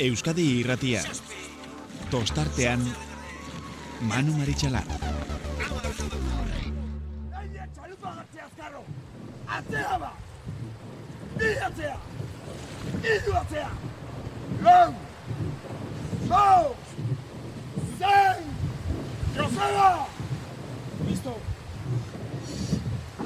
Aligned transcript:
Euskadi 0.00 0.44
irratia. 0.62 1.02
Tostartean, 2.10 2.80
Manu 4.08 4.32
Maritxalar. 4.38 4.86
Atzea 9.56 9.98
ba! 10.00 10.12
Bi 11.36 11.50
atzea! 11.66 11.98
Idu 13.12 13.32
atzea! 13.42 13.70
Lau! 14.64 14.94
Zau! 16.32 16.64
Zen! 18.00 18.40
Joseba! 19.36 19.90
Listo! 21.04 21.34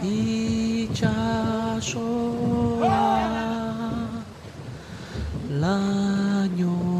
Itxasoa 0.02 1.24
laino 5.60 6.33
años. 6.44 6.93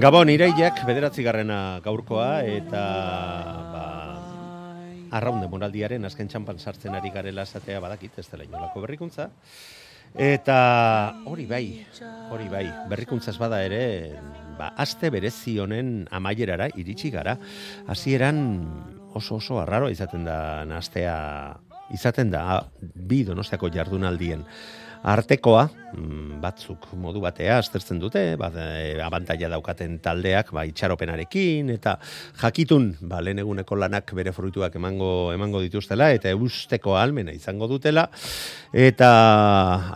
Gabon 0.00 0.30
iraiak 0.32 0.78
bederatzi 0.88 1.20
garrena 1.20 1.76
gaurkoa 1.84 2.40
eta 2.48 2.82
ba, 3.68 3.82
arraunde 5.18 5.48
moraldiaren 5.52 6.08
azken 6.08 6.30
txampan 6.30 6.56
sartzen 6.56 6.96
ari 6.96 7.10
garela 7.12 7.44
esatea 7.44 7.82
badakit 7.84 8.16
ez 8.22 8.24
dela 8.30 8.46
inolako 8.46 8.80
berrikuntza. 8.86 9.26
Eta 10.16 10.56
hori 11.28 11.44
bai, 11.50 11.64
hori 12.32 12.48
bai, 12.48 12.64
berrikuntza 12.88 13.34
ez 13.34 13.36
bada 13.42 13.60
ere, 13.66 13.82
ba, 14.56 14.70
aste 14.80 15.10
berezi 15.12 15.58
honen 15.60 16.06
amaierara 16.16 16.70
iritsi 16.80 17.12
gara. 17.12 17.36
Hasieran 17.92 18.40
oso 19.12 19.36
oso 19.36 19.60
arraro 19.60 19.92
izaten 19.92 20.24
da 20.24 20.38
astea 20.78 21.18
izaten 21.92 22.32
da 22.32 22.62
bi 22.80 23.20
donostiako 23.28 23.68
jardunaldien 23.74 24.46
artekoa, 25.02 25.68
mm, 25.96 26.40
batzuk 26.42 26.90
modu 27.00 27.22
batea 27.24 27.56
aztertzen 27.60 27.98
dute, 28.00 28.36
ba, 28.40 28.50
e, 28.52 29.00
abantaila 29.00 29.48
daukaten 29.54 29.98
taldeak, 30.04 30.52
ba, 30.52 30.66
itxaropenarekin, 30.68 31.70
eta 31.72 31.96
jakitun, 32.40 32.90
ba, 33.08 33.20
lehen 33.24 33.40
eguneko 33.40 33.78
lanak 33.80 34.12
bere 34.16 34.32
fruituak 34.36 34.76
emango, 34.76 35.32
emango 35.32 35.62
dituztela, 35.64 36.10
eta 36.12 36.32
eusteko 36.34 36.96
almena 37.00 37.32
izango 37.32 37.68
dutela, 37.70 38.08
eta 38.72 39.10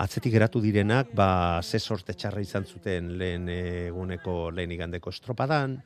atzetik 0.02 0.32
geratu 0.34 0.62
direnak, 0.64 1.12
ba, 1.14 1.60
ze 1.62 1.78
sorte 1.78 2.14
txarra 2.14 2.40
izan 2.40 2.64
zuten 2.64 3.14
lehen 3.18 3.48
eguneko 3.48 4.50
lehen 4.54 4.72
igandeko 4.72 5.12
estropadan, 5.12 5.76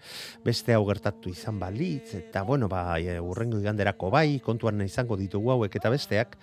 beste 0.44 0.74
hau 0.74 0.84
gertatu 0.86 1.30
izan 1.30 1.58
balitz, 1.58 2.14
eta 2.22 2.44
bueno, 2.46 2.68
ba, 2.70 3.00
e, 3.00 3.18
urrengo 3.18 3.58
iganderako 3.58 4.12
bai, 4.14 4.38
kontuan 4.44 4.80
izango 4.86 5.18
ditugu 5.18 5.52
hauek 5.56 5.74
eta 5.74 5.90
besteak, 5.90 6.38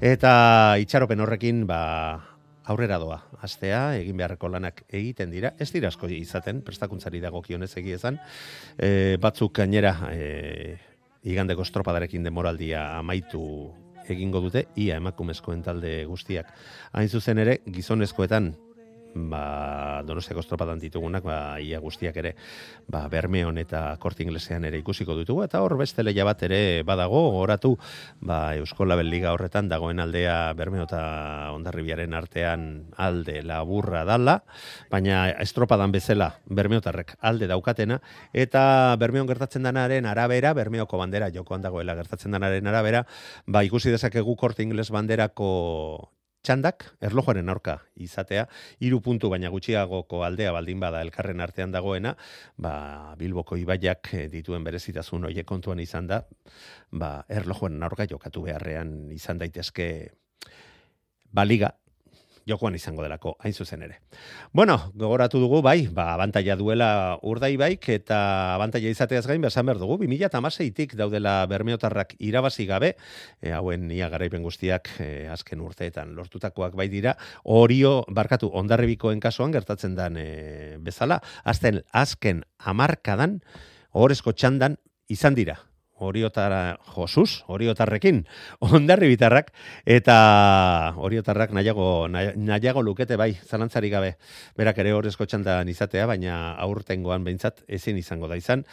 eta 0.00 0.32
itxaropen 0.80 1.20
horrekin, 1.20 1.64
ba, 1.68 1.80
aurrera 2.66 2.98
doa. 2.98 3.20
Astea, 3.46 3.96
egin 4.00 4.18
beharreko 4.18 4.50
lanak 4.50 4.82
egiten 4.88 5.30
dira. 5.30 5.52
Ez 5.58 5.70
dira 5.74 5.88
asko 5.92 6.10
izaten, 6.12 6.62
prestakuntzari 6.66 7.20
dago 7.22 7.42
kionez 7.42 7.72
egiezan. 7.78 8.18
E, 8.78 9.16
batzuk 9.22 9.54
gainera, 9.56 9.94
e, 10.12 10.76
igandeko 11.26 11.66
estropadarekin 11.66 12.26
demoraldia 12.26 12.88
amaitu 12.98 13.42
egingo 14.10 14.40
dute, 14.44 14.66
ia 14.78 15.00
emakumezkoen 15.00 15.62
talde 15.66 16.04
guztiak. 16.06 16.52
Hain 16.94 17.08
zuzen 17.10 17.42
ere, 17.42 17.60
gizonezkoetan, 17.66 18.52
ba, 19.16 20.02
donostiako 20.06 20.42
estropadan 20.44 20.80
ditugunak, 20.80 21.24
ba, 21.24 21.58
ia 21.62 21.80
guztiak 21.80 22.16
ere, 22.20 22.34
ba, 22.88 23.06
Bermeon 23.08 23.58
eta 23.58 23.96
Korte 24.02 24.22
Inglesean 24.26 24.66
ere 24.68 24.78
ikusiko 24.82 25.16
ditugu, 25.18 25.44
eta 25.46 25.62
hor 25.64 25.76
beste 25.80 26.04
leia 26.04 26.26
bat 26.28 26.42
ere 26.46 26.82
badago, 26.86 27.22
goratu, 27.34 27.74
ba, 28.20 28.54
Eusko 28.60 28.84
Label 28.84 29.10
Liga 29.10 29.32
horretan 29.32 29.70
dagoen 29.72 30.00
aldea 30.02 30.52
Bermeo 30.58 30.84
eta 30.84 31.52
Ondarribiaren 31.56 32.14
artean 32.14 32.66
alde 32.96 33.40
laburra 33.42 34.04
dala, 34.08 34.40
baina 34.92 35.30
estropadan 35.42 35.94
bezala 35.94 36.34
Bermeotarrek 36.46 37.16
alde 37.20 37.48
daukatena, 37.50 38.00
eta 38.32 38.96
Bermeon 39.00 39.30
gertatzen 39.30 39.64
denaren 39.66 40.06
arabera, 40.06 40.52
Bermeoko 40.54 41.00
bandera 41.00 41.30
jokoan 41.32 41.64
dagoela 41.64 41.96
gertatzen 41.96 42.36
denaren 42.36 42.66
arabera, 42.66 43.06
ba, 43.46 43.64
ikusi 43.64 43.90
dezakegu 43.94 44.36
Korte 44.36 44.62
Ingles 44.66 44.90
banderako 44.92 46.15
txandak 46.46 46.84
erlojoaren 47.02 47.48
aurka 47.50 47.80
izatea, 48.06 48.44
hiru 48.86 49.00
puntu 49.02 49.30
baina 49.32 49.50
gutxiagoko 49.50 50.22
aldea 50.26 50.52
baldin 50.54 50.82
bada 50.82 51.00
elkarren 51.02 51.42
artean 51.42 51.74
dagoena, 51.74 52.14
ba, 52.56 53.14
Bilboko 53.18 53.58
ibaiak 53.58 54.12
eh, 54.14 54.26
dituen 54.30 54.66
berezitasun 54.66 55.26
hoiek 55.30 55.46
kontuan 55.48 55.82
izan 55.82 56.06
da, 56.10 56.22
ba, 56.92 57.10
erlojoaren 57.28 57.82
aurka 57.88 58.06
jokatu 58.06 58.46
beharrean 58.46 59.10
izan 59.16 59.42
daitezke 59.42 59.88
baliga 61.34 61.74
jokoan 62.46 62.76
izango 62.78 63.02
delako, 63.02 63.34
hain 63.42 63.54
zuzen 63.54 63.82
ere. 63.82 63.98
Bueno, 64.52 64.76
gogoratu 64.94 65.40
dugu, 65.42 65.60
bai, 65.66 65.88
ba, 65.92 66.12
abantaia 66.14 66.56
duela 66.56 67.18
urdai 67.26 67.56
baik, 67.58 67.88
eta 67.96 68.54
abantaia 68.54 68.90
izateaz 68.92 69.24
gain, 69.26 69.42
besan 69.42 69.66
behar 69.66 69.80
dugu, 69.82 69.98
2008-tik 70.04 70.94
daudela 70.98 71.40
bermeotarrak 71.50 72.14
irabazi 72.22 72.68
gabe, 72.70 72.94
e, 73.42 73.50
hauen 73.52 73.90
ia 73.90 74.08
garaipen 74.12 74.46
guztiak 74.46 74.92
e, 75.02 75.10
azken 75.32 75.60
urteetan 75.66 76.14
lortutakoak 76.14 76.78
bai 76.78 76.88
dira, 76.92 77.16
orio, 77.42 77.98
barkatu, 78.08 78.52
ondarribikoen 78.54 79.20
kasuan 79.20 79.54
gertatzen 79.54 79.98
dan 79.98 80.16
e, 80.20 80.76
bezala, 80.78 81.20
azten 81.44 81.82
azken 81.90 82.44
amarkadan, 82.58 83.40
horrezko 83.90 84.36
txandan, 84.36 84.78
izan 85.10 85.34
dira, 85.34 85.58
Oriotara 85.98 86.78
Josus, 86.94 87.44
Oriotarrekin, 87.48 88.24
ondarri 88.74 89.08
bitarrak, 89.12 89.52
eta 89.84 90.16
Oriotarrak 90.96 91.54
nahiago, 91.56 92.08
nahiago 92.08 92.82
lukete 92.82 93.16
bai, 93.16 93.32
zalantzari 93.46 93.90
gabe, 93.90 94.16
berak 94.56 94.78
ere 94.84 94.92
horrezko 94.96 95.26
txandan 95.26 95.68
izatea, 95.72 96.06
baina 96.06 96.54
aurtengoan 96.66 97.24
behintzat 97.24 97.64
ezin 97.68 97.96
izango 97.96 98.28
da 98.28 98.36
izan. 98.36 98.66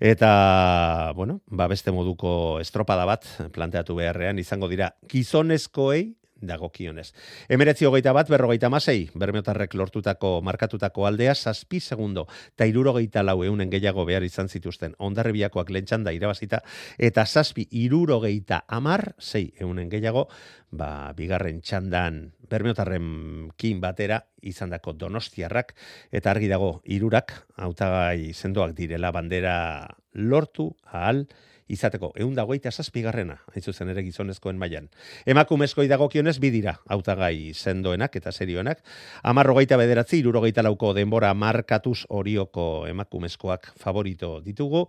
Eta, 0.00 1.12
bueno, 1.16 1.40
ba 1.46 1.66
beste 1.68 1.92
moduko 1.92 2.58
estropada 2.62 3.04
bat 3.04 3.26
planteatu 3.52 3.98
beharrean 3.98 4.38
izango 4.40 4.70
dira 4.70 4.94
gizonezkoei 5.10 6.19
dagokionez. 6.40 7.10
Emeretzi 7.48 7.86
hogeita 7.86 8.12
bat, 8.16 8.28
berrogeita 8.30 8.70
masei, 8.72 9.10
bermeotarrek 9.14 9.74
lortutako 9.74 10.40
markatutako 10.42 11.06
aldea, 11.06 11.34
saspi 11.34 11.80
segundo, 11.80 12.26
eta 12.54 12.66
irurogeita 12.68 13.22
lau 13.22 13.42
eunen 13.44 13.70
gehiago 13.70 14.04
behar 14.08 14.24
izan 14.26 14.48
zituzten, 14.48 14.94
ondarribiakoak 14.98 15.70
lentxanda 15.70 16.12
irabazita, 16.16 16.62
eta 16.98 17.26
saspi 17.26 17.66
irurogeita 17.70 18.64
amar, 18.68 19.14
sei 19.18 19.52
eunen 19.60 19.90
gehiago, 19.92 20.28
ba, 20.70 21.12
bigarren 21.16 21.60
txandan 21.60 22.30
bermeotarren 22.50 23.50
kin 23.60 23.80
batera 23.82 24.20
izandako 24.42 24.94
donostiarrak, 24.98 25.74
eta 26.10 26.32
argi 26.32 26.48
dago 26.50 26.80
irurak, 26.84 27.34
hautagai 27.60 28.32
sendoak 28.34 28.74
direla 28.78 29.12
bandera 29.14 29.86
lortu, 30.14 30.72
ahal, 30.86 31.26
izateko 31.70 32.10
egun 32.16 32.34
dagoita 32.34 32.70
zazpigarrena, 32.70 33.36
hain 33.52 33.62
zuzen 33.64 33.90
ere 33.92 34.02
gizonezkoen 34.06 34.58
mailan. 34.60 34.88
Emakumezkoi 35.26 35.86
dagokionez 35.90 36.36
bidira, 36.42 36.76
hautagai 36.90 37.52
sendoenak 37.54 38.16
eta 38.20 38.32
serioenak, 38.32 38.82
amarrogeita 39.22 39.78
bederatzi, 39.80 40.20
irurogeita 40.20 40.64
lauko 40.66 40.92
denbora 40.96 41.32
markatuz 41.34 42.04
orioko 42.08 42.86
emakumezkoak 42.90 43.72
favorito 43.80 44.38
ditugu, 44.44 44.86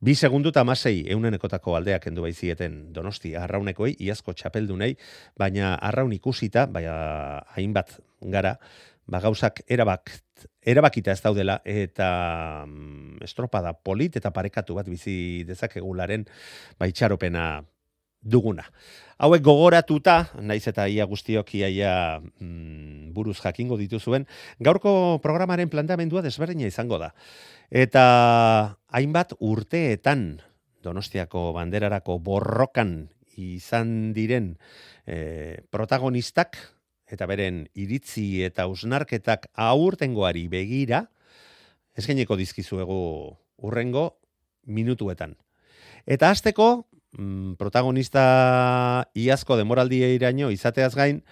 bi 0.00 0.14
segundu 0.14 0.52
eta 0.54 0.64
masei 0.64 1.04
eunenekotako 1.12 1.76
aldeak 1.78 2.10
endu 2.10 2.26
baizieten 2.26 2.92
donosti 2.96 3.36
arraunekoi, 3.36 3.94
iazko 4.08 4.34
txapeldunei, 4.34 4.94
baina 5.38 5.74
arraun 5.76 6.12
ikusita, 6.16 6.66
baina 6.66 7.42
hainbat 7.56 7.98
gara, 8.20 8.56
ba 9.06 9.20
gauzak 9.22 9.62
erabak 9.70 10.25
erabakita 10.60 11.12
ez 11.12 11.22
daudela 11.24 11.60
eta 11.64 12.64
mm, 12.66 13.22
estropada 13.24 13.72
polit 13.72 14.18
eta 14.18 14.32
parekatu 14.34 14.76
bat 14.76 14.88
bizi 14.88 15.44
dezakegularen 15.48 16.26
baitxaropena 16.80 17.64
duguna. 18.26 18.66
Hauek 19.22 19.42
gogoratuta, 19.46 20.16
naiz 20.42 20.66
eta 20.68 20.88
ia 20.90 21.06
guztiok 21.08 21.54
iaia 21.56 22.20
mm, 22.20 23.12
buruz 23.16 23.38
jakingo 23.40 23.78
dituzuen, 23.80 24.26
gaurko 24.60 25.18
programaren 25.24 25.70
planteamendua 25.72 26.24
desberdina 26.26 26.66
izango 26.68 26.98
da. 27.00 27.12
Eta 27.70 28.76
hainbat 28.92 29.34
urteetan 29.40 30.28
Donostiako 30.86 31.50
banderarako 31.56 32.20
borrokan 32.22 33.08
izan 33.36 34.12
diren 34.14 34.52
eh, 35.06 35.62
protagonistak 35.70 36.58
eta 37.10 37.26
beren 37.30 37.66
iritzi 37.74 38.42
eta 38.46 38.66
usnarketak 38.70 39.48
aurtengoari 39.54 40.46
begira, 40.50 41.06
eskaineko 41.96 42.36
dizkizuegu 42.36 43.00
urrengo 43.62 44.06
minutuetan. 44.66 45.36
Eta 46.06 46.30
hasteko 46.30 46.86
mm, 47.16 47.54
protagonista 47.60 49.06
iazko 49.14 49.56
demoraldia 49.56 50.10
iraino 50.14 50.50
izateaz 50.54 50.94
gain, 50.94 51.22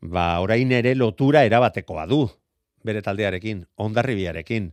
ba, 0.00 0.38
orain 0.40 0.72
ere 0.72 0.94
lotura 0.94 1.44
erabatekoa 1.44 2.06
du 2.06 2.24
bere 2.86 3.02
taldearekin, 3.02 3.64
ondarribiarekin 3.82 4.70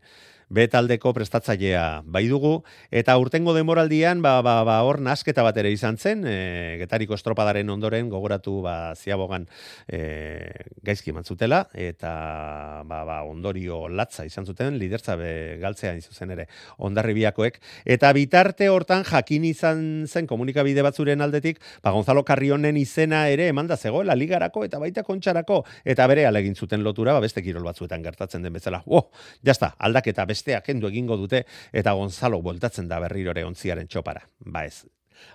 betaldeko 0.50 1.14
prestatzailea 1.14 2.04
bai 2.06 2.28
dugu. 2.28 2.64
Eta 2.92 3.18
urtengo 3.18 3.54
demoraldian 3.54 4.22
ba 4.22 4.42
ba 4.42 4.64
ba 4.64 4.82
hor 4.84 5.00
nasketa 5.00 5.44
bat 5.44 5.58
ere 5.58 5.72
izan 5.72 5.98
zen 5.98 6.24
e, 6.26 6.78
getariko 6.82 7.16
estropadaren 7.16 7.70
ondoren 7.70 8.10
gogoratu 8.10 8.62
ba 8.62 8.96
ziabogan 8.96 9.48
e, 9.88 10.52
gaizki 10.84 11.12
emantzutela 11.12 11.68
eta 11.74 12.84
ba, 12.86 13.04
ba, 13.06 13.24
ondorio 13.24 13.88
latza 13.88 14.26
izan 14.26 14.46
zuten 14.46 14.78
lidertza 14.78 15.16
be 15.16 15.58
galtzea 15.62 15.94
zuzen 16.02 16.32
ere 16.32 16.48
ondarribiakoek 16.78 17.60
eta 17.86 18.12
bitarte 18.14 18.70
hortan 18.70 19.04
jakin 19.04 19.46
izan 19.46 20.06
zen 20.08 20.28
komunikabide 20.28 20.82
batzuren 20.82 21.22
aldetik 21.22 21.62
ba 21.84 21.92
Gonzalo 21.92 22.24
Carrionen 22.24 22.78
izena 22.78 23.28
ere 23.30 23.48
emanda 23.52 23.78
zegoela 23.78 24.16
ligarako 24.16 24.64
eta 24.66 24.80
baita 24.80 25.04
kontxarako. 25.08 25.62
Eta 25.86 26.08
bere 26.10 26.26
alegin 26.28 26.56
zuten 26.56 26.84
lotura 26.84 27.14
ba 27.14 27.24
beste 27.24 27.44
kirol 27.46 27.66
batzuetan 27.68 28.04
gertatzen 28.04 28.44
den 28.44 28.54
bezala. 28.54 28.82
Oh, 28.86 29.10
ja 29.46 29.54
sta, 29.54 29.74
aldaketa 29.80 30.26
bestea 30.34 30.62
kendu 30.66 30.90
egingo 30.92 31.18
dute 31.20 31.46
eta 31.72 31.94
Gonzalo 31.98 32.42
bueltatzen 32.42 32.90
da 32.90 33.00
berrirore 33.04 33.46
ontziaren 33.48 33.88
txopara. 33.88 34.26
Ba 34.46 34.66
ez. 34.68 34.84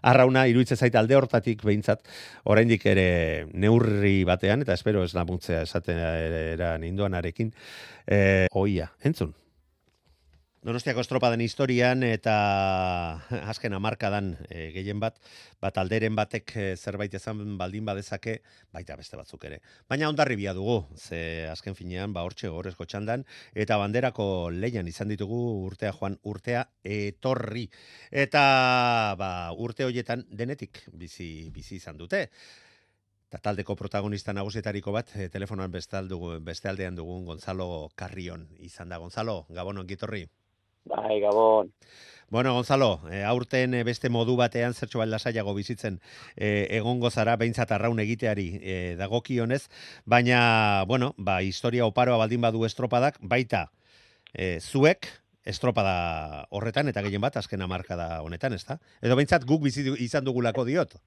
Arrauna 0.02 0.44
iruitze 0.50 0.76
zait 0.76 0.94
alde 0.98 1.16
hortatik 1.16 1.62
behintzat, 1.64 2.02
oraindik 2.52 2.84
ere 2.90 3.08
neurri 3.54 4.22
batean, 4.28 4.62
eta 4.66 4.76
espero 4.76 5.04
ez 5.06 5.14
namuntzea 5.16 5.62
esaten 5.64 5.98
era 5.98 6.74
ninduan 6.82 7.16
arekin, 7.18 7.52
e, 8.04 8.18
oia, 8.58 8.90
entzun, 9.08 9.32
Donostiako 10.58 11.05
estropaden 11.05 11.38
historian 11.44 12.00
eta 12.02 12.32
azken 13.52 13.76
amarkadan 13.76 14.32
e, 14.50 14.72
gehien 14.75 14.99
bat, 14.99 15.14
bat 15.62 15.76
alderen 15.78 16.16
batek 16.19 16.55
e, 16.58 16.64
zerbait 16.75 17.12
ezan 17.14 17.55
baldin 17.60 17.87
badezake, 17.87 18.40
baita 18.75 18.96
beste 18.99 19.14
batzuk 19.16 19.44
ere. 19.46 19.60
Baina 19.87 20.08
ondarribia 20.10 20.56
dugu, 20.58 20.81
ze 20.99 21.46
azken 21.46 21.78
finean, 21.78 22.10
ba 22.12 22.25
hortxe 22.26 22.50
gorezko 22.50 22.88
txandan, 22.90 23.22
eta 23.55 23.78
banderako 23.78 24.50
leian 24.50 24.90
izan 24.90 25.14
ditugu 25.14 25.38
urtea 25.69 25.93
joan 25.94 26.19
urtea 26.26 26.64
etorri. 26.82 27.69
Eta 28.11 28.43
ba, 29.20 29.31
urte 29.54 29.87
horietan 29.87 30.26
denetik 30.28 30.82
bizi, 30.90 31.52
bizi 31.54 31.76
izan 31.78 32.02
dute. 32.02 32.25
Eta 33.28 33.38
taldeko 33.44 33.76
protagonista 33.76 34.34
nagusietariko 34.34 34.90
bat, 34.90 35.14
e, 35.14 35.28
telefonoan 35.31 35.70
beste, 35.70 36.02
beste 36.43 36.69
aldean 36.69 36.99
dugun 36.99 37.25
Gonzalo 37.31 37.93
Carrion 37.94 38.49
izan 38.58 38.88
da. 38.90 38.99
Gonzalo, 38.99 39.44
gabonon 39.54 39.87
gitorri. 39.87 40.26
Bai, 40.88 41.20
Gabon. 41.20 41.73
Bueno, 42.31 42.52
Gonzalo, 42.52 43.00
e, 43.11 43.23
aurten 43.25 43.73
eh, 43.73 43.85
beste 43.85 44.11
modu 44.12 44.35
batean 44.37 44.75
zertxo 44.75 45.05
lasaiago 45.05 45.55
bizitzen 45.56 45.96
e, 46.37 46.69
egongo 46.76 47.11
zara 47.11 47.37
behintzat 47.40 47.73
arraun 47.73 48.00
egiteari 48.05 48.49
e, 48.61 48.75
dagokionez, 49.00 49.69
baina, 50.05 50.85
bueno, 50.87 51.14
ba, 51.17 51.40
historia 51.40 51.87
oparoa 51.87 52.19
baldin 52.20 52.44
badu 52.44 52.67
estropadak, 52.69 53.17
baita 53.23 53.70
e, 54.35 54.61
zuek, 54.61 55.08
estropada 55.49 56.44
horretan 56.50 56.93
eta 56.93 57.00
gehien 57.00 57.25
bat 57.25 57.37
azken 57.40 57.64
da 57.64 58.20
honetan, 58.20 58.52
ezta? 58.52 58.79
Edo 59.00 59.17
behintzat 59.17 59.46
guk 59.49 59.62
bizi 59.62 59.88
izan 59.96 60.25
dugulako 60.25 60.64
diot? 60.64 60.99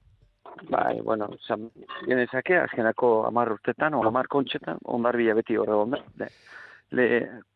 Bai, 0.70 1.00
bueno, 1.00 1.28
zan, 1.46 1.70
genezake, 2.06 2.58
azkenako 2.58 3.26
amar 3.26 3.52
urtetan, 3.52 3.94
o 3.94 4.02
amar 4.02 4.26
kontxetan, 4.26 4.78
ondarbila 4.82 5.34
beti 5.34 5.56
horre 5.56 5.74
onda 5.74 6.02
le, 6.92 7.06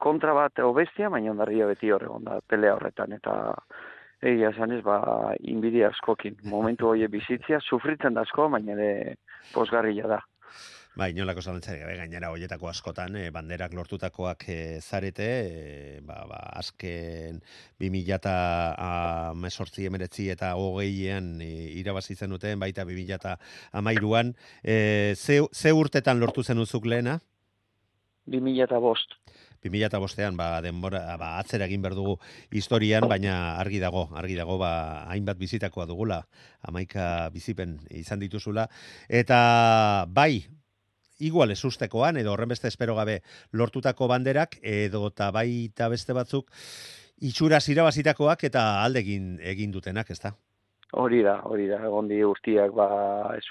kontra 0.01 0.35
bat 0.37 0.65
obestia, 0.65 1.11
baina 1.13 1.33
ondarria 1.33 1.69
beti 1.69 1.93
hor 1.93 2.07
egon 2.09 2.25
da, 2.29 2.41
pelea 2.49 2.77
horretan, 2.77 3.17
eta 3.17 3.35
egia 4.25 4.53
esan 4.55 4.73
ez, 4.77 4.83
ba, 4.85 5.01
inbidia 5.45 5.91
askokin. 5.93 6.39
Momentu 6.49 6.93
hoe 6.93 7.11
bizitzia, 7.13 7.61
sufritzen 7.61 8.17
da 8.17 8.25
asko, 8.27 8.49
baina 8.53 8.77
ere 8.77 9.17
posgarria 9.53 10.09
da. 10.17 10.23
Ba, 10.97 11.11
inolako 11.13 11.43
zalantzari 11.45 11.83
gabe 11.83 11.99
gainera 11.99 12.31
hoietako 12.33 12.71
askotan 12.71 13.19
e, 13.21 13.27
banderak 13.29 13.75
lortutakoak 13.77 14.47
e, 14.49 14.81
zarete, 14.81 15.27
e, 15.29 15.99
ba, 16.09 16.23
ba, 16.25 16.39
azken 16.57 17.43
2018 17.85 19.85
emeretzi 19.91 20.31
eta 20.33 20.55
hogeian 20.57 21.35
e, 21.45 21.51
irabazitzen 21.83 22.33
duten, 22.33 22.57
baita 22.65 22.89
2008an, 22.89 24.33
e, 24.65 25.13
ze, 25.21 25.43
ze 25.53 25.77
urtetan 25.77 26.25
lortu 26.25 26.41
zen 26.43 26.65
uzuk 26.65 26.89
lehena? 26.89 27.21
2005. 28.25 29.26
2005ean 29.71 30.37
ba, 30.39 30.61
denbora, 30.65 31.03
ba, 31.21 31.37
atzera 31.41 31.67
egin 31.67 31.83
behar 31.83 31.97
dugu 31.99 32.17
historian, 32.51 33.09
baina 33.09 33.57
argi 33.61 33.81
dago, 33.83 34.09
argi 34.17 34.37
dago, 34.39 34.59
ba, 34.59 35.05
hainbat 35.13 35.39
bizitakoa 35.39 35.87
dugula, 35.87 36.23
amaika 36.63 37.29
bizipen 37.35 37.79
izan 37.91 38.23
dituzula, 38.23 38.69
eta 39.09 40.07
bai, 40.09 40.47
igual 41.19 41.51
ez 41.51 41.63
ustekoan, 41.65 42.17
edo 42.21 42.33
horrenbeste 42.33 42.69
espero 42.69 42.97
gabe 42.97 43.21
lortutako 43.53 44.09
banderak, 44.09 44.59
edo 44.63 45.07
eta 45.09 45.31
baita 45.35 45.89
beste 45.93 46.17
batzuk, 46.17 46.51
itxura 47.25 47.61
zirabazitakoak 47.61 48.45
eta 48.51 48.67
aldegin 48.85 49.37
egin 49.41 49.73
dutenak, 49.73 50.11
ez 50.11 50.21
da? 50.21 50.35
Hori 50.97 51.23
da, 51.25 51.41
hori 51.49 51.67
da, 51.69 51.81
egondi 51.89 52.21
guztiak, 52.23 52.73
ba, 52.77 52.89
ez, 53.37 53.45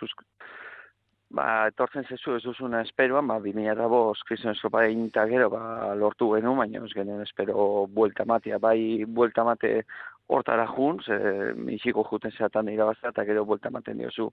ba, 1.30 1.68
etortzen 1.68 2.06
zezu 2.10 2.36
ez 2.36 2.44
duzuna 2.44 2.82
esperoan, 2.86 3.28
ba, 3.28 3.40
2005 3.44 4.24
krisen 4.28 4.52
estropa 4.52 4.84
egin 4.86 5.10
gero, 5.14 5.50
ba, 5.50 5.94
lortu 5.96 6.32
genu, 6.36 6.56
baina 6.56 6.84
ez 6.86 6.94
genuen 6.94 7.22
espero 7.22 7.88
buelta 7.88 8.26
matia, 8.26 8.60
bai 8.60 9.06
buelta 9.08 9.44
mate 9.44 9.84
hortara 10.28 10.66
jun, 10.68 11.02
ze 11.04 11.54
misiko 11.56 12.04
juten 12.04 12.32
zeatan 12.32 12.70
irabazta, 12.70 13.10
eta 13.10 13.26
gero 13.26 13.46
buelta 13.46 13.70
maten 13.70 13.98
diozu. 13.98 14.32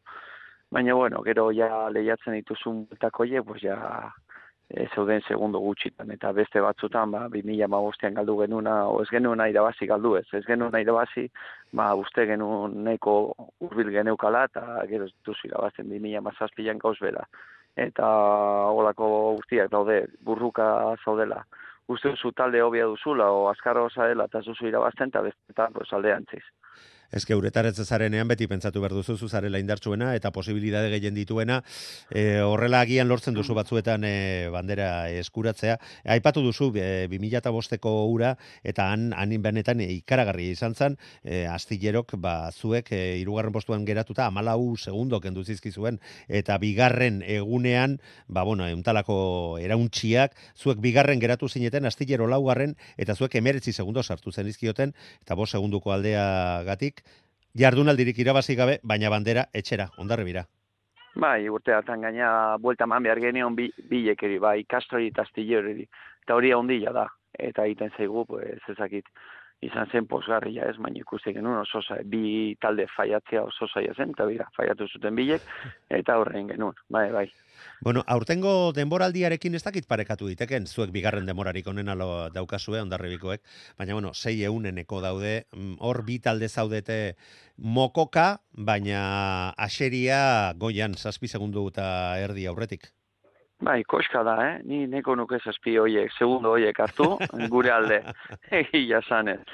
Baina, 0.70 0.94
bueno, 0.94 1.22
gero 1.22 1.50
ja 1.52 1.88
lehiatzen 1.90 2.34
dituzun 2.34 2.86
bueltako 2.86 3.24
pues 3.44 3.62
ja 3.62 4.12
e, 4.70 4.86
zeuden 4.94 5.22
segundo 5.28 5.60
gutxitan, 5.60 6.10
eta 6.14 6.32
beste 6.32 6.60
batzutan, 6.60 7.10
ba, 7.12 7.26
2000 7.32 7.68
magostean 7.68 8.14
galdu 8.14 8.38
genuna, 8.40 8.76
o 8.88 9.00
ez 9.02 9.08
genuen 9.10 9.42
irabazi 9.48 9.86
galdu 9.86 10.14
ez, 10.20 10.26
ez 10.32 10.44
genuen 10.46 10.76
irabazi, 10.80 11.28
ba, 11.72 11.92
uste 11.98 12.26
genuen 12.30 12.78
neko 12.84 13.16
urbil 13.60 13.92
geneukala, 13.96 14.44
eta 14.50 14.84
gero 14.90 15.08
ez 15.10 15.14
duzu 15.24 15.48
irabazten 15.50 15.90
2000 15.92 16.24
mazazpilan 16.28 16.78
gauz 16.78 16.98
bela. 17.00 17.26
Eta 17.76 18.06
holako 18.76 19.06
guztiak 19.38 19.70
daude, 19.72 20.02
burruka 20.20 20.96
zaudela. 21.04 21.40
Uste 21.88 22.12
duzu 22.12 22.32
talde 22.36 22.60
hobia 22.62 22.84
duzula, 22.86 23.30
o 23.32 23.48
azkarro 23.50 23.88
zaela, 23.90 24.28
eta 24.28 24.42
zuzu 24.42 24.68
irabazten, 24.68 25.08
eta 25.08 25.22
beste 25.24 25.70
pues, 25.74 25.92
aldean 25.92 26.26
Ez 27.12 27.26
que 27.26 27.36
zarenean 27.84 28.28
beti 28.28 28.46
pentsatu 28.48 28.80
behar 28.80 28.94
duzu 28.96 29.18
zuzarela 29.18 29.58
indartsuena 29.60 30.14
eta 30.16 30.30
posibilidade 30.32 30.88
gehien 30.88 31.14
dituena 31.14 31.62
e, 32.10 32.40
horrela 32.40 32.80
agian 32.80 33.08
lortzen 33.08 33.34
duzu 33.34 33.52
batzuetan 33.54 34.04
e, 34.04 34.48
bandera 34.48 35.10
eskuratzea. 35.10 35.76
aipatu 36.04 36.40
duzu 36.42 36.72
e, 36.74 37.08
2005eko 37.12 37.92
ura 38.08 38.36
eta 38.64 38.90
han 38.92 39.12
hanin 39.12 39.42
benetan 39.42 39.80
ikaragarri 39.80 40.50
izan 40.50 40.74
zen 40.74 40.96
e, 41.22 41.44
astillerok 41.46 42.16
ba, 42.16 42.50
zuek 42.50 42.92
e, 42.92 43.18
irugarren 43.20 43.52
postuan 43.52 43.84
geratuta 43.84 44.26
amalau 44.26 44.76
segundo 44.78 45.20
kendu 45.20 45.44
zizkizuen 45.44 46.00
eta 46.28 46.56
bigarren 46.58 47.22
egunean 47.26 48.00
ba, 48.26 48.42
bueno, 48.42 48.66
euntalako 48.66 49.58
erauntxiak 49.60 50.32
zuek 50.56 50.80
bigarren 50.80 51.20
geratu 51.20 51.48
zineten 51.48 51.84
astillero 51.84 52.26
laugarren 52.26 52.74
eta 52.96 53.14
zuek 53.14 53.34
emeretzi 53.34 53.72
segundo 53.72 54.02
sartu 54.02 54.32
zen 54.32 54.48
izkioten 54.48 54.94
eta 55.20 55.34
bo 55.34 55.46
segunduko 55.46 55.92
aldea 55.92 56.62
gatik 56.64 57.01
jardunaldirik 57.58 58.18
irabazi 58.18 58.56
gabe, 58.56 58.78
baina 58.82 59.10
bandera 59.10 59.46
etxera, 59.52 59.88
ondarre 59.98 60.24
bira. 60.24 60.44
Bai, 61.14 61.48
urteatan 61.48 62.00
gaina 62.06 62.56
buelta 62.58 62.86
man 62.86 63.02
behar 63.04 63.20
genion 63.20 63.56
bi, 63.56 63.68
bilekeri, 63.90 64.38
bai, 64.40 64.62
kastori 64.64 65.10
eta 65.12 65.26
astilleri, 65.26 65.84
eta 66.24 66.34
hori 66.38 66.52
ondila 66.56 66.92
da, 66.96 67.06
eta 67.38 67.66
egiten 67.68 67.92
zaigu, 67.98 68.24
pues, 68.26 68.60
ezakit, 68.72 69.08
izan 69.62 69.88
zen 69.92 70.06
posgarria 70.10 70.66
ez, 70.68 70.76
baina 70.82 71.00
ikuste 71.00 71.32
genuen 71.34 71.60
oso 71.62 71.80
bi 72.10 72.54
talde 72.60 72.88
faiatzea 72.96 73.44
oso 73.46 73.68
zaila 73.70 73.94
zen, 73.94 74.14
eta 74.16 74.26
bira, 74.26 74.48
faiatu 74.56 74.88
zuten 74.88 75.14
bilek, 75.16 75.44
eta 76.00 76.18
horrein 76.18 76.50
genuen, 76.50 76.78
bai, 76.90 77.08
bai. 77.14 77.26
Bueno, 77.82 78.02
aurtengo 78.06 78.72
denboraldiarekin 78.74 79.54
ez 79.54 79.62
dakit 79.62 79.86
parekatu 79.90 80.26
diteken, 80.30 80.66
zuek 80.66 80.90
bigarren 80.94 81.26
demorarik 81.26 81.66
onena 81.70 81.94
lo 81.98 82.08
daukazue, 82.34 82.80
ondarribikoek, 82.82 83.42
baina, 83.78 83.94
bueno, 83.98 84.14
sei 84.14 84.42
euneneko 84.48 85.00
daude, 85.04 85.46
mm, 85.52 85.76
hor 85.80 86.02
bi 86.06 86.18
talde 86.18 86.48
zaudete 86.48 86.98
mokoka, 87.56 88.42
baina 88.52 89.52
aseria 89.56 90.54
goian, 90.58 90.98
zazpi 90.98 91.30
segundu 91.30 91.68
eta 91.70 91.86
erdi 92.22 92.46
aurretik. 92.50 92.90
Bai, 93.62 93.84
koska 93.86 94.24
da, 94.26 94.34
eh? 94.42 94.54
Ni 94.66 94.86
neko 94.90 95.14
nuke 95.14 95.38
zazpi 95.38 95.76
hoiek, 95.78 96.10
segundo 96.18 96.50
hoiek 96.56 96.78
hartu, 96.82 97.06
gure 97.52 97.70
alde. 97.70 98.00
Egia 98.50 98.98
zanen. 99.06 99.44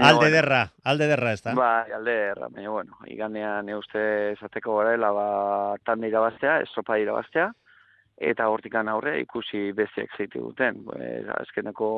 alde 0.00 0.30
derra, 0.32 0.62
alde 0.84 1.08
derra 1.10 1.34
ez 1.36 1.42
da? 1.44 1.54
Bai, 1.58 1.92
alde 1.92 2.14
derra, 2.22 2.48
baina 2.48 2.72
bueno, 2.72 2.96
iganean 3.12 3.68
euste 3.68 4.02
zateko 4.40 4.78
gara, 4.80 5.12
ba, 5.12 5.26
tanda 5.84 6.08
irabaztea, 6.08 6.60
estropa 6.64 6.96
irabaztea, 7.02 7.50
eta 8.32 8.48
hortikan 8.48 8.88
aurre 8.88 9.18
ikusi 9.20 9.70
besteak 9.76 10.16
zeitu 10.16 10.46
duten. 10.48 10.80
E, 10.96 11.10
azkeneko 11.36 11.90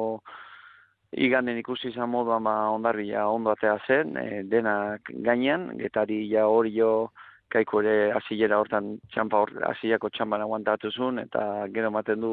iganden 1.12 1.58
ikusi 1.60 1.92
izan 1.92 2.10
moduan 2.10 2.42
ba 2.46 2.56
ondarbila 2.74 3.28
ondo 3.30 3.54
atea 3.54 3.76
zen, 3.86 4.16
e, 4.16 4.42
denak 4.50 5.14
gainean, 5.26 5.70
getari 5.78 6.24
ja 6.30 6.48
hori 6.50 6.74
jo 6.74 7.12
kaiko 7.52 7.82
ere 7.82 8.12
hasilera 8.16 8.58
hortan 8.60 8.96
txampa 9.12 9.42
hor, 9.42 9.52
hasilako 9.68 10.10
txampan 10.10 10.44
aguantatu 10.46 10.90
zuen, 10.90 11.20
eta 11.26 11.68
gero 11.74 11.92
ematen 11.92 12.20
du 12.24 12.32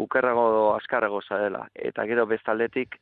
ukerrago 0.00 0.48
azkarrago 0.74 1.20
zadela. 1.22 1.66
Eta 1.74 2.06
gero 2.08 2.26
bestaldetik, 2.30 2.98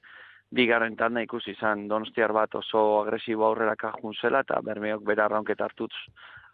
bigarren 0.55 0.97
tanda 0.97 1.23
ikusi 1.25 1.55
izan 1.55 1.87
donostiar 1.89 2.33
bat 2.33 2.55
oso 2.55 2.85
agresibo 3.01 3.47
aurrera 3.47 3.75
kajun 3.77 4.15
zela, 4.21 4.45
eta 4.47 4.61
bermeok 4.63 5.03
bera 5.07 5.27
arraunket 5.27 5.61
hartutz 5.61 5.95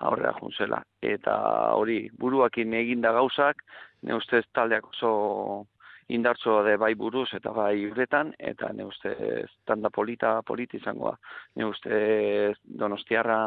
aurrera 0.00 0.33
jun 0.38 0.54
zela. 0.57 0.80
Eta 1.02 1.35
hori, 1.76 2.02
buruakin 2.19 2.73
eginda 2.80 3.12
gauzak, 3.16 3.64
ne 4.02 4.16
ustez 4.16 4.45
taldeak 4.54 4.88
oso 4.95 5.66
indartzo 6.11 6.62
de 6.66 6.76
bai 6.80 6.95
buruz 6.99 7.28
eta 7.37 7.52
bai 7.54 7.87
uretan, 7.87 8.33
eta 8.38 8.73
ne 8.75 8.87
ustez 8.88 9.47
tanda 9.66 9.90
polita, 9.95 10.40
polita 10.42 10.76
izangoa. 10.76 11.14
Ne 11.57 11.69
ustez 11.69 12.57
donostiarra 12.64 13.42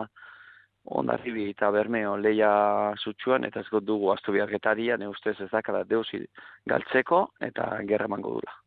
ondarribi 0.84 1.50
eta 1.52 1.70
bermeo 1.72 2.16
leia 2.18 2.94
zutxuan, 3.00 3.46
eta 3.48 3.62
ez 3.62 3.82
dugu 3.82 4.12
astu 4.12 4.34
biargetaria, 4.36 4.98
ne 4.98 5.08
ustez 5.08 5.40
ez 5.40 5.50
dakara 5.52 5.84
deusi 5.84 6.20
galtzeko, 6.68 7.30
eta 7.40 7.70
gerra 7.88 8.08
mango 8.08 8.36
dula. 8.40 8.58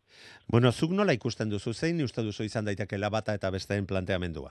Bueno, 0.48 0.72
zuk 0.72 0.92
nola 0.92 1.12
ikusten 1.12 1.50
duzu, 1.50 1.74
zein 1.74 2.00
uste 2.02 2.22
duzu 2.22 2.44
izan 2.44 2.64
daiteke 2.64 2.98
bata 3.10 3.34
eta 3.34 3.50
besteen 3.50 3.86
planteamendua? 3.86 4.50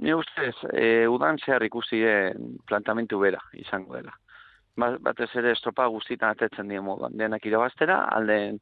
Ni 0.00 0.12
ustez, 0.14 0.54
e, 0.72 1.06
udan 1.08 1.38
zehar 1.38 1.62
ikusi 1.62 2.02
plantamentu 2.66 3.18
bera 3.18 3.40
izango 3.52 3.94
dela. 3.94 4.12
Ba, 4.76 4.96
batez 4.98 5.30
ere 5.34 5.52
estropa 5.52 5.86
guztitan 5.86 6.30
atetzen 6.30 6.68
dien 6.68 6.82
moduan. 6.84 7.16
Denak 7.16 7.46
irabaztera, 7.46 8.04
alden 8.10 8.58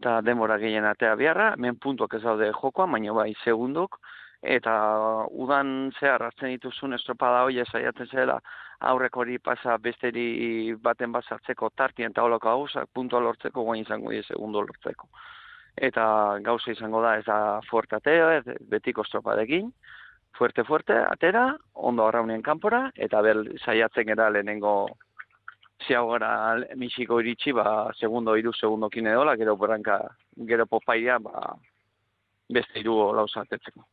eta 0.00 0.20
demora 0.26 0.58
gehien 0.58 0.84
atea 0.84 1.14
biharra, 1.14 1.54
men 1.56 1.76
puntuak 1.78 2.14
ez 2.14 2.22
daude 2.22 2.50
jokoa, 2.52 2.86
baina 2.90 3.12
bai 3.14 3.32
segunduk, 3.44 4.00
eta 4.42 4.74
udan 5.30 5.92
zehar 6.00 6.22
hartzen 6.26 6.50
dituzun 6.50 6.94
estropada 6.98 7.44
hoi 7.46 7.62
saiatzen 7.64 8.08
zela 8.10 8.40
aurreko 8.80 9.20
hori 9.20 9.38
pasa 9.38 9.76
besteri 9.78 10.74
baten 10.82 11.12
bazartzeko 11.12 11.70
tartien 11.76 12.10
eta 12.10 12.22
holoko 12.22 12.48
gauzak 12.48 12.88
puntua 12.92 13.20
lortzeko 13.20 13.62
guain 13.62 13.82
izango 13.82 14.10
die 14.10 14.22
segundo 14.22 14.60
lortzeko. 14.60 15.08
Eta 15.76 16.04
gauza 16.42 16.72
izango 16.72 17.00
da 17.02 17.16
ez 17.18 17.24
da 17.24 17.60
fuerte 17.70 17.96
ateo, 17.96 18.42
betiko 18.68 19.06
estropadekin, 19.06 19.70
fuerte 20.36 20.64
fuerte, 20.64 20.92
atera, 20.92 21.56
ondo 21.74 22.06
arraunien 22.06 22.42
kanpora, 22.42 22.90
eta 22.96 23.22
bel 23.22 23.46
saiatzen 23.64 24.10
gara 24.10 24.28
lehenengo 24.30 24.74
ziago 25.86 26.12
gara 26.12 26.58
misiko 26.76 27.20
iritsi, 27.20 27.52
ba, 27.52 27.90
segundo, 27.98 28.36
iru 28.36 28.52
segundo 28.52 28.90
kine 28.90 29.14
dola, 29.14 29.36
gero 29.36 29.56
branka, 29.56 30.00
gero 30.48 30.66
popaia, 30.66 31.18
ba, 31.18 31.54
beste 32.52 32.80
iru 32.80 32.96
lauzatetzeko. 33.16 33.86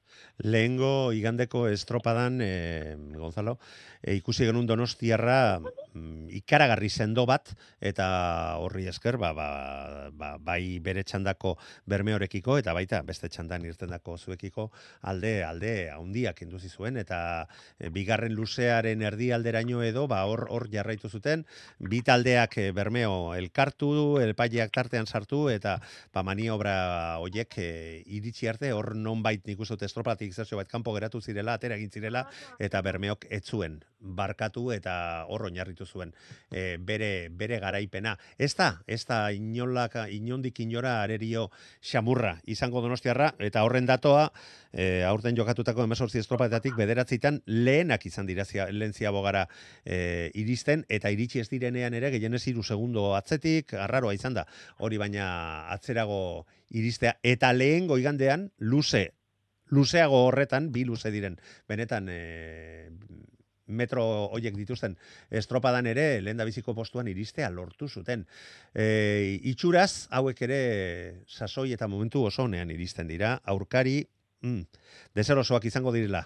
Lehengo 0.43 1.11
igandeko 1.15 1.67
estropadan, 1.67 2.39
e, 2.41 2.95
Gonzalo, 3.15 3.57
e, 4.01 4.15
ikusi 4.15 4.47
genuen 4.47 4.67
donostiarra 4.67 5.59
mm, 5.59 6.29
ikaragarri 6.39 6.89
sendo 6.89 7.25
bat, 7.29 7.51
eta 7.79 8.07
horri 8.63 8.87
esker, 8.91 9.17
ba, 9.21 9.31
ba, 9.35 9.47
ba, 10.15 10.31
bai 10.39 10.79
bere 10.83 11.03
txandako 11.03 11.55
bermeorekiko, 11.89 12.57
eta 12.61 12.73
baita 12.75 13.01
beste 13.07 13.29
txandan 13.31 13.65
irtendako 13.67 14.17
zuekiko, 14.17 14.69
alde, 15.11 15.43
alde, 15.43 15.73
haundiak 15.93 16.41
induzi 16.45 16.69
zuen, 16.69 16.99
eta 17.01 17.19
e, 17.77 17.89
bigarren 17.95 18.35
luzearen 18.35 19.03
erdi 19.05 19.31
alderaino 19.35 19.83
edo, 19.83 20.07
ba, 20.11 20.23
hor, 20.29 20.47
hor 20.49 20.69
jarraitu 20.71 21.09
zuten, 21.09 21.45
bi 21.79 22.01
taldeak 22.05 22.57
e, 22.59 22.69
bermeo 22.75 23.33
elkartu, 23.35 24.19
elpaileak 24.23 24.73
tartean 24.75 25.07
sartu, 25.07 25.47
eta 25.51 25.77
ba, 26.13 26.23
maniobra 26.23 26.77
hoiek 27.23 27.59
e, 27.59 27.69
iritsi 28.19 28.48
arte, 28.49 28.71
hor 28.73 28.95
non 28.95 29.23
bait 29.23 29.45
nik 29.47 29.59
uste 29.59 29.85
estropatik 29.85 30.33
bat 30.55 30.67
kanpo 30.67 30.93
geratu 30.93 31.21
zirela, 31.21 31.53
atera 31.53 31.75
egin 31.75 31.91
zirela, 31.91 32.25
eta 32.59 32.81
bermeok 32.81 33.25
etzuen 33.29 33.79
barkatu 33.99 34.69
eta 34.71 35.25
hor 35.27 35.45
oinarritu 35.49 35.85
zuen 35.85 36.13
e, 36.51 36.77
bere, 36.79 37.29
bere 37.29 37.59
garaipena. 37.59 38.15
Ez 38.37 38.53
da, 38.55 38.69
ez 38.87 39.03
da 39.05 39.31
inolak, 39.35 39.95
inondik 40.15 40.59
inora 40.63 41.01
arerio 41.03 41.49
xamurra 41.81 42.37
izango 42.47 42.81
donostiarra, 42.81 43.33
eta 43.39 43.63
horren 43.67 43.87
datoa, 43.89 44.29
e, 44.71 45.03
aurten 45.03 45.37
jokatutako 45.37 45.83
emesortzi 45.83 46.21
estropatatik 46.23 46.77
bederatzitan 46.79 47.41
lehenak 47.45 48.05
izan 48.05 48.29
dira 48.29 48.45
lehen 48.71 48.93
ziabogara 48.93 49.47
e, 49.83 50.31
iristen, 50.39 50.85
eta 50.89 51.11
iritsi 51.11 51.43
ez 51.43 51.49
direnean 51.49 51.93
ere, 51.93 52.11
gehienez 52.15 52.45
iru 52.47 52.63
segundo 52.63 53.13
atzetik, 53.15 53.73
arraroa 53.73 54.15
izan 54.15 54.37
da, 54.39 54.45
hori 54.77 54.97
baina 54.97 55.69
atzerago 55.73 56.45
iristea. 56.69 57.17
Eta 57.23 57.51
lehen 57.53 57.87
goigandean, 57.87 58.49
luze, 58.59 59.09
luzeago 59.69 60.25
horretan, 60.27 60.71
bi 60.71 60.85
luze 60.85 61.11
diren, 61.11 61.37
benetan, 61.67 62.07
e, 62.09 62.89
metro 63.69 64.03
hoiek 64.33 64.55
dituzten 64.57 64.97
estropadan 65.29 65.87
ere 65.87 66.21
lehen 66.21 66.37
da 66.37 66.47
biziko 66.47 66.73
postuan 66.75 67.07
iristea 67.07 67.49
lortu 67.53 67.87
zuten. 67.87 68.25
E, 68.73 69.39
itxuraz, 69.51 70.09
hauek 70.11 70.41
ere 70.47 70.61
sasoi 71.27 71.73
eta 71.73 71.87
momentu 71.87 72.25
oso 72.25 72.43
honean 72.43 72.71
iristen 72.71 73.07
dira, 73.07 73.37
aurkari, 73.45 74.01
mm, 74.41 74.61
deserosoak 75.15 75.65
izango 75.65 75.93
direla. 75.95 76.23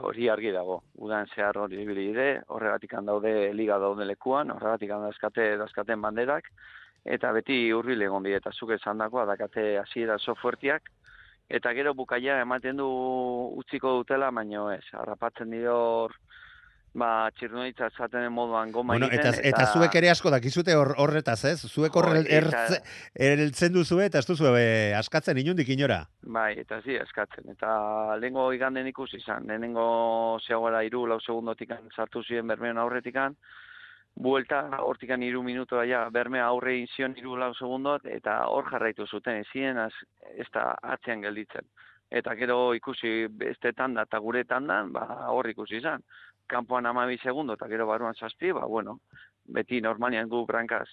Hori 0.00 0.28
argi 0.30 0.52
dago, 0.54 0.82
udan 1.02 1.26
zehar 1.34 1.56
hori 1.58 1.84
dire, 1.84 2.42
horregatik 2.48 2.92
daude 3.04 3.52
liga 3.52 3.78
daude 3.78 4.04
lekuan, 4.04 4.50
horregatik 4.50 4.88
dazkate, 4.88 5.56
dazkaten 5.58 6.00
banderak, 6.00 6.46
eta 7.04 7.32
beti 7.32 7.72
urri 7.72 7.96
egon 8.04 8.22
bide, 8.22 8.36
eta 8.36 8.52
zuke 8.52 8.74
esan 8.74 8.98
dagoa, 8.98 9.24
dakate 9.26 9.78
hasiera 9.78 10.14
oso 10.14 10.34
fuertiak, 10.34 10.90
eta 11.50 11.72
gero 11.74 11.94
bukaia 11.98 12.40
ematen 12.44 12.78
du 12.80 12.88
utziko 13.60 13.98
dutela, 14.00 14.30
baino 14.30 14.68
ez, 14.72 14.84
harrapatzen 14.94 15.50
dior, 15.50 16.14
ba, 16.94 17.30
txirnuitza 17.38 17.88
zaten 17.90 18.26
moduan 18.34 18.72
goma 18.74 18.94
bueno, 18.94 19.08
eta, 19.10 19.30
eta, 19.30 19.42
eta, 19.50 19.66
zuek 19.74 19.94
ere 20.00 20.10
asko 20.10 20.30
dakizute 20.32 20.74
horretaz, 20.74 21.38
ez? 21.50 21.58
Zuek 21.68 21.96
horre 21.96 22.22
ertzen 22.26 23.72
duzue, 23.74 24.06
eta 24.06 24.22
ez 24.22 24.26
duzu 24.26 24.50
askatzen 24.98 25.38
inundik 25.38 25.68
inora. 25.74 26.02
Bai, 26.22 26.52
eta 26.62 26.80
zi, 26.82 26.98
askatzen. 27.02 27.50
Eta 27.54 28.16
lehenko 28.18 28.50
iganden 28.56 28.90
ikusi 28.90 29.20
izan, 29.22 29.46
lehenko 29.50 30.38
zeagora 30.46 30.82
iru, 30.86 31.06
lau 31.06 31.20
segundotik 31.20 31.74
sartu 31.94 32.24
ziren 32.26 32.46
bermeon 32.50 32.78
aurretikan, 32.78 33.36
buelta 34.14 34.62
hortikan 34.80 35.22
iru 35.22 35.42
minuto 35.42 35.76
daia 35.76 36.08
berme 36.10 36.40
aurre 36.40 36.76
inzion 36.78 37.16
iru 37.16 37.36
lau 37.36 37.52
segundot, 37.54 38.04
eta 38.04 38.46
hor 38.48 38.68
jarraitu 38.70 39.06
zuten, 39.06 39.40
ezien 39.44 39.78
az, 39.78 39.92
ez 40.36 40.46
da 40.52 40.74
atzean 40.82 41.22
gelditzen. 41.22 41.64
Eta 42.10 42.34
gero 42.34 42.74
ikusi 42.74 43.28
beste 43.30 43.72
tanda 43.72 44.02
eta 44.02 44.18
gure 44.18 44.44
tandan, 44.44 44.92
ba, 44.92 45.06
hor 45.30 45.48
ikusi 45.48 45.78
izan. 45.78 46.02
Kampoan 46.50 46.86
amabi 46.86 47.18
segundo 47.22 47.54
eta 47.54 47.68
gero 47.68 47.86
baruan 47.86 48.14
zazpi, 48.14 48.52
ba, 48.52 48.66
bueno, 48.66 48.98
beti 49.46 49.80
normalian 49.80 50.28
gu 50.28 50.44
brankaz 50.46 50.88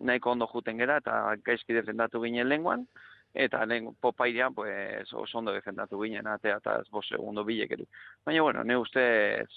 nahiko 0.00 0.32
ondo 0.32 0.46
juten 0.48 0.78
gera 0.80 0.96
eta 1.00 1.36
gaizki 1.44 1.76
defendatu 1.76 2.22
ginen 2.24 2.48
lenguan, 2.48 2.86
eta 3.34 3.64
lehen 3.66 3.94
popaidean, 4.00 4.54
pues, 4.54 5.12
oso 5.12 5.38
ondo 5.38 5.52
defendatu 5.52 6.00
ginen, 6.02 6.26
atea 6.26 6.56
eta 6.56 6.80
ez 6.80 7.08
segundo 7.08 7.44
bilek 7.44 7.78
Baina, 8.24 8.42
bueno, 8.42 8.64
ne 8.64 8.76
ustez 8.76 9.48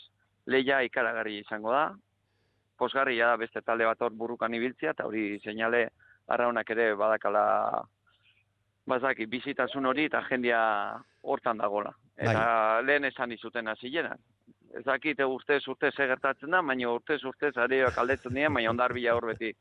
leia 0.45 0.83
ikaragarri 0.83 1.39
izango 1.39 1.71
da, 1.71 1.95
posgarri 2.83 3.17
da 3.19 3.33
beste 3.39 3.63
talde 3.63 3.87
bat 3.87 4.01
hor 4.03 4.13
burrukan 4.19 4.53
ibiltzia, 4.53 4.91
eta 4.91 5.07
hori 5.07 5.39
seinale 5.39 5.87
arraunak 6.35 6.69
ere 6.75 6.93
badakala 6.99 7.43
bazaki 8.87 9.27
bizitasun 9.31 9.87
hori 9.91 10.07
eta 10.09 10.23
jendia 10.29 10.61
hortan 11.23 11.61
dagola. 11.63 11.93
Eta 12.17 12.39
bai. 12.39 12.85
lehen 12.87 13.07
esan 13.09 13.31
izuten 13.31 13.71
hasi 13.71 13.91
jena. 13.93 14.15
Ez 14.73 14.83
dakite 14.85 15.25
urtez 15.29 15.61
urtez 15.69 15.93
egertatzen 16.05 16.51
da, 16.51 16.61
baina 16.65 16.89
urtez 16.91 17.21
urtez 17.29 17.53
areoak 17.61 17.97
aldetzen 18.01 18.33
dira, 18.33 18.49
baina 18.49 18.73
ondar 18.73 18.93
bila 18.93 19.15
hor 19.15 19.29
beti. 19.31 19.53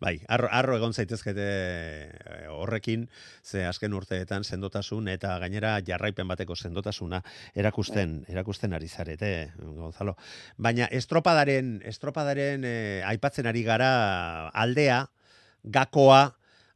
Bai, 0.00 0.18
arro, 0.28 0.48
arro 0.50 0.76
egon 0.78 0.94
zaitezkete 0.94 1.46
eh, 1.48 2.46
horrekin, 2.52 3.08
ze 3.44 3.64
azken 3.66 3.94
urteetan 3.94 4.44
sendotasun 4.44 5.08
eta 5.08 5.36
gainera 5.42 5.76
jarraipen 5.84 6.28
bateko 6.28 6.56
sendotasuna 6.56 7.22
erakusten, 7.54 8.22
bai. 8.22 8.34
erakusten 8.36 8.74
ari 8.74 8.88
zarete, 8.88 9.52
Gonzalo. 9.58 10.16
Baina 10.56 10.88
estropadaren, 10.90 11.78
estropadaren 11.84 12.64
eh, 12.64 13.02
aipatzen 13.06 13.46
ari 13.46 13.62
gara 13.66 13.92
aldea, 14.54 15.04
gakoa, 15.64 16.22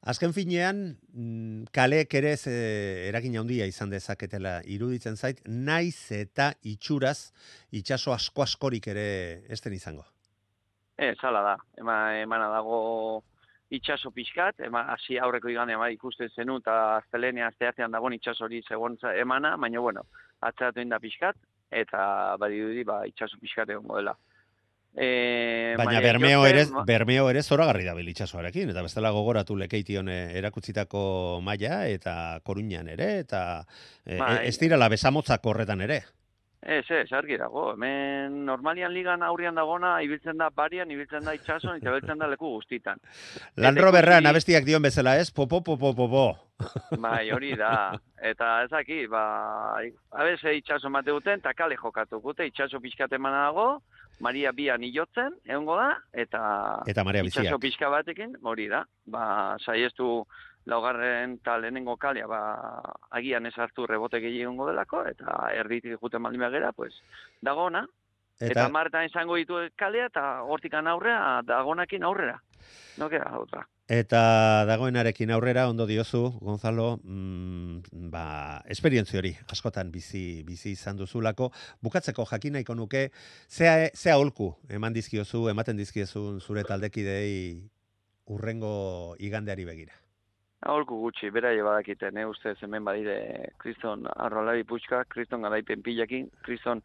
azken 0.03 0.35
finean, 0.35 0.83
mm, 1.15 1.71
kaleek 1.75 2.15
ere 2.19 2.37
ze 2.37 2.55
eragin 3.09 3.39
handia 3.39 3.67
izan 3.71 3.91
dezaketela 3.91 4.61
iruditzen 4.67 5.17
zait, 5.17 5.43
naiz 5.47 6.11
eta 6.11 6.53
itxuraz, 6.63 7.33
itxaso 7.71 8.13
asko 8.13 8.43
askorik 8.43 8.89
ere 8.91 9.07
esten 9.49 9.79
izango. 9.79 10.12
Ez, 10.97 11.17
hala 11.23 11.43
da. 11.43 11.57
Ema, 11.79 11.97
emana 12.21 12.49
dago 12.53 13.23
itxaso 13.73 14.11
pixkat, 14.13 14.61
ema, 14.67 14.85
hasi 14.93 15.17
aurreko 15.19 15.49
igande 15.49 15.77
ema, 15.79 15.89
ikusten 15.95 16.29
zenu, 16.37 16.59
eta 16.61 16.99
aztelenea 16.99 17.49
azteatean 17.49 17.95
dago 17.95 18.11
itxaso 18.13 18.45
hori 18.45 18.61
zegontza 18.69 19.15
emana, 19.17 19.57
baina, 19.57 19.81
bueno, 19.81 20.05
atzeratu 20.41 20.85
inda 20.85 21.01
pixkat, 21.01 21.39
eta 21.71 22.37
badi 22.41 22.61
dudi, 22.61 22.85
ba, 22.85 23.03
itxaso 23.09 23.41
pixkat 23.41 23.73
egon 23.73 23.89
dela. 23.97 24.15
E, 24.93 25.75
Baina 25.79 26.03
Bermeo 26.05 26.45
ere, 26.45 26.67
Bermeo 26.85 27.31
ere 27.31 27.41
zoragarri 27.43 27.87
da 27.87 27.95
itsasoarekin 27.97 28.69
eta 28.75 28.83
bestela 28.85 29.11
gogoratu 29.11 29.57
lekeition 29.57 30.11
eh, 30.13 30.37
erakutzitako 30.37 31.41
maila 31.41 31.87
eta 31.89 32.41
Koruñan 32.45 32.91
ere 32.93 33.21
eta 33.21 33.65
e, 34.05 34.19
Bai. 34.19 34.49
ez 34.49 34.59
dirala 34.61 34.91
besamotzak 34.93 35.47
horretan 35.47 35.81
ere. 35.81 36.03
Ez, 36.63 36.85
ez, 36.95 37.09
argi 37.13 37.35
dago. 37.41 37.73
Hemen 37.75 38.45
normalian 38.47 38.93
ligan 38.95 39.23
aurrian 39.27 39.57
dagona, 39.59 39.97
ibiltzen 40.05 40.39
da 40.39 40.47
barian, 40.55 40.91
ibiltzen 40.95 41.25
da 41.27 41.35
itxason, 41.35 41.81
eta 41.81 41.91
ibiltzen 41.91 42.23
da 42.23 42.29
leku 42.31 42.53
guztitan. 42.55 43.01
Lan 43.57 43.75
ikusi- 43.75 44.29
abestiak 44.31 44.65
dion 44.65 44.83
bezala 44.83 45.17
ez, 45.19 45.33
popo, 45.35 45.61
popo, 45.61 45.91
popo. 45.95 46.25
Bai, 47.03 47.33
hori 47.35 47.57
da. 47.59 47.99
Eta 48.23 48.63
ez 48.63 48.71
daki, 48.71 49.07
ba, 49.11 49.81
abese 50.15 50.55
itxaso 50.55 50.89
mate 50.89 51.11
duten, 51.11 51.43
eta 51.43 51.53
kale 51.59 51.77
jokatu 51.77 52.21
gute, 52.23 52.47
itxaso 52.47 52.79
pixkat 52.81 53.13
eman 53.19 53.35
dago, 53.35 53.67
Maria 54.23 54.53
bian 54.55 54.85
ilotzen, 54.87 55.35
egongo 55.49 55.75
da, 55.81 55.97
eta, 56.15 56.43
Eta 56.87 57.03
marea 57.03 57.25
itxaso 57.27 57.59
pixka 57.59 57.91
batekin, 57.91 58.37
hori 58.47 58.69
da. 58.71 58.85
Ba, 59.11 59.57
saiestu 59.65 60.23
laugarren 60.67 61.39
eta 61.41 61.57
lehenengo 61.59 61.97
kalea, 61.97 62.27
ba, 62.31 62.43
agian 63.11 63.47
ez 63.47 63.57
hartu 63.59 63.87
rebote 63.87 64.21
gehi 64.23 64.43
egongo 64.43 64.69
delako, 64.69 65.05
eta 65.11 65.51
erditik 65.59 65.99
juten 66.01 66.23
baldin 66.23 66.47
bagera, 66.47 66.73
pues, 66.73 66.95
dago 67.41 67.69
ona. 67.71 67.87
Eta, 68.41 68.53
Eta, 68.53 68.69
marretan 68.75 69.07
izango 69.07 69.37
ditu 69.39 69.61
kalea, 69.79 70.09
eta 70.11 70.43
hortikan 70.43 70.89
aurrera, 70.91 71.43
dagonakin 71.47 72.03
aurrera. 72.05 72.41
No 72.99 73.09
queda 73.11 73.39
otra. 73.39 73.67
eta 73.93 74.65
dagoenarekin 74.65 75.31
aurrera, 75.35 75.67
ondo 75.69 75.85
diozu, 75.87 76.39
Gonzalo, 76.41 77.01
mm, 77.03 78.09
ba, 78.11 78.63
esperientzio 78.73 79.19
hori, 79.19 79.35
askotan 79.53 79.91
bizi, 79.93 80.43
bizi 80.49 80.73
izan 80.73 80.97
duzulako, 80.97 81.51
bukatzeko 81.83 82.25
jakin 82.31 82.57
nahiko 82.57 82.75
nuke, 82.79 83.11
zea, 83.51 83.91
zea 83.93 84.17
holku 84.17 84.55
eman 84.71 84.97
dizkiozu, 84.97 85.49
ematen 85.53 85.77
dizkiozu 85.77 86.41
zure 86.41 86.65
taldekidei 86.65 87.69
urrengo 88.33 89.15
igandeari 89.19 89.69
begira. 89.69 90.02
Aholku 90.63 90.99
gutxi, 91.01 91.31
bera 91.35 91.51
badakite, 91.65 92.11
ne 92.13 92.27
ustez 92.27 92.57
hemen 92.63 92.85
badire 92.85 93.17
kriston 93.59 94.07
arrolari 94.15 94.63
puxka, 94.65 95.05
kriston 95.11 95.43
garaipen 95.43 95.83
pilekin, 95.83 96.29
kriston 96.43 96.83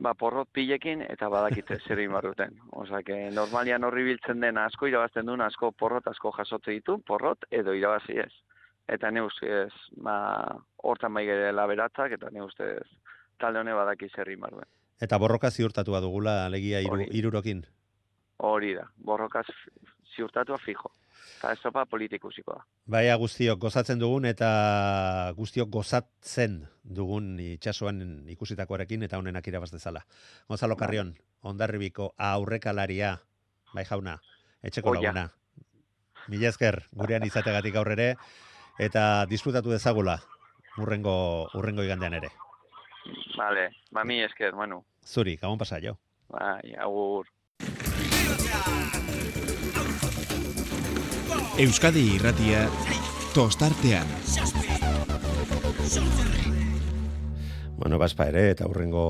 ba, 0.00 0.14
porrot 0.14 0.48
pilekin, 0.52 1.04
eta 1.06 1.28
badakite 1.30 1.78
zer 1.86 2.00
egin 2.00 2.16
duten. 2.24 2.56
Osa, 2.72 3.02
que 3.02 3.30
normalian 3.30 3.84
horri 3.84 4.04
biltzen 4.04 4.40
den 4.40 4.58
asko 4.58 4.88
irabazten 4.88 5.26
duen, 5.26 5.40
asko 5.40 5.72
porrot 5.72 6.08
asko 6.08 6.32
jasotze 6.36 6.72
ditu, 6.72 6.98
porrot 7.06 7.46
edo 7.50 7.74
irabazi 7.76 8.18
ez. 8.18 8.32
Eta 8.88 9.10
ne 9.10 9.22
ustez, 9.22 9.72
ba, 10.02 10.16
hortan 10.82 11.14
bai 11.14 11.26
gerela 11.26 11.66
beratzak, 11.70 12.16
eta 12.18 12.30
ne 12.32 12.42
ustez, 12.42 12.86
talde 13.38 13.60
hone 13.60 13.74
badaki 13.76 14.08
zer 14.08 14.28
egin 14.28 14.48
duen. 14.50 14.66
Eta 15.00 15.18
borroka 15.18 15.50
ziurtatua 15.50 16.00
dugula 16.00 16.44
alegia 16.46 16.80
iru, 16.80 16.96
Hori. 16.98 17.06
irurokin. 17.16 17.62
Hori 18.38 18.74
da, 18.74 18.88
borrokaz 18.96 19.46
ziurtatua 20.16 20.58
fijo. 20.58 20.90
Eta 21.38 21.52
ez 21.52 21.60
topa 21.62 21.86
politikusiko 21.86 22.52
da. 22.52 22.64
Baia 22.90 23.16
guztiok 23.16 23.58
gozatzen 23.58 23.98
dugun 23.98 24.26
eta 24.28 25.32
guztiok 25.36 25.70
gozatzen 25.72 26.60
dugun 26.84 27.38
itsasoan 27.40 28.28
ikusitakoarekin 28.34 29.02
eta 29.08 29.18
honenak 29.18 29.46
irabaz 29.48 29.70
dezala. 29.72 30.04
Gonzalo 30.48 30.76
Bai. 30.76 30.86
Carrion, 30.86 31.14
ondarribiko 31.42 32.14
aurrekalaria, 32.18 33.16
bai 33.74 33.84
jauna, 33.84 34.18
etxeko 34.62 34.90
Oia. 34.90 35.00
laguna. 35.00 35.30
Mila 36.28 36.48
esker, 36.52 36.82
gurean 36.92 37.24
izategatik 37.24 37.76
aurrere, 37.76 38.14
eta 38.78 39.24
disfrutatu 39.26 39.72
dezagula 39.72 40.20
urrengo, 40.78 41.48
urrengo 41.54 41.82
igandean 41.82 42.14
ere. 42.20 42.30
Vale, 43.36 43.70
ba 43.90 44.04
mi 44.04 44.20
esker, 44.22 44.54
Manu. 44.54 44.84
Zuri, 45.06 45.36
gabon 45.36 45.58
pasa 45.58 45.80
jo. 45.80 45.96
Bai, 46.28 46.74
agur. 46.78 47.26
Euskadi 51.58 52.14
irratia 52.14 52.68
tostartean. 53.34 54.06
Bueno, 57.74 57.98
baspa 57.98 58.28
ere, 58.30 58.50
eta 58.52 58.68
urrengo, 58.70 59.02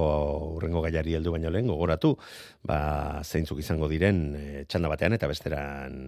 urrengo 0.56 0.80
gaiari 0.80 1.18
heldu 1.18 1.34
baino 1.34 1.50
lehen, 1.50 1.68
gogoratu, 1.68 2.14
ba, 2.64 3.20
zeintzuk 3.24 3.60
izango 3.60 3.88
diren 3.90 4.22
e, 4.38 4.64
txanda 4.64 4.88
batean 4.88 5.18
eta 5.18 5.28
besteran 5.28 5.98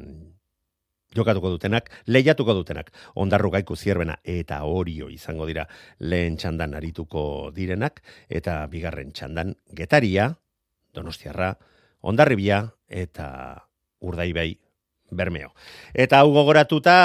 jokatuko 1.12 1.50
dutenak, 1.52 1.90
lehiatuko 2.06 2.54
dutenak, 2.56 2.92
ondarru 3.20 3.50
gaiku 3.52 3.76
zierbena 3.76 4.16
eta 4.24 4.62
orio 4.64 5.10
izango 5.12 5.46
dira 5.50 5.66
lehen 5.98 6.38
txandan 6.40 6.78
arituko 6.78 7.50
direnak, 7.52 8.00
eta 8.30 8.62
bigarren 8.72 9.12
txandan 9.12 9.56
getaria, 9.76 10.30
donostiarra, 10.94 11.54
ondarribia 12.00 12.64
eta 12.88 13.28
urdaibai 14.00 14.52
bermeo. 15.12 15.52
Eta 15.94 16.24
hau 16.24 16.32
gogoratuta, 16.32 16.96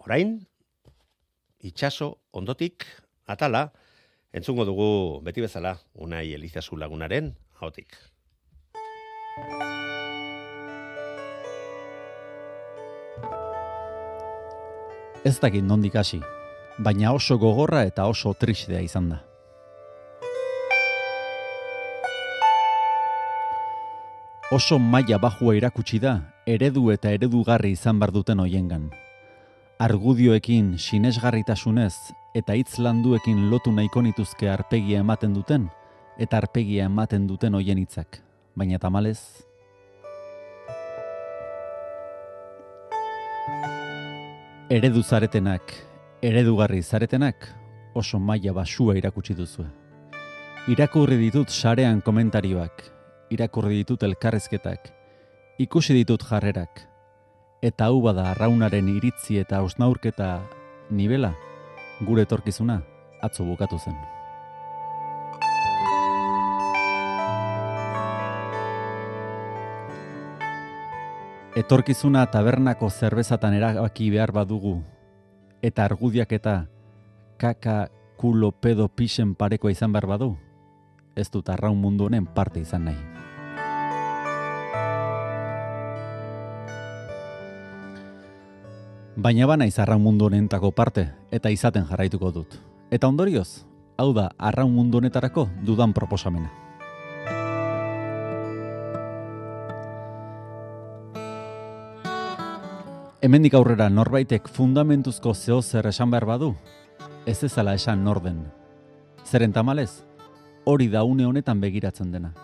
orain, 0.00 0.40
itxaso 1.60 2.16
ondotik, 2.32 2.88
atala, 3.28 3.68
Entzungo 4.34 4.64
dugu 4.66 5.22
beti 5.22 5.44
bezala 5.44 5.76
Unai 5.94 6.32
Elizazu 6.34 6.74
lagunaren 6.74 7.28
ahotik. 7.62 7.94
Ez 15.24 15.38
dakit 15.38 15.62
nondik 15.62 15.94
hasi, 15.94 16.18
baina 16.82 17.14
oso 17.14 17.38
gogorra 17.38 17.84
eta 17.86 18.08
oso 18.10 18.34
tristea 18.34 18.82
izan 18.82 19.12
da. 19.14 19.20
Oso 24.50 24.80
maila 24.82 25.22
bajua 25.22 25.54
irakutsi 25.54 26.02
da, 26.02 26.18
eredu 26.46 26.90
eta 26.92 27.08
eredugarri 27.08 27.70
izan 27.72 27.98
bar 27.98 28.10
duten 28.12 28.40
hoiengan. 28.40 28.90
Argudioekin 29.80 30.74
sinesgarritasunez 30.78 31.94
eta 32.36 32.54
hitz 32.54 32.76
landuekin 32.78 33.48
lotu 33.50 33.72
nahiko 33.72 34.02
nituzke 34.04 34.50
arpegia 34.52 35.00
ematen 35.00 35.32
duten 35.32 35.70
eta 36.20 36.36
arpegia 36.36 36.84
ematen 36.84 37.26
duten 37.26 37.54
hoien 37.56 37.80
hitzak. 37.80 38.20
Baina 38.54 38.78
tamalez, 38.78 39.18
eredu 44.70 45.02
zaretenak, 45.02 45.72
eredugarri 46.22 46.82
zaretenak, 46.82 47.48
oso 47.94 48.20
maila 48.20 48.52
basua 48.52 48.94
irakutsi 49.00 49.34
duzu. 49.34 49.64
Irakurri 50.68 51.16
ditut 51.18 51.50
sarean 51.50 52.00
komentarioak, 52.00 52.84
irakurri 53.34 53.80
ditut 53.82 54.06
elkarrezketak, 54.06 54.92
ikusi 55.58 55.94
ditut 55.94 56.24
jarrerak, 56.26 56.80
eta 57.62 57.86
hau 57.86 58.00
bada 58.02 58.32
arraunaren 58.32 58.88
iritzi 58.90 59.38
eta 59.38 59.62
osnaurketa 59.62 60.42
nibela, 60.90 61.34
gure 62.02 62.24
etorkizuna 62.26 62.80
atzo 63.22 63.46
bukatu 63.46 63.78
zen. 63.78 63.94
Etorkizuna 71.54 72.26
tabernako 72.34 72.90
zerbezatan 72.90 73.54
erabaki 73.54 74.10
behar 74.10 74.34
badugu, 74.34 74.80
eta 75.62 75.86
argudiak 75.86 76.34
eta 76.34 76.64
kaka 77.38 77.86
kulo 78.18 78.50
pedo 78.50 78.88
pixen 78.90 79.36
parekoa 79.38 79.70
izan 79.70 79.94
behar 79.94 80.10
badu, 80.18 80.34
ez 81.14 81.30
dut 81.30 81.46
arraun 81.48 81.78
mundu 81.78 82.10
honen 82.10 82.26
parte 82.26 82.58
izan 82.58 82.90
nahi. 82.90 83.13
Baina 89.16 89.46
bana 89.46 89.64
arraun 89.78 90.02
mundu 90.02 90.26
honentako 90.26 90.72
parte, 90.72 91.12
eta 91.30 91.50
izaten 91.50 91.84
jarraituko 91.86 92.32
dut. 92.32 92.56
Eta 92.90 93.06
ondorioz, 93.06 93.64
hau 93.96 94.12
da 94.12 94.32
arraun 94.38 94.72
mundu 94.74 94.98
honetarako 94.98 95.48
dudan 95.62 95.92
proposamena. 95.92 96.50
Hemendik 103.22 103.54
aurrera 103.54 103.88
norbaitek 103.88 104.48
fundamentuzko 104.48 105.34
zeo 105.34 105.62
zer 105.62 105.86
esan 105.86 106.10
behar 106.10 106.26
badu, 106.26 106.56
ez 107.24 107.44
ezala 107.44 107.74
esan 107.74 108.02
norden. 108.02 108.42
Zeren 109.24 109.52
tamalez, 109.52 110.02
hori 110.64 110.88
da 110.88 111.04
une 111.04 111.24
honetan 111.24 111.60
begiratzen 111.60 112.10
dena. 112.10 112.34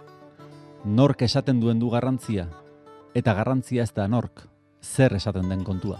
Nork 0.84 1.22
esaten 1.22 1.58
duen 1.60 1.80
du 1.80 1.90
garrantzia, 1.90 2.46
eta 3.12 3.34
garrantzia 3.34 3.82
ez 3.82 3.92
da 3.92 4.06
nork, 4.06 4.46
zer 4.80 5.18
esaten 5.18 5.48
den 5.48 5.64
kontua. 5.64 5.98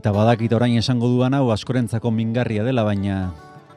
Eta 0.00 0.14
badakit 0.16 0.52
orain 0.56 0.78
esango 0.80 1.10
duan 1.12 1.34
hau 1.36 1.50
askorentzako 1.52 2.08
mingarria 2.14 2.62
dela, 2.64 2.86
baina 2.86 3.34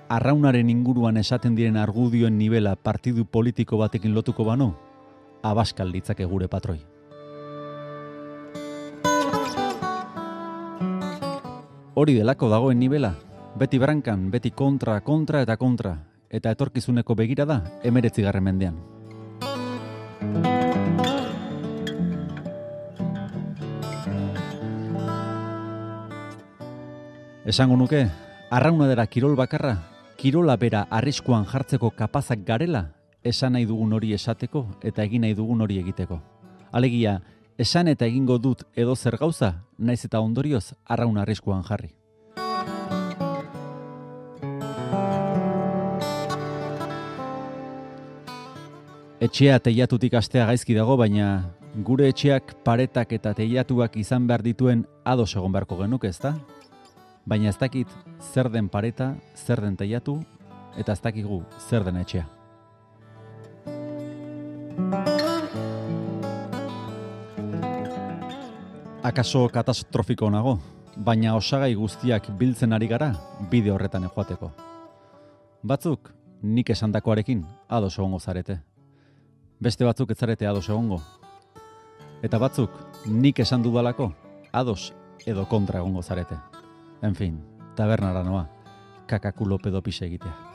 arraunaren 0.07 0.69
inguruan 0.71 1.17
esaten 1.17 1.55
diren 1.57 1.75
argudioen 1.75 2.37
nivela 2.37 2.77
partidu 2.77 3.25
politiko 3.25 3.79
batekin 3.81 4.13
lotuko 4.15 4.45
banu, 4.47 4.69
abaskal 5.43 5.91
ditzake 5.91 6.23
gure 6.23 6.47
patroi. 6.47 6.79
Hori 11.93 12.15
delako 12.15 12.47
dagoen 12.49 12.79
nivela, 12.79 13.13
beti 13.59 13.77
brankan, 13.77 14.29
beti 14.31 14.55
kontra, 14.55 15.01
kontra 15.01 15.43
eta 15.43 15.57
kontra, 15.57 15.97
eta 16.29 16.55
etorkizuneko 16.55 17.19
begira 17.19 17.45
da, 17.45 17.59
emeretzi 17.83 18.23
garren 18.23 18.47
mendean. 18.47 18.79
Esango 27.53 27.75
nuke, 27.77 28.07
arrauna 28.49 28.87
dela 28.87 29.05
kirol 29.05 29.35
bakarra, 29.35 29.75
kirola 30.17 30.55
bera 30.57 30.87
arriskuan 30.89 31.43
jartzeko 31.45 31.91
kapazak 31.91 32.45
garela, 32.47 32.95
esan 33.21 33.53
nahi 33.53 33.67
dugun 33.69 33.93
hori 33.93 34.13
esateko 34.15 34.63
eta 34.81 35.03
egin 35.03 35.21
nahi 35.27 35.35
dugun 35.37 35.61
hori 35.61 35.77
egiteko. 35.81 36.21
Alegia, 36.71 37.19
esan 37.57 37.91
eta 37.91 38.07
egingo 38.09 38.39
dut 38.39 38.63
edo 38.75 38.95
zer 38.95 39.17
gauza, 39.21 39.51
naiz 39.77 40.05
eta 40.05 40.23
ondorioz 40.23 40.73
arrauna 40.85 41.21
arriskuan 41.21 41.61
jarri. 41.67 41.91
Etxea 49.23 49.55
teiatutik 49.63 50.17
astea 50.19 50.43
gaizki 50.49 50.73
dago, 50.75 50.97
baina 50.99 51.25
gure 51.87 52.09
etxeak 52.11 52.49
paretak 52.65 53.13
eta 53.15 53.31
teiatuak 53.37 53.93
izan 54.01 54.25
behar 54.27 54.41
dituen 54.43 54.81
ados 55.07 55.29
egon 55.37 55.53
beharko 55.53 55.77
genuke, 55.79 56.09
ezta? 56.11 56.33
Baina 57.23 57.47
ez 57.47 57.55
dakit 57.61 57.87
zer 58.33 58.49
den 58.51 58.67
pareta, 58.67 59.13
zer 59.39 59.61
den 59.63 59.77
teiatu, 59.79 60.17
eta 60.75 60.91
ez 60.91 60.99
dakigu 61.05 61.37
zer 61.69 61.85
den 61.87 62.01
etxea. 62.01 62.25
Akaso 69.07 69.45
katastrofiko 69.55 70.33
nago, 70.35 70.57
baina 70.97 71.37
osagai 71.39 71.71
guztiak 71.79 72.27
biltzen 72.43 72.75
ari 72.75 72.91
gara 72.91 73.13
bide 73.47 73.71
horretan 73.71 74.09
joateko. 74.09 74.51
Batzuk 75.63 76.11
nik 76.43 76.75
esandakoarekin 76.75 77.47
ados 77.69 77.95
egongo 77.95 78.19
zarete. 78.19 78.59
Beste 79.63 79.85
batzuk 79.87 80.09
ez 80.11 80.17
zarete 80.19 80.47
ados 80.47 80.65
egongo. 80.67 80.97
Eta 82.23 82.39
batzuk 82.39 82.73
nik 83.07 83.39
esan 83.39 83.63
dudalako 83.63 84.09
ados 84.51 84.91
edo 85.25 85.45
kontra 85.47 85.79
egongo 85.79 86.03
zarete. 86.03 86.35
En 87.01 87.15
fin, 87.15 87.37
tabernara 87.77 88.23
noa, 88.27 88.47
kakakulo 89.07 89.57
pedopise 89.63 90.05
egitea. 90.09 90.52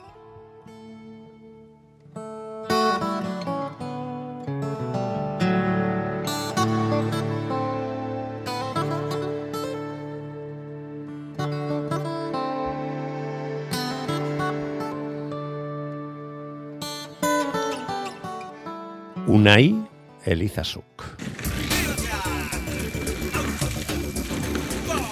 Elizazuk. 20.29 21.03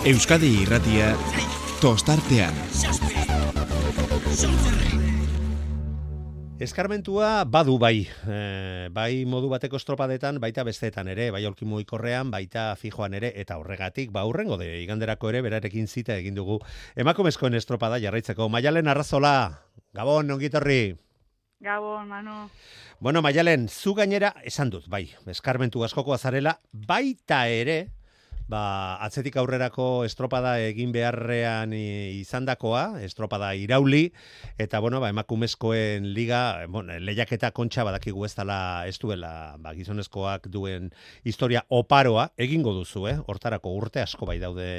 Euskadi 0.05 0.51
irratia 0.61 1.07
tostartean. 1.81 2.53
Eskarmentua 6.61 7.45
badu 7.49 7.79
bai, 7.81 8.05
e, 8.05 8.37
bai 8.93 9.25
modu 9.29 9.49
bateko 9.49 9.81
estropadetan, 9.81 10.37
baita 10.41 10.65
besteetan 10.65 11.09
ere, 11.09 11.31
bai 11.33 11.43
olkimu 11.49 11.81
ikorrean, 11.81 12.29
baita 12.33 12.69
fijoan 12.77 13.17
ere, 13.17 13.33
eta 13.41 13.57
horregatik, 13.57 14.13
ba 14.13 14.25
urrengo 14.29 14.57
de 14.61 14.69
iganderako 14.83 15.33
ere, 15.33 15.41
berarekin 15.45 15.89
zita 15.89 16.17
egin 16.21 16.37
dugu 16.37 16.59
emakumezkoen 16.95 17.57
estropada 17.57 17.97
jarraitzeko. 18.01 18.49
Maialen 18.53 18.93
Arrazola, 18.93 19.35
Gabon, 19.97 20.29
ongitorri. 20.37 21.06
Gabon, 21.59 22.07
Manu. 22.07 22.49
Bueno, 22.99 23.21
Maialen, 23.21 23.67
zu 23.67 23.95
gainera, 23.97 24.35
esan 24.45 24.69
dut, 24.69 24.85
bai, 24.87 25.07
eskarmentu 25.25 25.81
askoko 25.83 26.13
azarela, 26.13 26.59
baita 26.71 27.47
ere, 27.49 27.89
ba, 28.47 28.61
atzetik 29.03 29.39
aurrerako 29.41 30.05
estropada 30.05 30.53
egin 30.61 30.93
beharrean 30.93 31.73
izandakoa, 31.73 33.01
estropada 33.01 33.49
irauli, 33.57 34.13
eta, 34.61 34.79
bueno, 34.85 35.01
ba, 35.01 35.09
emakumezkoen 35.09 36.07
liga, 36.13 36.61
bueno, 36.69 36.93
lehiaketa 37.01 37.51
kontxa 37.57 37.87
badakigu 37.89 38.29
ez 38.29 38.35
dela, 38.37 38.61
ez 38.85 38.99
duela, 39.01 39.57
ba, 39.57 39.73
gizonezkoak 39.73 40.47
duen 40.53 40.91
historia 41.25 41.65
oparoa, 41.69 42.29
egingo 42.37 42.77
duzu, 42.77 43.07
eh? 43.09 43.17
hortarako 43.25 43.73
urte 43.81 44.05
asko 44.05 44.29
bai 44.29 44.37
daude 44.39 44.69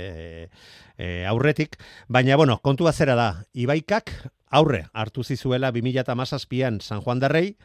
e, 0.97 1.25
aurretik, 1.27 1.75
baina, 2.07 2.39
bueno, 2.39 2.61
kontua 2.63 2.95
zera 2.95 3.19
da, 3.19 3.31
Ibaikak 3.59 4.15
aurre 4.51 4.87
hartu 4.93 5.25
zizuela 5.25 5.71
2017an 5.73 6.81
San 6.81 7.01
Juan 7.03 7.21
Darrei, 7.21 7.57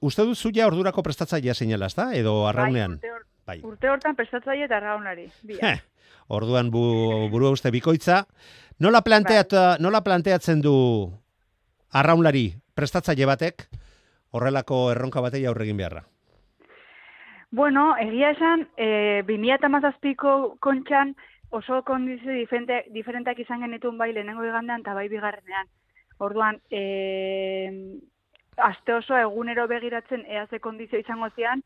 Uste 0.00 0.24
duzu 0.24 0.50
ja 0.56 0.66
ordurako 0.66 1.02
prestatzailea 1.04 1.54
seinala, 1.54 1.90
ezta? 1.90 2.08
Edo 2.16 2.46
arraunean? 2.48 2.96
Bai, 3.02 3.10
urte, 3.12 3.28
Bai. 3.46 3.56
urte 3.62 3.90
hortan 3.92 4.16
prestatzaile 4.16 4.64
eta 4.64 4.78
arraunari. 4.78 5.26
Heh, 5.60 5.76
orduan 6.32 6.70
bu, 6.72 6.82
burua 7.30 7.52
uste 7.52 7.70
bikoitza. 7.70 8.22
Nola, 8.80 9.02
planteat, 9.04 9.52
nola 9.80 10.00
planteatzen 10.04 10.62
du 10.64 10.74
arraunlari 11.92 12.48
prestatzaile 12.76 13.28
batek 13.28 13.68
horrelako 14.36 14.90
erronka 14.92 15.20
batei 15.24 15.44
aurre 15.46 15.68
egin 15.68 15.80
beharra? 15.80 16.04
Bueno, 17.56 17.92
egia 18.00 18.32
esan, 18.34 18.66
e, 18.76 19.22
2017ko 19.28 20.56
kontxan 20.60 21.14
oso 21.56 21.82
kondizio 21.86 22.32
diferente, 22.32 22.84
diferenteak 22.92 23.38
izan 23.44 23.62
genituen 23.64 24.00
bai 24.00 24.10
lehenengo 24.12 24.44
igandean 24.44 24.82
eta 24.82 24.96
bai 24.96 25.08
bigarrenean. 25.12 25.68
Orduan, 26.18 26.60
e, 26.70 27.98
aste 28.56 28.94
oso 28.94 29.16
egunero 29.18 29.66
begiratzen 29.68 30.24
ea 30.26 30.46
ze 30.46 30.60
kondizio 30.60 30.98
izango 30.98 31.28
zian, 31.36 31.62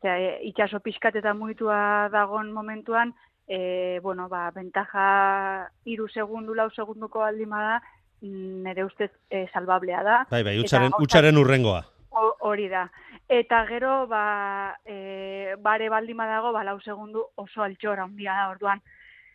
Osea, 0.00 0.18
e, 0.20 0.40
itxaso 0.50 0.80
pixkat 0.84 1.16
eta 1.16 1.32
mugitua 1.34 2.10
dagon 2.12 2.52
momentuan, 2.52 3.14
e, 3.48 3.98
bueno, 4.02 4.28
ba, 4.28 4.50
bentaja 4.52 5.70
iru 5.88 6.08
segundu, 6.12 6.54
lau 6.54 6.68
segunduko 6.70 7.22
aldin 7.24 7.48
bada, 7.48 7.78
mm, 8.20 8.62
nire 8.66 8.84
ustez 8.84 9.10
e, 9.30 9.46
salbablea 9.54 10.02
da. 10.04 10.18
Bai, 10.30 10.42
bai, 10.44 10.58
Eta 10.58 10.66
utxaren, 10.66 10.90
gauza- 10.90 11.02
utxaren 11.02 11.38
urrengoa. 11.40 11.84
Ho- 12.10 12.36
Hori 12.40 12.68
da. 12.68 12.90
Eta 13.28 13.64
gero, 13.66 14.06
ba, 14.06 14.76
e, 14.84 15.54
bare 15.58 15.88
baldin 15.88 16.16
badago, 16.20 16.52
ba, 16.52 16.62
lau 16.64 16.78
segundu 16.80 17.24
oso 17.36 17.62
altxora 17.62 18.04
handia 18.04 18.34
da, 18.36 18.50
orduan. 18.50 18.82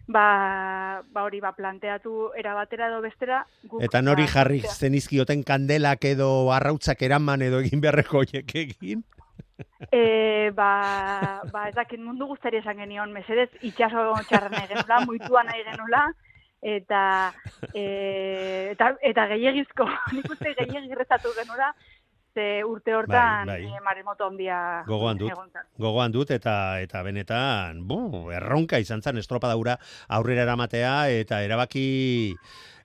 Ba, 0.09 1.03
ba 1.13 1.23
hori, 1.23 1.37
ba, 1.39 1.51
planteatu 1.53 2.31
era 2.33 2.55
batera 2.57 2.87
edo 2.89 2.97
bestera. 3.03 3.43
Guk, 3.69 3.83
Eta 3.85 4.01
nori 4.01 4.25
ba, 4.25 4.31
jarri 4.31 4.63
zenizkioten 4.65 5.43
kandelak 5.45 6.07
edo 6.09 6.29
arrautzak 6.55 7.03
eraman 7.05 7.45
edo 7.45 7.59
egin 7.61 7.83
beharreko 7.83 8.23
hoiek 8.23 8.55
egin? 8.63 9.03
E, 9.91 10.49
ba, 10.57 10.71
ba, 11.51 11.67
ez 11.69 11.75
dakit 11.75 12.01
mundu 12.01 12.25
guztari 12.31 12.57
esan 12.57 12.81
genion, 12.81 13.13
mesedez, 13.13 13.51
itxaso 13.69 14.15
txarra 14.27 14.49
nahi 14.49 14.71
genula, 14.71 14.99
muitua 15.05 15.43
nahi 15.45 15.63
genula, 15.67 16.01
eta, 16.73 17.03
e, 17.73 17.83
eta, 18.73 18.91
eta 19.11 19.27
gehiagizko, 19.35 19.87
nik 20.17 20.29
uste 20.33 20.55
gehiagik 20.57 20.97
rezatu 20.99 21.35
genula, 21.37 21.69
ze 22.39 22.63
urte 22.63 22.95
hortan 22.95 23.47
Bai, 23.47 23.63
bai. 23.63 23.77
e, 23.77 23.81
maremoto 23.83 24.27
handia 24.27 24.83
Gogoan 24.87 25.19
dut. 25.19 25.33
Gogoan 25.77 26.13
dut 26.15 26.31
eta 26.31 26.79
eta 26.79 27.03
benetan, 27.03 27.83
bu, 27.87 28.29
erronka 28.35 28.79
izan 28.79 29.03
zen 29.03 29.19
estropada 29.19 29.57
hura 29.59 29.75
aurrera 30.07 30.45
eramatea 30.47 30.93
eta 31.19 31.41
erabaki 31.43 31.85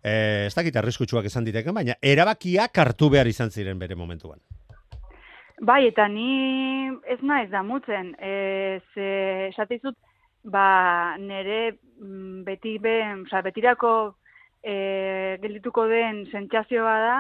eh, 0.03 0.47
ez 0.49 0.55
dakit 0.57 0.77
arriskutsuak 0.77 1.31
izan 1.31 1.47
diteken, 1.47 1.75
baina 1.75 1.95
erabakiak 2.03 2.83
hartu 2.83 3.11
behar 3.15 3.31
izan 3.31 3.51
ziren 3.51 3.79
bere 3.79 3.95
momentuan. 3.95 4.43
Bai, 5.63 5.85
eta 5.87 6.09
ni 6.11 6.91
ez 7.07 7.21
naiz 7.23 7.49
damutzen, 7.53 8.11
e, 8.19 8.81
ze 8.93 9.11
esatizut, 9.53 9.95
ba, 10.43 11.15
nere 11.19 11.77
mm, 12.01 12.43
beti 12.45 12.75
ben, 12.83 13.23
oza, 13.29 13.41
betirako 13.47 13.93
e, 14.61 15.39
geldituko 15.41 15.87
den 15.89 16.25
sentsazioa 16.33 16.97
da, 17.07 17.15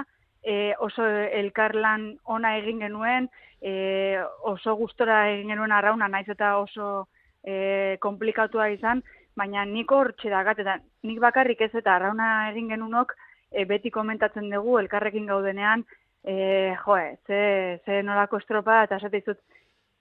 e, 0.44 0.74
oso 0.78 1.04
elkarlan 1.40 2.12
ona 2.24 2.54
egin 2.59 2.85
genuen, 2.85 3.28
e, 3.61 4.20
oso 4.44 4.76
gustora 4.76 5.24
egin 5.33 5.54
genuen 5.54 5.72
arrauna, 5.72 6.09
naiz 6.09 6.28
eta 6.28 6.59
oso 6.61 7.09
e, 7.42 7.96
komplikatua 8.04 8.68
izan, 8.74 9.02
baina 9.37 9.64
nik 9.66 9.90
hor 9.92 10.12
txedagat, 10.20 10.61
eta 10.62 10.78
nik 11.09 11.20
bakarrik 11.20 11.64
ez 11.64 11.72
eta 11.72 11.96
arrauna 11.96 12.50
egin 12.52 12.68
genunok, 12.74 13.16
e, 13.50 13.64
beti 13.64 13.90
komentatzen 13.90 14.50
dugu, 14.52 14.78
elkarrekin 14.83 15.26
gaudenean, 15.33 15.85
e, 16.22 16.74
joe, 16.85 17.16
ze, 17.26 17.80
ze 17.85 18.02
nolako 18.02 18.42
estropa, 18.42 18.83
eta 18.85 19.00
esate 19.00 19.22
dizut, 19.22 19.40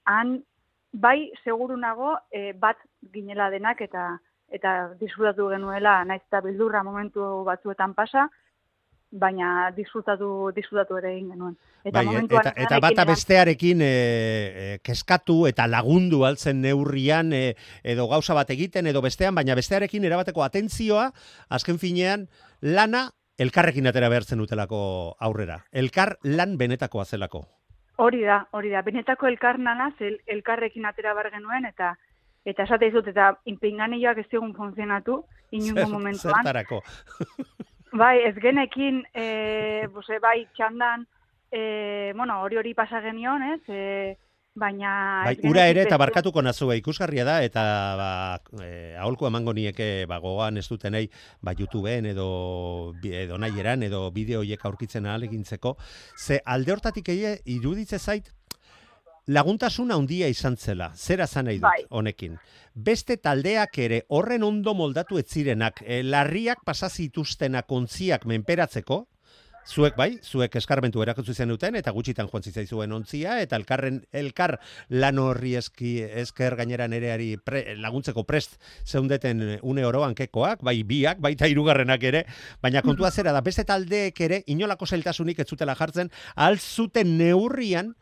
han, 0.06 0.38
bai, 0.92 1.32
seguru 1.44 1.80
nago, 1.80 2.18
e, 2.32 2.52
bat 2.54 2.78
ginela 3.16 3.50
denak, 3.54 3.82
eta 3.82 4.14
eta 4.54 4.94
disfrutatu 5.00 5.48
genuela, 5.50 6.04
naiz 6.06 6.22
eta 6.28 6.44
bildurra 6.46 6.84
momentu 6.86 7.24
batzuetan 7.48 7.96
pasa, 7.98 8.28
baina 9.14 9.70
disfrutatu, 9.76 10.52
disfrutatu 10.56 10.98
ere 10.98 11.12
egin 11.14 11.30
genuen. 11.34 11.56
Eta, 11.84 12.00
Bai, 12.00 12.06
momentuan 12.08 12.48
eta, 12.48 12.54
eta 12.66 12.80
bata 12.82 13.06
bestearekin 13.06 13.82
e, 13.86 13.88
e, 13.88 14.68
keskatu 14.82 15.44
eta 15.50 15.68
lagundu 15.70 16.24
altzen 16.26 16.62
neurrian 16.64 17.34
e, 17.36 17.44
edo 17.84 18.08
gauza 18.10 18.34
bat 18.34 18.50
egiten 18.56 18.88
edo 18.90 19.04
bestean, 19.06 19.36
baina 19.36 19.56
bestearekin 19.60 20.06
erabateko 20.10 20.46
atentzioa, 20.46 21.10
azken 21.50 21.78
finean, 21.82 22.28
lana 22.62 23.10
elkarrekin 23.38 23.90
atera 23.90 24.10
behartzen 24.10 24.42
dutelako 24.42 24.80
aurrera. 25.20 25.60
Elkar 25.72 26.18
lan 26.24 26.58
benetakoa 26.58 27.06
zelako. 27.06 27.46
Hori 28.02 28.24
da, 28.26 28.48
hori 28.52 28.72
da. 28.74 28.82
Benetako 28.82 29.28
elkarnana, 29.30 29.92
el, 30.02 30.18
elkarrekin 30.26 30.86
atera 30.90 31.14
bar 31.14 31.30
genuen, 31.34 31.70
eta 31.70 31.94
eta 32.44 32.66
esate 32.66 32.90
dizut, 32.90 33.08
eta 33.08 33.30
inpinganioak 33.48 34.18
ez 34.20 34.26
zigun 34.30 34.52
funtzionatu, 34.56 35.22
inungo 35.52 35.86
momentuan. 35.94 36.42
Zertarako. 36.42 36.82
Bai, 37.94 38.24
ez 38.26 38.36
genekin, 38.42 39.04
e, 39.14 39.86
bose, 39.94 40.18
bai, 40.20 40.48
txandan, 40.58 41.06
e, 41.54 42.12
bueno, 42.18 42.40
hori 42.42 42.58
hori 42.58 42.74
pasa 42.74 43.02
genion, 43.06 43.44
ez? 43.54 43.62
E, 43.70 44.16
baina... 44.56 45.24
Bai, 45.26 45.36
ura 45.50 45.66
ere 45.70 45.84
eta 45.86 45.98
barkatuko 45.98 46.42
nazue 46.46 46.78
ikusgarria 46.78 47.26
da 47.26 47.40
eta 47.46 47.64
ba 47.98 48.10
e, 48.62 48.94
aholku 49.02 49.26
emango 49.30 49.54
nieke 49.54 50.06
ba 50.10 50.20
gogoan 50.22 50.58
ez 50.62 50.68
dutenei 50.70 51.08
ba 51.42 51.56
YouTubeen 51.58 52.06
edo 52.12 52.94
edo 53.04 53.38
nahieran 53.42 53.84
edo 53.84 54.06
bideo 54.14 54.44
hiek 54.46 54.66
aurkitzen 54.66 55.10
ahalegintzeko 55.10 55.76
ze 56.18 56.40
alde 56.46 56.76
hortatik 56.76 57.10
eie 57.10 57.40
iruditze 57.46 57.98
zait 58.00 58.30
laguntasuna 59.28 59.96
handia 59.96 60.28
izan 60.28 60.58
zela. 60.58 60.92
Zera 60.96 61.28
zan 61.28 61.46
nahi 61.46 61.58
dut 61.60 61.70
Bai. 61.70 61.86
honekin. 61.90 62.38
Beste 62.74 63.18
taldeak 63.18 63.78
ere 63.78 64.04
horren 64.10 64.44
ondo 64.44 64.74
moldatu 64.74 65.18
ez 65.20 65.28
zirenak, 65.30 65.84
e, 65.86 66.04
larriak 66.04 66.64
pasa 66.66 66.90
zituztenak 66.90 67.72
ontziak 67.72 68.26
menperatzeko, 68.26 69.08
Zuek 69.64 69.96
bai, 69.96 70.18
zuek 70.20 70.58
eskarmentu 70.60 71.00
erakutsi 71.06 71.34
zen 71.34 71.48
duten 71.54 71.78
eta 71.80 71.94
gutxitan 71.96 72.28
joan 72.28 72.44
zitzaizuen 72.44 72.92
ontzia 72.92 73.38
eta 73.40 73.56
elkarren 73.56 74.02
elkar 74.12 74.58
lan 74.90 75.22
horri 75.24 75.54
eski 75.56 75.94
esker 76.04 76.58
gainera 76.60 76.90
nereari 76.92 77.38
pre, 77.38 77.78
laguntzeko 77.80 78.26
prest 78.28 78.58
zeundeten 78.86 79.60
une 79.62 79.86
oro 79.88 80.04
hankekoak, 80.04 80.60
bai 80.68 80.84
biak, 80.84 81.22
baita 81.24 81.48
hirugarrenak 81.48 82.04
ere, 82.04 82.26
baina 82.62 82.82
kontua 82.84 83.12
zera 83.12 83.32
da 83.32 83.40
beste 83.42 83.64
taldeek 83.64 84.20
ere 84.20 84.44
inolako 84.48 84.86
zeltasunik 84.86 85.40
ez 85.40 85.48
zutela 85.48 85.78
jartzen, 85.80 86.12
al 86.36 86.60
zuten 86.60 87.18
neurrian 87.18 87.96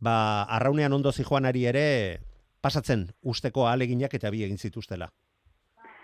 ba 0.00 0.42
arraunean 0.44 0.92
ondo 0.92 1.12
zijoanari 1.12 1.64
ere 1.66 1.86
pasatzen 2.60 3.08
usteko 3.22 3.66
ahaleginak 3.66 4.14
eta 4.14 4.30
bi 4.30 4.44
egin 4.44 4.58
zituztela. 4.58 5.08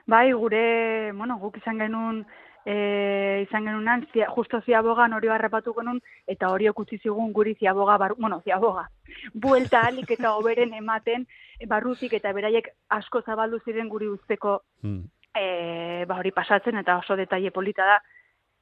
Bai, 0.06 0.32
gure, 0.32 1.12
bueno, 1.12 1.38
guk 1.40 1.56
izan 1.56 1.78
genuen, 1.80 2.24
e, 2.66 3.44
izan 3.46 3.64
genunan, 3.64 4.04
zia, 4.12 4.28
justo 4.28 4.60
ziabogan 4.66 5.14
hori 5.16 5.30
harrapatu 5.32 5.72
genuen, 5.76 6.00
eta 6.28 6.50
hori 6.52 6.68
okutzi 6.68 6.98
zigun 6.98 7.32
guri 7.32 7.54
ziaboga, 7.54 7.96
bar, 7.98 8.14
bueno, 8.18 8.40
ziaboga, 8.44 8.88
buelta 9.46 9.86
alik 9.88 10.10
eta 10.18 10.34
oberen 10.36 10.74
ematen, 10.74 11.26
barrutik 11.68 12.12
eta 12.12 12.32
beraiek 12.36 12.68
asko 12.90 13.22
zabaldu 13.22 13.60
ziren 13.64 13.88
guri 13.88 14.08
usteko 14.08 14.62
Hmm. 14.82 15.08
e, 15.34 16.04
ba 16.06 16.18
hori 16.18 16.30
pasatzen 16.30 16.76
eta 16.76 16.98
oso 16.98 17.16
detaile 17.16 17.50
polita 17.50 17.86
da. 17.86 18.02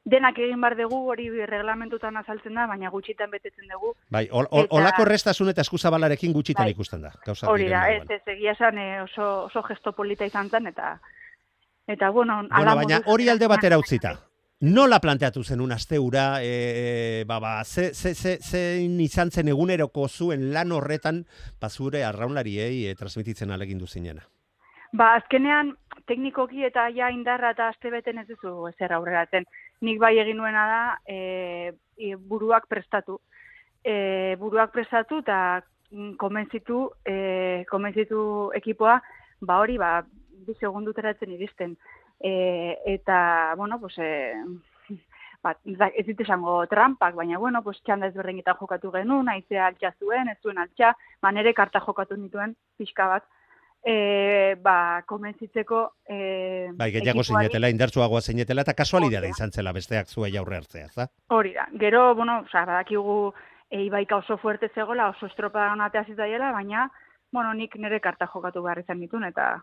Denak 0.05 0.39
egin 0.43 0.61
bar 0.61 0.75
dugu 0.75 0.97
hori 1.13 1.29
reglamentutan 1.47 2.17
azaltzen 2.19 2.57
da, 2.59 2.67
baina 2.67 2.91
gutxitan 2.91 3.31
betetzen 3.31 3.69
dugu. 3.71 3.93
Bai, 4.11 4.27
ol, 4.33 4.49
ol, 4.51 4.65
Eta- 4.65 4.77
olako 4.81 5.05
errestasun 5.07 5.53
eta 5.53 5.63
eskuzabalarekin 5.63 6.33
gutxitan 6.33 6.67
Bai. 6.67 6.73
ikusten 6.75 7.03
da. 7.03 7.13
Gauza 7.25 7.47
Hori 7.49 7.69
da, 7.71 7.85
ez, 7.93 8.03
ez, 8.11 8.23
egia 8.35 8.57
esan 8.57 8.79
eh, 8.79 9.01
oso, 9.03 9.45
oso 9.45 9.63
gesto 9.69 9.93
polita 9.93 10.27
izan 10.27 10.51
zen, 10.51 10.67
eta, 10.67 10.99
eta 11.87 12.11
bueno, 12.11 12.43
Bueno, 12.51 12.75
baina 12.77 13.01
hori 13.07 13.29
alde 13.29 13.47
batera 13.47 13.79
utzita. 13.79 14.17
Nola 14.63 15.01
planteatu 15.01 15.43
zen 15.43 15.61
un 15.61 15.73
asteura, 15.73 16.39
e, 16.41 17.25
ba, 17.27 17.41
ba, 17.41 17.65
ze, 17.65 17.95
ze, 17.95 18.15
ze, 18.15 18.39
zein 18.39 19.01
izan 19.01 19.31
zen 19.31 19.49
eguneroko 19.49 20.09
zuen 20.09 20.53
lan 20.53 20.71
horretan, 20.71 21.25
bazure 21.61 22.05
arraunlariei 22.05 22.87
e, 22.87 22.95
transmititzen 22.95 23.51
alegindu 23.51 23.87
zinena. 23.87 24.23
Ba, 24.93 25.15
azkenean, 25.17 25.73
teknikoki 26.07 26.63
eta 26.69 26.89
ja 26.95 27.11
indarra 27.11 27.51
eta 27.57 27.69
astebeten 27.73 28.19
ez 28.19 28.29
duzu 28.29 28.69
ezer 28.69 28.93
aurreratzen. 28.93 29.47
Nik 29.83 29.99
bai 29.99 30.17
egin 30.23 30.39
nuena 30.39 30.65
da, 30.71 30.83
e, 31.11 32.15
buruak 32.31 32.69
prestatu. 32.71 33.19
E, 33.83 34.37
buruak 34.39 34.71
prestatu 34.73 35.19
eta 35.25 35.63
konbentzitu, 36.19 36.85
e, 37.05 37.65
konbentzitu 37.71 38.51
ekipoa, 38.57 39.01
ba 39.43 39.59
hori, 39.59 39.79
ba, 39.83 39.97
bi 40.47 40.55
segunduteratzen 40.59 41.35
iristen. 41.35 41.75
E, 42.23 42.79
eta, 42.95 43.55
bueno, 43.59 43.81
pues, 43.81 43.99
e, 43.99 44.35
ba, 45.43 45.57
ez 45.67 46.07
dit 46.07 46.21
esango 46.23 46.61
trampak, 46.71 47.17
baina, 47.19 47.39
bueno, 47.43 47.63
pues, 47.67 47.83
txanda 47.83 48.13
ezberdinetan 48.13 48.59
jokatu 48.61 48.93
genuen, 48.95 49.29
aizea 49.29 49.67
altxa 49.67 49.93
zuen, 49.99 50.31
ez 50.31 50.39
zuen 50.43 50.63
altxa, 50.63 50.95
manere 51.23 51.53
karta 51.59 51.83
jokatu 51.83 52.17
nituen, 52.17 52.55
pixka 52.79 53.09
bat, 53.17 53.27
e, 53.85 54.57
ba, 54.63 55.03
konbentzitzeko 55.07 55.83
e, 56.07 56.71
Bai, 56.79 56.91
gehiago 56.95 57.25
zinetela, 57.25 57.71
indartsuagoa 57.73 58.21
zinetela, 58.23 58.63
eta 58.63 58.77
kasualidade 58.79 59.29
da. 59.29 59.35
izan 59.37 59.51
zela 59.51 59.73
besteak 59.75 60.09
zuei 60.09 60.37
aurre 60.39 60.61
hartzea, 60.61 60.89
za? 60.95 61.09
Hori 61.35 61.55
da. 61.57 61.67
Gero, 61.81 62.15
bueno, 62.15 62.41
oza, 62.47 62.65
badakigu 62.69 63.33
e, 63.69 63.83
ibaika 63.89 64.21
oso 64.23 64.39
fuerte 64.39 64.71
zegoela, 64.75 65.11
oso 65.11 65.27
estropa 65.27 65.73
onatea 65.73 66.05
zitaiela, 66.05 66.53
baina, 66.53 66.89
bueno, 67.33 67.55
nik 67.55 67.75
nire 67.77 68.01
karta 68.01 68.29
jokatu 68.31 68.63
behar 68.63 68.83
izan 68.85 69.01
ditun, 69.01 69.25
eta 69.25 69.57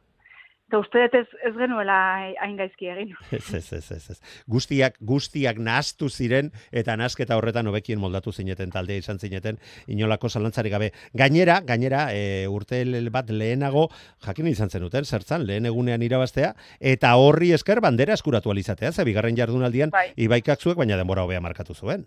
eta 0.70 0.78
uste 0.78 1.02
dut 1.02 1.16
ez, 1.18 1.28
ez 1.48 1.52
genuela 1.58 1.96
hain 2.44 2.56
gaizki 2.60 2.92
egin. 2.92 3.16
Ez, 3.40 3.54
ez, 3.74 3.74
ez, 3.74 4.10
ez. 4.14 4.18
Guztiak, 4.48 5.00
guztiak 5.02 5.58
nahastu 5.58 6.10
ziren, 6.10 6.52
eta 6.72 6.96
nasketa 7.00 7.38
horretan 7.40 7.68
hobekien 7.68 8.00
moldatu 8.00 8.32
zineten 8.32 8.70
taldea 8.74 9.02
izan 9.02 9.18
zineten, 9.20 9.58
inolako 9.88 10.30
zalantzarik 10.30 10.74
gabe. 10.76 10.92
Gainera, 11.18 11.60
gainera, 11.66 12.06
e, 12.14 12.46
urte 12.48 12.84
bat 13.12 13.32
lehenago, 13.34 13.88
jakin 14.26 14.52
izan 14.52 14.70
zenuten, 14.70 15.06
zertzan, 15.06 15.48
lehen 15.50 15.66
egunean 15.66 16.06
irabaztea, 16.06 16.54
eta 16.80 17.16
horri 17.18 17.52
esker 17.58 17.82
bandera 17.82 18.14
eskuratu 18.14 18.54
alizatea, 18.54 18.92
ze 18.92 19.06
bigarren 19.08 19.38
jardunaldian, 19.38 19.90
Bai. 19.90 20.12
ibaikak 20.18 20.62
zuek, 20.62 20.78
baina 20.78 20.98
denbora 20.98 21.26
hobea 21.26 21.42
markatu 21.42 21.74
zuen. 21.74 22.06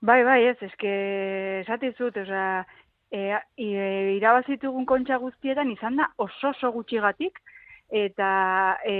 Bai, 0.00 0.22
bai, 0.24 0.44
ez, 0.48 0.56
eske, 0.62 0.92
esatizut, 1.64 2.16
oza, 2.22 2.64
e, 3.10 3.34
e, 3.58 4.14
irabazitugun 4.16 4.86
kontxa 4.86 5.18
guztietan 5.18 5.70
izan 5.74 5.98
da 5.98 6.12
oso 6.16 6.54
oso 6.54 6.70
gutxigatik, 6.72 7.40
eta 7.90 8.78
e, 8.86 8.96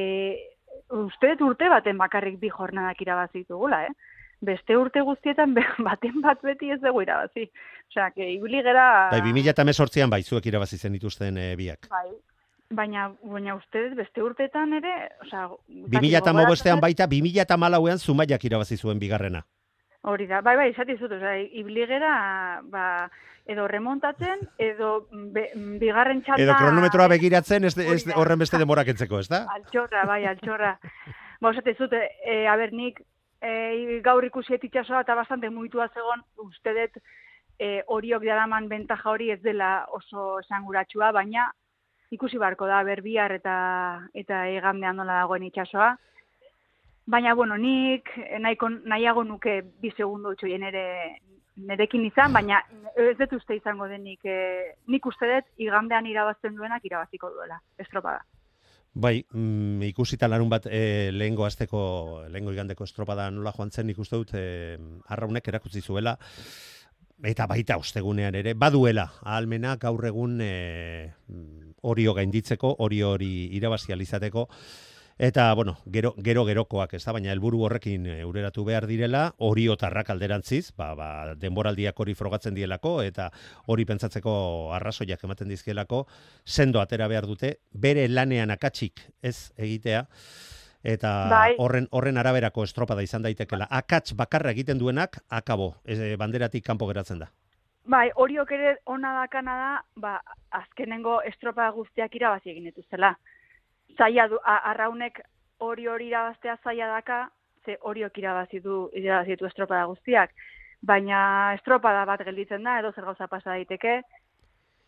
uste 0.90 1.34
urte 1.40 1.68
baten 1.70 1.98
bakarrik 1.98 2.38
bi 2.40 2.50
jornadak 2.50 3.00
irabazitugula, 3.02 3.84
eh? 3.86 3.92
Beste 4.40 4.76
urte 4.76 5.02
guztietan 5.04 5.54
baten 5.88 6.20
bat 6.24 6.40
beti 6.42 6.72
ez 6.72 6.80
dugu 6.80 7.02
irabazi. 7.04 7.50
Osea, 7.90 8.10
que 8.14 8.30
ibili 8.32 8.62
gera... 8.62 9.10
Bai, 9.12 9.20
2018an 9.20 10.10
bai, 10.10 10.22
zuek 10.22 10.46
irabazi 10.46 10.78
zen 10.78 10.96
dituzten 10.96 11.38
e, 11.38 11.54
biak. 11.58 11.90
Bai, 11.90 12.08
baina, 12.70 13.10
baina 13.22 13.56
uste 13.58 13.88
beste 13.98 14.22
urteetan 14.22 14.72
ere, 14.80 14.94
osea... 15.26 15.48
2008an 15.92 16.80
baita, 16.80 17.06
2008an 17.10 17.98
zumaiak 17.98 18.44
irabazi 18.44 18.78
zuen 18.78 18.98
bigarrena. 18.98 19.44
Hori 20.02 20.26
da, 20.26 20.40
bai, 20.40 20.54
bai, 20.56 20.70
esatizut, 20.70 21.12
osea, 21.12 21.34
ibligera, 21.60 22.12
ba, 22.72 22.84
edo 23.50 23.66
remontatzen, 23.68 24.46
edo 24.56 25.06
be, 25.34 25.50
bigarren 25.80 26.22
txanda... 26.24 26.44
Edo 26.46 26.56
kronometroa 26.56 27.08
begiratzen, 27.12 27.66
ez, 27.68 27.74
ez 27.76 28.04
horren 28.16 28.40
beste 28.40 28.60
denbora 28.60 28.84
kentzeko, 28.88 29.20
ez 29.20 29.28
da? 29.28 29.44
Altxorra, 29.58 30.06
bai, 30.08 30.22
altxorra. 30.30 30.76
ba, 31.40 31.52
esatizut, 31.52 31.92
e, 31.92 32.38
a 32.48 32.56
ber, 32.56 32.72
nik 32.72 33.02
e, 33.40 34.00
gaur 34.04 34.24
ikusi 34.24 34.56
itxasoa 34.56 35.02
eta 35.04 35.16
bastante 35.18 35.50
muitua 35.50 35.88
zegon, 35.92 36.24
uste 36.46 36.74
dut 36.76 37.00
e, 37.60 37.82
horiok 37.86 38.24
daraman 38.24 38.68
bentaja 38.68 39.10
hori 39.10 39.30
ez 39.34 39.40
dela 39.42 39.86
oso 39.96 40.38
esanguratsua, 40.40 41.12
baina 41.12 41.50
ikusi 42.10 42.38
barko 42.38 42.66
da, 42.66 42.82
ber 42.82 43.02
bihar 43.04 43.32
eta, 43.36 43.56
eta 44.14 44.46
egandean 44.50 44.96
nola 44.96 45.20
dagoen 45.22 45.44
itxasoa. 45.46 45.92
Baina, 47.10 47.34
bueno, 47.34 47.56
nik 47.58 48.06
nahiko, 48.38 48.68
nahiago 48.70 49.24
nuke 49.26 49.60
bi 49.82 49.90
segundu 49.96 50.36
txoien 50.38 50.62
ere 50.68 50.84
nerekin 51.66 52.04
izan, 52.06 52.32
baina 52.32 52.60
ez 52.94 53.16
dut 53.18 53.32
uste 53.40 53.56
izango 53.56 53.88
denik, 53.90 54.20
e, 54.24 54.76
nik 54.86 55.06
uste 55.10 55.28
dut 55.28 55.48
igandean 55.60 56.06
irabazten 56.06 56.54
duenak 56.54 56.84
irabaziko 56.86 57.32
duela, 57.34 57.58
estropada. 57.82 58.22
Bai, 58.94 59.20
mm, 59.22 59.82
ikusita 59.90 60.28
larun 60.28 60.50
bat 60.50 60.66
e, 60.66 61.10
lehengo 61.14 61.44
azteko, 61.46 61.80
lehengo 62.30 62.54
igandeko 62.54 62.86
estropada 62.86 63.28
nola 63.30 63.52
joan 63.56 63.70
zen, 63.70 63.90
ikuste 63.90 64.18
dut 64.18 64.34
e, 64.34 64.44
arraunek 65.10 65.50
erakutsi 65.50 65.82
zuela, 65.82 66.16
eta 67.26 67.46
baita 67.50 67.76
ostegunean 67.78 68.38
ere, 68.38 68.54
baduela, 68.54 69.08
ahalmena 69.22 69.76
gaur 69.82 70.06
egun 70.06 70.38
e, 70.42 70.52
orio 71.82 72.14
gainditzeko, 72.14 72.76
hori 72.86 73.02
hori 73.02 73.32
irabazializateko, 73.58 74.46
Eta, 75.22 75.52
bueno, 75.52 75.76
gero, 75.84 76.14
gero 76.16 76.46
gerokoak, 76.48 76.94
ez 76.96 77.02
da, 77.04 77.12
baina 77.12 77.28
helburu 77.34 77.58
horrekin 77.66 78.06
e, 78.08 78.14
ureratu 78.24 78.62
behar 78.64 78.86
direla, 78.88 79.26
hori 79.36 79.66
otarrak 79.68 80.08
alderantziz, 80.14 80.70
ba, 80.72 80.94
ba, 80.96 81.08
denboraldiak 81.36 81.98
hori 82.00 82.14
frogatzen 82.16 82.54
dielako, 82.56 82.94
eta 83.04 83.26
hori 83.68 83.84
pentsatzeko 83.84 84.32
arrazoiak 84.72 85.20
ematen 85.28 85.50
dizkielako, 85.52 86.06
sendo 86.46 86.80
atera 86.80 87.04
behar 87.12 87.28
dute, 87.28 87.50
bere 87.74 88.06
lanean 88.08 88.48
akatsik 88.54 89.02
ez 89.20 89.52
egitea, 89.60 90.06
eta 90.88 91.10
Bai. 91.28 91.50
horren 91.60 91.90
horren 91.92 92.16
araberako 92.16 92.64
estropada 92.64 93.04
izan 93.04 93.20
daitekela. 93.28 93.66
Akats 93.68 94.16
bakarra 94.16 94.54
egiten 94.56 94.80
duenak 94.80 95.18
akabo, 95.28 95.74
e, 95.84 96.14
banderatik 96.16 96.64
kanpo 96.64 96.88
geratzen 96.88 97.20
da. 97.20 97.28
Bai, 97.84 98.06
horiok 98.16 98.56
ere 98.56 98.72
ona 98.88 99.12
dakana 99.18 99.58
da, 99.60 99.68
ba, 100.00 100.14
azkenengo 100.62 101.18
estropa 101.28 101.68
guztiak 101.76 102.16
irabazi 102.16 102.54
egin 102.54 102.72
dituztela. 102.72 103.12
Zaila 103.98 104.28
du, 104.28 104.38
a- 104.44 104.62
arraunek 104.70 105.20
hori 105.58 105.86
hori 105.88 106.06
irabaztea 106.08 106.56
zaila 106.64 106.86
daka, 106.94 107.30
ze 107.64 107.76
horiok 107.80 108.18
irabazi 108.18 108.60
du, 108.60 108.88
irabazi 108.94 109.36
estropada 109.46 109.84
guztiak. 109.86 110.30
Baina 110.82 111.52
estropada 111.54 112.04
bat 112.08 112.22
gelditzen 112.24 112.64
da, 112.64 112.78
edo 112.80 112.92
zer 112.92 113.04
gauza 113.04 113.26
pasa 113.28 113.50
daiteke, 113.50 114.00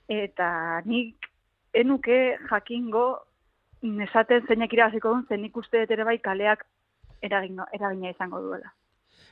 eta 0.08 0.80
nik 0.84 1.28
enuke 1.74 2.38
jakingo 2.50 3.04
nesaten 3.82 4.46
zeinak 4.46 4.72
irabaziko 4.72 5.10
duen, 5.10 5.26
zen 5.28 5.42
nik 5.42 5.56
uste 5.56 5.80
dut 5.82 5.90
ere 5.90 6.04
bai 6.04 6.18
kaleak 6.18 6.64
eragina 7.22 8.10
izango 8.10 8.40
duela. 8.40 8.72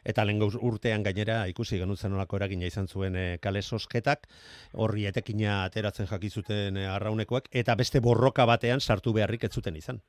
Eta 0.05 0.25
gaur 0.25 0.57
urtean 0.61 1.03
gainera 1.03 1.47
ikusi 1.49 1.79
genutzen 1.79 2.13
olako 2.13 2.37
eragina 2.37 2.67
izan 2.67 2.87
zuen 2.87 3.17
e, 3.17 3.39
kale 3.39 3.63
sosketak, 3.63 4.27
horri 4.75 5.07
etekina 5.07 5.65
ateratzen 5.65 6.07
jakizuten 6.07 6.77
e, 6.77 6.87
arraunekoak, 6.87 7.49
eta 7.53 7.75
beste 7.75 8.01
borroka 8.01 8.47
batean 8.47 8.81
sartu 8.81 9.13
beharrik 9.13 9.45
ez 9.45 9.53
zuten 9.53 9.77
izan. 9.77 10.01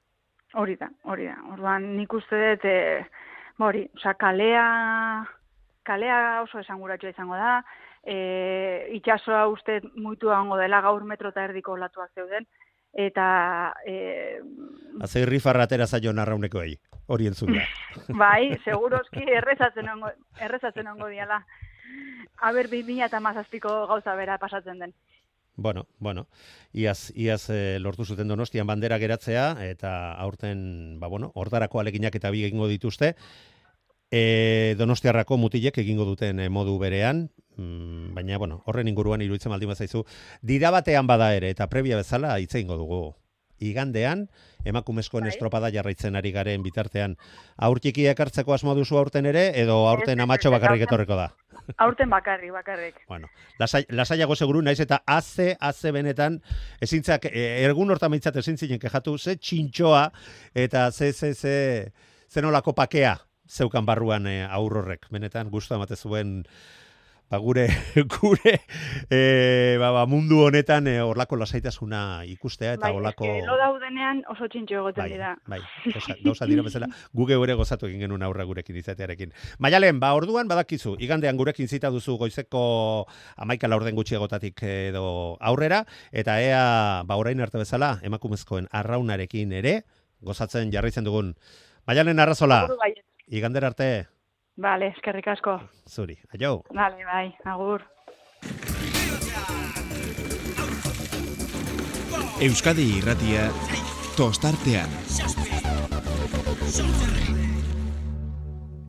Hori 0.54 0.76
da, 0.76 0.90
hori 1.04 1.26
da. 1.26 1.38
Orduan 1.54 1.96
nik 1.98 2.14
uste 2.14 2.40
dut, 2.40 2.66
e, 2.66 3.04
hori, 3.60 3.86
osea, 3.96 4.14
kalea, 4.20 4.66
kalea 5.84 6.42
oso 6.44 6.60
esanguratsua 6.60 7.14
izango 7.14 7.40
da, 7.40 7.62
e, 8.04 8.88
itxasoa 8.98 9.46
uste 9.52 9.80
muitu 9.96 10.32
egongo 10.32 10.58
dela 10.60 10.82
gaur 10.82 11.06
metro 11.08 11.32
eta 11.32 11.46
erdiko 11.48 11.78
olatuak 11.78 12.12
zeuden, 12.16 12.48
eta 12.94 13.74
e, 13.88 14.40
Azei 15.02 15.24
rifarra 15.26 15.64
atera 15.64 15.88
zaion 15.88 16.20
arraunekoei, 16.20 16.76
hori 17.08 17.30
entzun 17.30 17.56
da. 17.56 17.64
bai, 18.24 18.58
seguroski 18.66 19.24
errezatzen 19.38 19.88
ongo, 19.90 20.12
errezatzen 20.40 20.88
ongo 20.92 21.08
diala. 21.08 21.40
Aber, 22.42 22.68
2000 22.68 23.06
eta 23.06 23.22
mazazpiko 23.22 23.86
gauza 23.88 24.16
bera 24.18 24.38
pasatzen 24.42 24.80
den. 24.82 24.94
Bueno, 25.56 25.86
bueno, 26.00 26.28
iaz, 26.74 27.12
iaz 27.16 27.50
e, 27.52 27.78
lortu 27.80 28.06
zuten 28.06 28.28
donostian 28.32 28.68
bandera 28.68 28.98
geratzea, 28.98 29.52
eta 29.68 30.14
aurten, 30.24 31.00
ba 31.00 31.08
bueno, 31.12 31.32
hortarako 31.36 31.82
aleginak 31.82 32.16
eta 32.16 32.32
bi 32.32 32.46
egingo 32.48 32.70
dituzte, 32.72 33.16
e, 34.12 34.76
donostiarrako 34.78 35.38
mutilek 35.40 35.80
egingo 35.82 36.06
duten 36.06 36.44
e, 36.44 36.50
modu 36.52 36.76
berean, 36.80 37.30
mm, 37.56 38.14
baina, 38.14 38.38
bueno, 38.38 38.62
horren 38.68 38.92
inguruan 38.92 39.24
iruditzen 39.24 39.54
baldin 39.54 39.72
bazaizu, 39.72 40.04
dira 40.42 40.72
batean 40.76 41.08
bada 41.08 41.32
ere, 41.34 41.50
eta 41.56 41.70
previa 41.72 41.98
bezala 41.98 42.38
hitz 42.40 42.54
egingo 42.56 42.78
dugu. 42.78 43.04
Igandean, 43.62 44.24
emakumezkoen 44.66 45.28
Bai. 45.28 45.30
estropada 45.30 45.70
jarraitzen 45.70 46.16
ari 46.18 46.32
garen 46.34 46.64
bitartean, 46.66 47.14
aurtikiak 47.62 48.20
hartzeko 48.20 48.56
asmo 48.56 48.74
duzu 48.74 48.98
aurten 48.98 49.30
ere, 49.30 49.52
edo 49.62 49.86
aurten 49.88 50.20
amatxo 50.20 50.50
bakarrik 50.50 50.88
etorreko 50.88 51.20
da? 51.20 51.30
Aurten 51.78 52.10
bakarrik, 52.10 52.50
bakarrik. 52.52 53.04
Bueno, 53.08 53.30
lasai, 53.62 53.86
lasaiago 53.94 54.36
seguru 54.36 54.64
naiz 54.66 54.80
eta 54.82 55.04
haze, 55.06 55.52
haze 55.62 55.94
benetan, 55.94 56.42
ezintzak, 56.82 57.30
ergun 57.30 57.94
hortan 57.94 58.12
behintzat 58.12 58.42
ezin 58.42 58.58
zinen 58.58 58.82
kejatu, 58.82 59.14
ze 59.20 59.38
txintxoa 59.38 60.08
eta 60.58 60.90
ze, 60.92 61.14
ze, 61.14 61.36
ze, 61.36 61.60
ze 62.28 62.42
nolako 62.42 62.74
pakea 62.74 63.20
zeukan 63.52 63.86
barruan 63.86 64.28
e, 64.28 64.42
aurrorrek. 64.48 65.10
Benetan, 65.12 65.52
gustu 65.52 65.76
emate 65.76 66.00
zuen 66.00 66.40
ba, 67.32 67.38
gure, 67.40 67.68
gure 68.20 68.60
e, 69.10 69.78
ba, 69.80 69.92
ba, 69.96 70.04
mundu 70.06 70.42
honetan 70.44 70.88
e, 70.92 70.98
horlako 71.00 71.40
lasaitasuna 71.40 72.02
ikustea 72.28 72.76
eta 72.76 72.90
bai, 72.90 72.96
horlako... 72.98 73.28
eske 73.30 73.48
lo 73.48 73.56
daudenean 73.60 74.20
oso 74.34 74.50
txintxo 74.52 74.82
egoten 74.82 75.02
Bai, 75.06 75.10
dira. 75.14 75.32
bai, 75.48 75.62
gauza, 75.96 76.18
gauza 76.26 76.50
dira 76.52 76.66
bezala, 76.68 76.92
guge 77.16 77.40
ere 77.40 77.56
gozatu 77.56 77.88
egin 77.88 78.04
genuen 78.04 78.26
aurra 78.28 78.44
gurekin 78.50 78.76
izatearekin. 78.84 79.32
Maialen, 79.64 80.02
ba, 80.04 80.12
orduan 80.20 80.52
badakizu, 80.52 80.98
igandean 81.00 81.40
gurekin 81.40 81.72
zita 81.72 81.90
duzu 81.90 82.18
goizeko 82.20 82.64
amaika 83.38 83.72
laurden 83.72 83.96
gutxiagotatik 83.96 84.64
edo 84.68 85.06
aurrera, 85.40 85.86
eta 86.12 86.40
ea, 86.44 86.66
ba, 87.08 87.16
orain 87.16 87.40
arte 87.40 87.64
bezala, 87.64 87.96
emakumezkoen 88.04 88.68
arraunarekin 88.76 89.56
ere, 89.64 89.82
gozatzen 90.22 90.72
jarraitzen 90.76 91.08
dugun. 91.08 91.32
Maialen 91.88 92.20
arrazola, 92.20 92.66
Seguru 92.68 92.84
baietz. 92.84 93.11
Igander 93.32 93.66
arte, 93.66 93.90
Vale, 94.62 94.92
eskerrik 94.94 95.28
asko. 95.32 95.56
zuri, 95.90 96.18
aio. 96.36 96.62
Vale, 96.76 97.06
bai, 97.08 97.28
agur. 97.48 97.82
Euskadi 102.42 102.88
irratia 102.98 103.48
tostartean. 104.18 104.90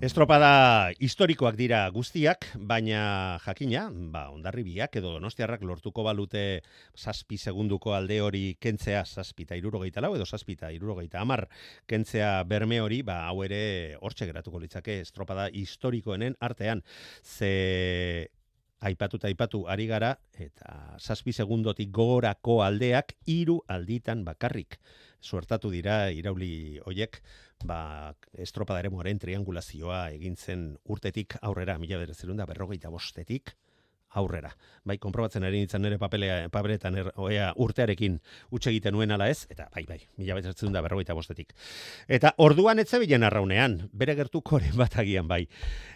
Estropada 0.03 0.91
historikoak 0.99 1.55
dira 1.55 1.85
guztiak, 1.95 2.49
baina 2.59 3.39
jakina, 3.45 3.85
ba, 4.11 4.25
ondarribiak 4.35 4.97
edo 4.99 5.13
donostiarrak 5.15 5.63
lortuko 5.63 6.03
balute 6.03 6.43
zazpi 6.99 7.39
segunduko 7.39 7.95
alde 7.95 8.17
hori 8.19 8.41
kentzea, 8.59 9.05
zazpi 9.07 9.47
eta 9.47 9.55
irurogeita 9.61 10.03
lau, 10.03 10.11
edo 10.19 10.27
zazpi 10.27 10.57
eta 10.59 10.73
irurogeita 10.75 11.23
amar 11.23 11.45
kentzea 11.87 12.33
berme 12.51 12.81
hori, 12.83 12.99
ba, 13.07 13.21
hau 13.29 13.45
ere 13.47 13.63
hortxe 14.01 14.27
geratuko 14.27 14.59
litzake 14.65 14.99
estropada 15.05 15.47
historikoenen 15.55 16.35
artean. 16.51 16.83
Ze 17.23 18.27
aipatu 18.83 19.23
eta 19.23 19.31
aipatu 19.31 19.63
ari 19.71 19.87
gara, 19.87 20.17
eta 20.35 20.99
zazpi 20.99 21.31
segundotik 21.31 21.95
gogorako 21.95 22.65
aldeak 22.67 23.15
hiru 23.31 23.61
alditan 23.71 24.27
bakarrik 24.27 24.81
suertatu 25.23 25.71
dira 25.71 26.11
irauli 26.11 26.81
hoiek, 26.85 27.23
ba, 27.65 28.15
estropada 28.33 28.81
ere 28.81 29.15
triangulazioa 29.19 30.11
egin 30.11 30.37
zen 30.37 30.79
urtetik 30.85 31.37
aurrera, 31.43 31.79
mila 31.79 31.99
bederatzerun 31.99 32.37
da 32.37 32.47
berrogeita 32.47 32.91
bostetik 32.91 33.55
aurrera. 34.13 34.51
Bai, 34.85 34.99
konprobatzen 34.99 35.45
ari 35.45 35.63
nintzen 35.63 35.83
nire 35.83 35.99
papelea, 35.99 36.49
papeletan 36.53 36.97
er, 37.01 37.11
oea, 37.17 37.53
urtearekin 37.57 38.19
utxe 38.53 38.71
egiten 38.71 38.95
nuen 38.95 39.11
ala 39.15 39.29
ez, 39.33 39.47
eta 39.51 39.69
bai, 39.75 39.85
bai, 39.89 40.01
mila 40.21 40.37
bederatzerun 40.37 40.75
da 40.75 40.83
berrogeita 40.85 41.17
bostetik. 41.17 41.55
Eta 42.09 42.35
orduan 42.45 42.83
etzebilen 42.83 43.25
arraunean, 43.25 43.79
bere 43.93 44.17
gertukoren 44.19 44.77
bat 44.77 44.99
agian 45.01 45.29
bai. 45.29 45.47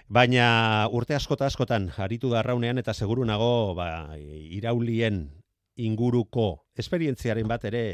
Baina 0.08 0.88
urte 0.96 1.16
askota 1.16 1.48
askotan 1.50 1.90
aritu 1.96 2.30
da 2.32 2.40
arraunean 2.40 2.78
eta 2.78 2.94
seguru 2.94 3.26
nago 3.28 3.74
ba, 3.76 4.16
iraulien 4.16 5.26
inguruko 5.76 6.64
esperientziaren 6.78 7.48
bat 7.48 7.66
ere 7.68 7.84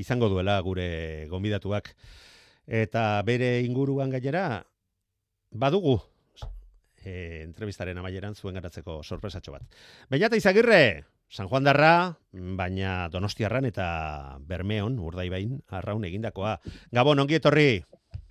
izango 0.00 0.30
duela 0.32 0.58
gure 0.64 1.26
gonbidatuak. 1.28 1.92
Eta 2.68 3.22
bere 3.24 3.62
inguruan 3.64 4.10
gainera 4.12 4.62
badugu 5.50 5.96
e, 7.00 7.42
entrevistaren 7.42 7.96
amaieran 7.98 8.36
zuen 8.36 8.58
garatzeko 8.58 9.00
sorpresatxo 9.02 9.54
bat. 9.54 9.64
Baina 10.12 10.28
eta 10.28 10.36
izagirre, 10.36 11.04
San 11.28 11.48
Juan 11.48 11.64
darra, 11.64 12.16
baina 12.32 13.08
Donostiarran 13.12 13.64
eta 13.68 13.88
Bermeon, 14.48 14.98
urdaibain, 15.00 15.58
arraun 15.80 16.04
egindakoa. 16.08 16.58
Gabon, 16.92 17.24
ongi 17.24 17.40
etorri! 17.40 17.70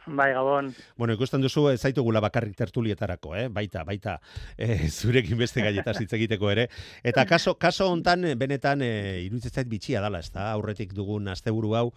Bai, 0.08 0.32
Gabon. 0.32 0.74
Bueno, 0.96 1.13
ikusten 1.17 1.41
duzu 1.43 1.65
ez 1.67 1.82
zaitugula 1.84 2.22
bakarrik 2.24 2.56
tertulietarako, 2.56 3.34
eh? 3.36 3.48
Baita, 3.52 3.84
baita, 3.84 4.15
eh, 4.58 4.88
zurekin 4.88 5.38
beste 5.38 5.62
gaietaz 5.62 5.98
hitz 6.00 6.13
egiteko 6.15 6.52
ere. 6.54 6.70
Eta 7.04 7.26
kaso, 7.28 7.58
kaso 7.60 7.89
hontan 7.91 8.24
eh, 8.24 8.36
benetan 8.39 8.82
eh, 8.86 9.26
iruditzen 9.26 9.52
zait 9.52 9.67
bitxia 9.67 10.02
dala, 10.02 10.22
ezta? 10.24 10.48
Aurretik 10.54 10.93
dugun 10.96 11.28
asteburu 11.28 11.74
hau 11.76 11.88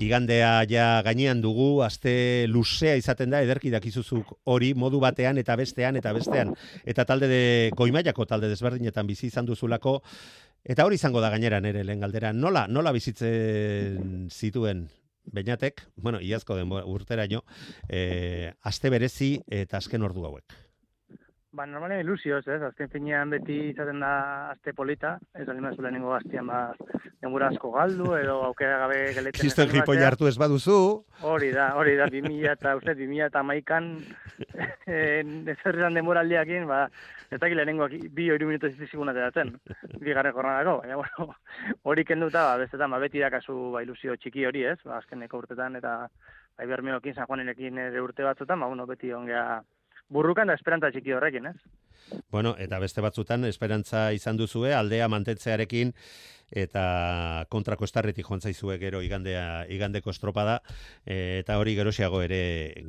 igandea 0.00 0.64
ja 0.70 0.86
gainean 1.04 1.42
dugu, 1.44 1.82
aste 1.84 2.46
luzea 2.48 2.96
izaten 2.96 3.34
da 3.34 3.42
ederki 3.44 3.70
dakizuzuk 3.70 4.32
hori 4.48 4.72
modu 4.72 5.00
batean 5.02 5.38
eta 5.38 5.56
bestean 5.60 6.00
eta 6.00 6.14
bestean 6.16 6.54
eta 6.88 7.04
talde 7.04 7.28
de 7.28 7.42
goimaiako 7.76 8.24
talde 8.24 8.48
desberdinetan 8.48 9.06
bizi 9.06 9.28
izan 9.28 9.44
duzulako 9.44 9.98
eta 10.64 10.86
hori 10.88 10.96
izango 10.96 11.20
da 11.20 11.28
gainera 11.28 11.60
nere 11.60 11.84
lehen 11.84 12.00
galdera. 12.00 12.32
Nola, 12.32 12.64
nola 12.68 12.92
bizitzen 12.96 14.28
zituen 14.32 14.86
Beñatek, 15.24 15.82
bueno, 15.96 16.20
iazko 16.20 16.56
den 16.56 16.72
urteraino, 16.72 17.44
eh, 17.88 18.52
aste 18.62 18.90
berezi 18.90 19.36
eta 19.46 19.78
azken 19.78 20.02
ordu 20.02 20.24
hauek. 20.26 20.56
Ba, 21.52 21.64
normalen 21.66 22.04
ilusioz, 22.04 22.44
ez? 22.46 22.60
Azken 22.62 22.88
finean 22.92 23.32
beti 23.34 23.56
izaten 23.72 23.98
da 23.98 24.10
aste 24.52 24.70
polita, 24.72 25.16
ez 25.34 25.48
da 25.48 25.54
nima 25.54 25.72
lehenengo 25.74 26.12
gaztian 26.12 26.46
ba, 26.46 26.60
denbora 27.18 27.48
asko 27.50 27.72
galdu, 27.74 28.12
edo 28.14 28.36
aukera 28.46 28.76
gabe 28.84 29.00
geletzen. 29.16 29.40
Kriston 29.42 29.72
batea. 29.74 30.06
hartu 30.06 30.28
ez 30.30 30.36
baduzu, 30.38 30.76
Hori 31.26 31.50
da, 31.50 31.72
hori 31.74 31.96
da, 31.98 32.06
2000 32.06 32.52
eta, 32.52 32.76
uste, 32.78 32.94
2000 32.94 33.26
eta 33.26 33.42
maikan, 33.42 33.90
ezerrizan 34.86 35.98
denboraldiakin, 35.98 36.70
ba, 36.70 36.84
ez 37.30 37.38
dakit 37.38 37.56
lehenengoak 37.56 37.92
bi 38.14 38.26
hori 38.34 38.46
minutu 38.46 38.68
zizizikun 38.72 39.12
ateratzen, 39.12 39.52
bigarren 40.06 40.34
jornadako, 40.34 40.78
baina, 40.82 40.96
bueno, 40.98 41.34
hori 41.86 42.04
kenduta, 42.04 42.44
ba, 42.48 42.56
bestetan, 42.64 42.90
ba, 42.90 42.98
beti 43.02 43.22
dakazu, 43.22 43.56
ba, 43.74 43.84
ilusio 43.86 44.16
txiki 44.16 44.46
hori, 44.48 44.64
ez, 44.72 44.78
ba, 44.84 44.98
azkeneko 44.98 45.44
urtetan, 45.44 45.78
eta, 45.78 45.96
ba, 46.10 46.64
Ibermeokin, 46.66 47.14
San 47.14 47.28
Juanenekin 47.30 47.78
ere 47.78 48.02
urte 48.02 48.26
batzutan, 48.26 48.60
ba, 48.60 48.70
bueno, 48.72 48.86
beti 48.90 49.12
ongea 49.14 49.44
burrukan 50.10 50.50
da 50.50 50.58
esperanta 50.58 50.90
txiki 50.90 51.14
horrekin, 51.14 51.46
ez? 51.52 51.56
Bueno, 52.30 52.54
eta 52.58 52.78
beste 52.78 53.00
batzutan 53.00 53.44
esperantza 53.44 54.10
izan 54.12 54.36
duzue 54.36 54.74
aldea 54.74 55.08
mantentzearekin 55.08 55.92
eta 56.50 57.46
kontrako 57.48 57.86
estarretik 57.86 58.26
joan 58.26 58.40
zaizue 58.42 58.76
gero 58.82 59.02
igandea 59.06 59.66
igandeko 59.70 60.10
estropada 60.10 60.60
e, 61.06 61.38
eta 61.44 61.58
hori 61.58 61.76
gerosiago 61.78 62.22
ere 62.22 62.40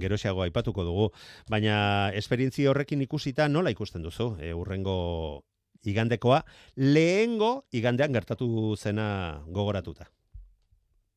gerosiago 0.01 0.41
aipatuko 0.43 0.84
dugu. 0.84 1.12
Baina 1.49 2.09
esperientzia 2.18 2.72
horrekin 2.72 3.01
ikusita 3.05 3.47
nola 3.47 3.70
ikusten 3.70 4.01
duzu 4.01 4.36
e, 4.41 4.53
urrengo 4.53 5.43
igandekoa? 5.84 6.41
Lehengo 6.76 7.66
igandean 7.72 8.14
gertatu 8.14 8.76
zena 8.78 9.41
gogoratuta. 9.47 10.09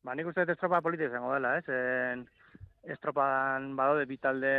Ba, 0.04 0.14
nik 0.14 0.28
uste 0.28 0.44
estropa 0.44 0.82
politi 0.84 1.06
izango 1.08 1.32
dela, 1.32 1.56
ez? 1.56 1.64
En, 1.72 2.26
estropan 2.84 3.70
badaude 3.76 4.04
bitalde 4.04 4.54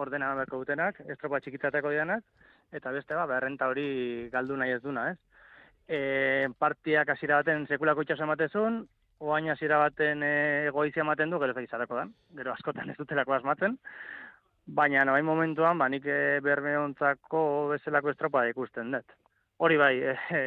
ordena 0.00 0.32
berko 0.38 0.62
dutenak, 0.62 1.02
estropa 1.12 1.40
txikitzateko 1.44 1.92
dianak, 1.92 2.24
eta 2.72 2.92
beste 2.94 3.14
ba, 3.14 3.26
berrenta 3.26 3.68
hori 3.68 4.28
galdu 4.32 4.56
nahi 4.56 4.76
ez 4.76 4.82
duna, 4.82 5.10
ez? 5.10 5.18
E, 5.90 6.48
partiak 6.58 7.08
hasiera 7.10 7.40
baten 7.40 7.66
sekulako 7.66 8.04
itxaso 8.06 8.26
ematezun, 8.26 8.80
oain 9.20 9.50
hasiera 9.50 9.80
baten 9.82 10.22
e, 10.22 10.32
egoizia 10.70 11.02
ematen 11.02 11.30
du, 11.30 11.40
gero 11.42 11.54
zaizarako 11.54 11.98
dan, 11.98 12.12
gero 12.38 12.52
askotan 12.54 12.92
ez 12.92 12.96
dutelako 12.98 13.34
asmatzen, 13.36 13.76
baina 14.66 15.04
noain 15.04 15.26
momentuan, 15.26 15.78
ba, 15.78 15.88
nik 15.90 16.06
e, 16.06 16.38
bermeontzako 16.46 17.42
bezalako 17.74 18.14
estropa 18.14 18.46
ikusten 18.52 18.94
dut. 18.94 19.18
Hori 19.58 19.76
bai, 19.80 19.96
e, 19.98 20.14
e, 20.38 20.40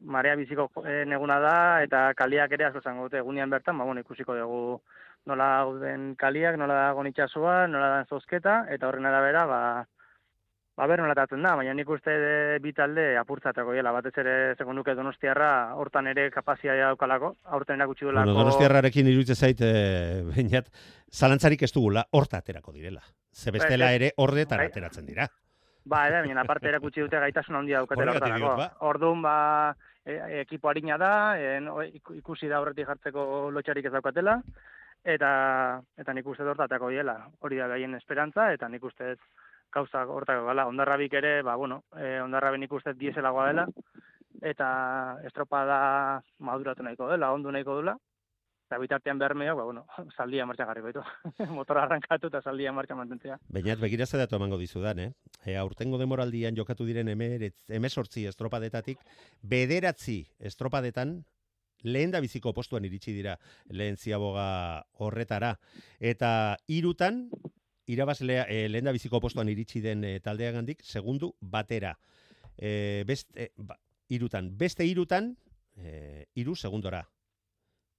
marea 0.00 0.38
biziko 0.38 0.70
e, 0.86 1.02
neguna 1.04 1.40
da, 1.42 1.58
eta 1.82 2.06
kaliak 2.16 2.54
ere 2.54 2.68
asko 2.68 2.80
zango 2.84 3.08
dute 3.08 3.18
egunean 3.20 3.50
bertan, 3.50 3.78
ba, 3.78 3.84
bueno, 3.88 4.06
ikusiko 4.06 4.38
dugu 4.38 4.62
nola 5.26 5.48
gauden 5.64 6.12
kaliak, 6.16 6.56
nola 6.56 6.78
dagoen 6.86 7.10
itxasua, 7.10 7.66
nola 7.66 7.88
da 7.96 8.04
zozketa, 8.08 8.60
eta 8.72 8.88
horren 8.88 9.08
arabera, 9.10 9.44
ba, 9.50 9.60
ba 10.78 10.86
ber 10.86 11.00
nola 11.02 11.14
tatzen 11.18 11.42
da, 11.42 11.56
baina 11.58 11.72
nik 11.74 11.88
uste 11.90 12.12
de, 12.22 12.34
bi 12.62 12.70
talde 12.72 13.16
apurtzatako 13.18 13.72
gela, 13.74 13.90
batez 13.96 14.12
ere 14.22 14.34
segun 14.54 14.76
nuke 14.78 14.94
donostiarra, 14.94 15.74
hortan 15.74 16.06
ere 16.12 16.28
kapazia 16.30 16.76
daukalako, 16.84 17.32
aurten 17.56 17.80
erakutsi 17.80 18.06
duelako. 18.06 18.28
Bueno, 18.30 18.44
donostiarrarekin 18.44 19.10
iruditze 19.10 19.34
zait, 19.34 19.58
e, 19.66 20.22
bainat, 20.30 20.70
zalantzarik 21.10 21.64
ez 21.66 21.72
dugula, 21.74 22.04
horta 22.14 22.38
aterako 22.38 22.72
direla. 22.76 23.02
Ze 23.34 23.50
bestela 23.50 23.90
ere 23.96 24.12
ordetara 24.22 24.62
Bai. 24.62 24.70
ateratzen 24.70 25.06
dira. 25.10 25.26
Ba, 25.88 26.04
ere, 26.06 26.22
baina 26.28 26.42
aparte 26.46 26.68
erakutsi 26.70 27.00
dute 27.02 27.18
gaitasun 27.26 27.56
handia 27.58 27.82
daukatela 27.82 28.14
hortarako. 28.14 28.54
ba. 28.62 28.70
Orduan, 28.86 29.22
ba, 29.22 29.36
e, 30.06 30.18
ekipo 30.44 30.70
harina 30.70 30.96
da, 31.00 31.12
iku- 31.90 32.14
ikusi 32.22 32.46
da 32.46 32.60
horretik 32.62 32.86
jartzeko 32.86 33.50
lotxarik 33.50 33.90
ez 33.90 33.92
daukatela, 33.98 34.38
eta 35.04 35.80
eta 35.98 36.14
nik 36.14 36.26
uste 36.26 36.46
hortatako 36.46 36.90
diela. 36.94 37.18
Hori 37.40 37.56
da 37.58 37.66
gaien 37.74 37.94
esperantza, 37.98 38.52
eta 38.52 38.68
nik 38.68 38.84
uste 38.84 39.16
dut 39.68 39.74
gauza 39.74 40.04
hortako 40.06 40.46
gala. 40.46 40.66
Ondarrabik 40.66 41.14
ere, 41.14 41.42
ba, 41.42 41.56
bueno, 41.56 41.84
e, 41.96 42.20
ondarraben 42.20 42.60
nik 42.60 42.72
uste 42.72 42.92
dut 42.92 43.00
dieselagoa 43.00 43.48
dela, 43.48 43.66
eta 44.42 45.18
estropada 45.24 46.22
maduratu 46.38 46.82
nahiko 46.82 47.08
dela, 47.08 47.32
ondu 47.32 47.50
nahiko 47.50 47.76
dela, 47.80 47.96
eta 48.68 48.78
bitartean 48.78 49.18
bermeok, 49.18 49.56
ba, 49.56 49.64
bueno, 49.64 49.86
zaldia 50.16 50.46
martxa 50.46 50.66
jarriko 50.66 50.88
ditu. 50.88 51.02
Motora 51.56 51.84
arrankatu 51.84 52.28
eta 52.28 52.42
zaldia 52.42 52.72
martxa 52.72 52.94
mantentzea. 52.94 53.38
Bainat, 53.48 53.80
begira 53.80 54.06
ze 54.06 54.18
datu 54.18 54.36
emango 54.36 54.58
dizudan, 54.58 54.98
eh? 54.98 55.12
E, 55.44 55.56
aurtengo 55.56 55.98
demoraldian 55.98 56.56
jokatu 56.56 56.86
diren 56.86 57.08
emesortzi 57.08 58.26
estropadetatik, 58.26 58.98
bederatzi 59.42 60.24
estropadetan, 60.38 61.22
lehen 61.82 62.10
da 62.10 62.18
biziko 62.20 62.50
postuan 62.52 62.84
iritsi 62.84 63.12
dira 63.14 63.36
lehen 63.70 63.96
ziaboga 63.96 64.82
horretara. 64.98 65.54
Eta 66.00 66.56
irutan, 66.66 67.28
irabazlea, 67.88 68.46
e, 68.48 68.68
lehen 68.68 68.88
da 68.88 68.94
biziko 68.94 69.20
postuan 69.20 69.48
iritsi 69.48 69.82
den 69.84 70.04
e, 70.04 70.18
taldeagandik, 70.24 70.84
segundu 70.84 71.32
batera. 71.40 71.94
E, 72.56 73.04
beste, 73.08 73.50
ba, 73.56 73.78
irutan, 74.08 74.50
beste 74.58 74.86
irutan, 74.86 75.34
e, 75.76 76.26
iru 76.40 76.56
segundora. 76.56 77.02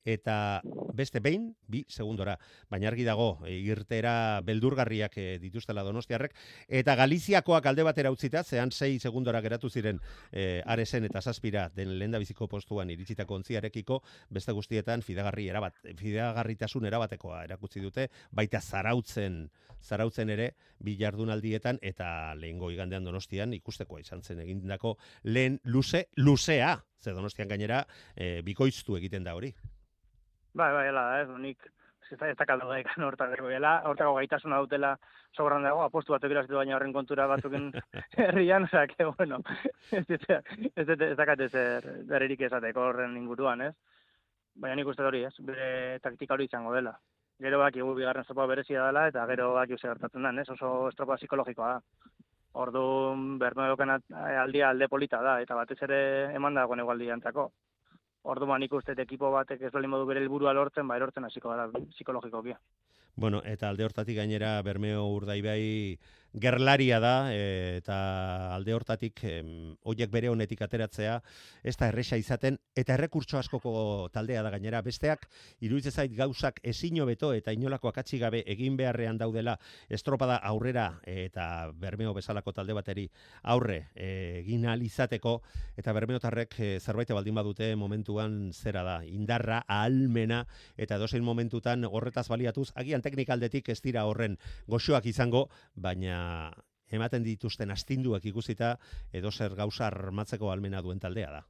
Eta 0.05 0.61
beste 0.95 1.19
behin, 1.19 1.55
bi 1.67 1.83
segundora. 1.87 2.37
Baina 2.69 2.87
argi 2.87 3.03
dago, 3.03 3.41
e, 3.45 3.57
irtera 3.59 4.41
beldurgarriak 4.45 5.17
e, 5.17 5.27
dituztela 5.39 5.83
donostiarrek. 5.83 6.35
Eta 6.67 6.95
Galiziakoak 6.95 7.65
alde 7.69 7.83
batera 7.83 8.11
utzita, 8.11 8.43
zehan 8.43 8.71
sei 8.71 8.99
segundora 8.99 9.41
geratu 9.41 9.69
ziren 9.69 9.99
e, 10.31 10.61
aresen 10.65 11.05
eta 11.05 11.21
zazpira 11.21 11.69
den 11.75 11.97
lehendabiziko 11.99 12.47
postuan 12.47 12.89
iritsitako 12.89 13.39
ontziarekiko, 13.41 14.01
beste 14.29 14.55
guztietan 14.55 15.03
fidagarri 15.05 15.49
erabat, 15.49 15.79
fidagarritasun 15.99 16.85
erabatekoa 16.89 17.43
erakutsi 17.43 17.83
dute, 17.83 18.09
baita 18.31 18.61
zarautzen, 18.61 19.49
zarautzen 19.83 20.29
ere, 20.29 20.53
bi 20.79 20.95
jardunaldietan 20.99 21.79
eta 21.81 22.35
lehengo 22.39 22.71
igandean 22.71 23.03
donostian 23.07 23.53
ikustekoa 23.57 23.99
izan 24.03 24.23
zen 24.23 24.39
egindako 24.43 24.97
lehen 25.23 25.59
luze, 25.63 26.07
luzea, 26.15 26.77
ze 26.99 27.11
donostian 27.15 27.47
gainera 27.47 27.85
e, 28.15 28.41
bikoiztu 28.43 28.97
egiten 28.99 29.23
da 29.23 29.35
hori. 29.35 29.53
Bai, 30.59 30.73
bai, 30.75 30.87
ela, 30.91 31.03
ez, 31.21 31.29
nik, 31.39 31.69
ez 32.11 32.17
da, 32.19 32.27
ez 32.27 32.35
da 32.35 32.45
kaldo 32.49 32.67
daikan 32.67 33.05
hortako 33.05 33.47
gela, 33.47 33.77
hortako 33.87 34.15
gaitasuna 34.17 34.57
dutela 34.59 34.89
sobran 35.37 35.63
dago, 35.63 35.85
apostu 35.85 36.11
batzuk 36.11 36.33
irazitu 36.33 36.57
baina 36.59 36.75
horren 36.75 36.91
kontura 36.95 37.27
batzuken 37.31 37.69
herrian, 38.25 38.65
osea, 38.67 38.87
que, 38.91 39.05
bueno, 39.05 39.39
ez, 39.99 40.03
ez, 40.17 40.19
ez, 40.27 40.83
ez, 40.83 40.99
ez 41.07 41.15
dakat 41.21 41.45
ezer 41.47 41.87
berririk 42.09 42.43
esateko 42.49 42.89
horren 42.89 43.15
inguruan, 43.21 43.63
ez? 43.69 43.71
Baina 44.59 44.75
nik 44.75 44.91
uste 44.91 45.05
dut 45.05 45.13
hori, 45.13 45.23
ez, 45.29 45.47
bere 45.51 45.69
taktika 46.03 46.35
hori 46.35 46.49
izango 46.49 46.75
dela. 46.75 46.97
Gero 47.39 47.63
bak, 47.63 47.79
bigarren 48.01 48.27
estropa 48.27 48.49
berezia 48.51 48.89
dela, 48.89 49.05
eta 49.13 49.23
gero 49.31 49.53
bak, 49.55 49.71
zer 49.77 49.93
gertatzen 49.93 50.27
den, 50.27 50.43
ez, 50.43 50.49
oso 50.57 50.73
estropa 50.89 51.15
psikologikoa 51.21 51.71
da. 51.77 52.11
Orduan, 52.59 53.37
bermeoken 53.39 53.95
aldia 53.95 54.73
alde 54.73 54.91
polita 54.91 55.23
da, 55.23 55.39
eta 55.39 55.55
batez 55.55 55.79
ere 55.87 55.99
eman 56.35 56.59
dagoen 56.59 56.83
egualdiantzako. 56.83 57.51
Orduan 58.23 58.59
nik 58.59 58.73
uste 58.73 58.95
ekipo 58.99 59.31
batek 59.31 59.61
ez 59.61 59.71
bali 59.71 59.87
modu 59.87 60.05
bere 60.05 60.19
helburua 60.19 60.53
lortzen, 60.53 60.87
ba 60.87 60.97
erortzen 60.97 61.23
hasiko 61.23 61.49
gara 61.49 61.69
psikologikoki. 61.95 62.55
Bueno, 63.15 63.41
eta 63.43 63.69
alde 63.69 63.83
hortatik 63.83 64.17
gainera 64.17 64.61
Bermeo 64.63 65.05
Urdaibai 65.15 65.97
gerlaria 66.33 66.99
da 66.99 67.33
e, 67.33 67.77
eta 67.79 68.53
alde 68.53 68.73
hortatik 68.75 69.21
hoiek 69.83 70.11
bere 70.11 70.29
honetik 70.29 70.61
ateratzea 70.61 71.19
ez 71.63 71.75
da 71.77 71.89
erresa 71.89 72.17
izaten 72.21 72.59
eta 72.77 72.93
errekurtso 72.93 73.39
askoko 73.39 74.09
taldea 74.13 74.43
da 74.43 74.51
gainera. 74.53 74.81
Besteak 74.85 75.25
iruditzen 75.65 75.91
zait 75.91 76.13
gauzak 76.15 76.59
ezin 76.63 76.99
beto 77.05 77.31
eta 77.33 77.53
inolako 77.53 77.89
akatsi 77.89 78.19
gabe 78.19 78.43
egin 78.45 78.77
beharrean 78.77 79.17
daudela 79.17 79.57
estropada 79.89 80.37
aurrera 80.37 80.99
eta 81.05 81.71
Bermeo 81.73 82.13
bezalako 82.13 82.51
talde 82.53 82.73
bateri 82.73 83.07
aurre 83.43 83.89
e, 83.95 84.41
egin 84.43 84.65
ahal 84.65 84.83
izateko 84.83 85.41
eta 85.77 85.93
Bermeotarrek 85.93 86.59
e, 86.59 86.69
zerbait 86.79 87.09
baldin 87.09 87.35
badute 87.35 87.75
momentuan 87.75 88.51
zera 88.53 88.83
da 88.83 88.97
indarra 89.05 89.63
ahalmena 89.67 90.45
eta 90.77 90.99
edozein 90.99 91.23
momentutan 91.23 91.85
horretaz 91.85 92.27
baliatuz 92.29 92.69
agian 92.75 93.01
teknikaldetik 93.01 93.69
ez 93.69 93.79
dira 93.81 94.05
horren 94.05 94.37
goxoak 94.67 95.05
izango 95.09 95.47
baina 95.75 96.18
ematen 96.91 97.23
dituzten 97.23 97.71
astinduak 97.71 98.25
ikusita 98.25 98.75
edo 99.13 99.31
zer 99.31 99.53
gauza 99.55 99.87
armatzeko 99.87 100.51
almena 100.51 100.81
duen 100.81 100.99
taldea 100.99 101.31
da. 101.31 101.43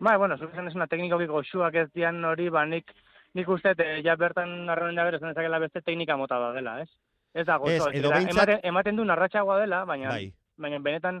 Ba, 0.00 0.16
bueno, 0.16 0.36
zuk 0.38 0.52
esan 0.54 0.68
esuna 0.70 0.86
teknikoki 0.86 1.26
goxuak 1.26 1.74
ez 1.74 1.88
dian 1.92 2.22
hori, 2.24 2.48
ba, 2.54 2.64
nik, 2.64 2.92
nik 3.34 3.48
uste, 3.50 3.72
e, 3.82 3.98
ja 4.06 4.14
bertan 4.16 4.68
arronen 4.70 4.94
da 4.96 5.04
bere, 5.04 5.18
ezakela 5.18 5.58
beste 5.58 5.82
teknika 5.82 6.16
mota 6.16 6.38
da 6.38 6.52
dela, 6.54 6.76
ez? 6.84 6.88
Ez 7.34 7.44
da 7.46 7.56
goxo, 7.58 7.90
Ez, 7.90 7.96
edo 7.98 8.12
behintzat- 8.14 8.36
ematen, 8.36 8.60
ematen 8.62 8.96
du 8.96 9.04
narratxagoa 9.04 9.58
dela, 9.60 9.84
baina, 9.84 10.08
Bai. 10.14 10.32
baina 10.56 10.78
benetan 10.78 11.18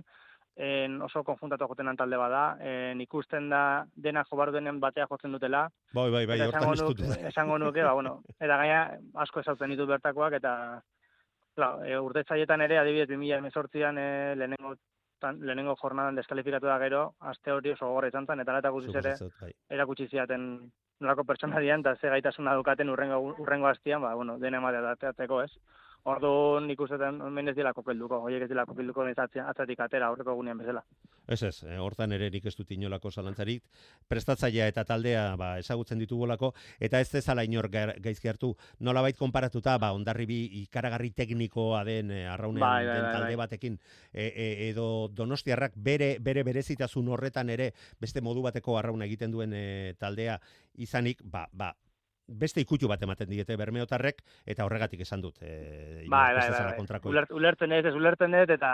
en, 0.56 1.02
oso 1.02 1.24
konjuntatu 1.26 1.66
jotenan 1.68 1.96
talde 1.98 2.16
bada, 2.18 2.56
en, 2.62 3.00
ikusten 3.00 3.50
da 3.50 3.84
dena 3.94 4.24
jobar 4.30 4.52
denen 4.54 4.78
batea 4.80 5.06
jotzen 5.10 5.32
dutela, 5.34 5.66
Bai, 5.92 6.10
bai, 6.10 6.24
bai, 6.26 6.40
hortan 6.46 6.62
esango, 6.62 6.72
ez 6.72 6.80
dut. 6.80 7.00
nuke, 7.08 7.28
esango 7.28 7.58
nuke, 7.58 7.82
ba, 7.82 7.92
bueno, 7.98 8.22
eta 8.40 8.56
gaina 8.62 8.80
asko 9.26 9.40
esautzen 9.40 9.70
ditut 9.74 9.88
bertakoak, 9.90 10.38
eta 10.38 10.54
Claro, 11.58 11.82
e, 11.82 11.96
urtetzaietan 11.98 12.62
ere, 12.62 12.76
adibidez, 12.78 13.08
2018an 13.10 13.96
e, 13.98 14.10
lehenengo, 14.38 14.76
tan, 15.18 15.40
lehenengo 15.42 15.72
jornadan 15.80 16.14
deskalifikatu 16.14 16.68
da 16.70 16.76
gero, 16.78 17.00
aste 17.32 17.50
hori 17.50 17.72
oso 17.72 17.88
gogorra 17.88 18.12
izan 18.12 18.28
zen, 18.30 18.44
eta 18.44 18.54
eta 18.60 18.70
guztiz 18.76 18.94
ere, 19.00 19.14
bai. 19.40 19.48
erakutsi 19.74 20.06
ziaten 20.06 20.44
nolako 21.02 21.24
pertsona 21.26 21.58
dian, 21.64 21.82
eta 21.82 21.96
ze 21.98 22.12
gaitasuna 22.12 22.54
dukaten 22.60 22.92
urrengo, 22.94 23.18
urrengo 23.42 23.66
astian, 23.72 24.06
ba, 24.06 24.14
bueno, 24.14 24.38
dena 24.38 24.60
ematea 24.62 24.84
dateatzeko, 24.86 25.40
ez? 25.48 25.50
Ordu 26.04 26.60
nik 26.64 26.80
uste 26.80 26.96
hemen 27.04 27.48
ez 27.48 27.54
dira 27.56 27.72
kokilduko, 27.76 28.20
horiek 28.24 28.42
ez 28.42 28.48
dira 28.48 28.64
kokilduko 28.66 29.02
atzatik 29.04 29.80
atera 29.80 30.06
aurreko 30.06 30.34
gunean 30.34 30.58
bezala. 30.58 30.82
Ez 31.28 31.42
ez, 31.42 31.62
eh, 31.64 31.76
hortan 31.78 32.12
ere 32.12 32.30
nik 32.30 32.46
ez 32.46 32.54
dut 32.56 32.70
inolako 32.72 33.10
zalantzarik, 33.10 33.62
prestatzailea 34.08 34.68
eta 34.68 34.84
taldea 34.84 35.36
ba, 35.36 35.58
ezagutzen 35.58 35.98
ditugolako, 35.98 36.54
eta 36.80 37.00
ez 37.00 37.10
dezala 37.12 37.44
inor 37.44 37.68
ga- 37.68 37.94
gaizki 38.00 38.28
hartu, 38.28 38.54
nolabait 38.80 39.16
konparatuta, 39.18 39.76
ba, 39.78 39.92
ondarribi 39.92 40.62
ikaragarri 40.62 41.10
teknikoa 41.10 41.84
den 41.84 42.10
eh, 42.10 42.26
arraunean 42.26 42.60
Bai, 42.60 42.86
bai, 42.86 43.00
bai, 43.02 43.12
talde 43.12 43.26
bai. 43.26 43.36
batekin, 43.36 43.78
e, 44.12 44.24
e, 44.34 44.68
edo 44.70 45.08
donostiarrak 45.12 45.72
bere, 45.76 46.16
bere 46.20 46.42
berezitasun 46.44 47.08
horretan 47.08 47.50
ere, 47.50 47.72
beste 48.00 48.22
modu 48.22 48.40
bateko 48.42 48.78
arrauna 48.78 49.04
egiten 49.04 49.30
duen 49.30 49.52
eh, 49.52 49.94
taldea 49.98 50.40
izanik, 50.76 51.20
ba, 51.24 51.46
ba, 51.52 51.74
beste 52.28 52.60
ikutu 52.60 52.88
bat 52.88 53.02
ematen 53.02 53.28
diete 53.30 53.56
bermeotarrek, 53.56 54.22
eta 54.46 54.64
horregatik 54.66 55.00
esan 55.00 55.22
dut. 55.24 55.40
E, 55.40 56.04
Bai, 56.08 56.34
bai, 56.36 56.48
bai, 56.50 56.62
bai. 56.76 57.00
Ulert, 57.10 57.32
ulertzen 57.32 57.72
ez, 57.72 57.84
ez 57.88 57.94
ulertzen 57.94 58.36
dut, 58.36 58.52
eta 58.54 58.72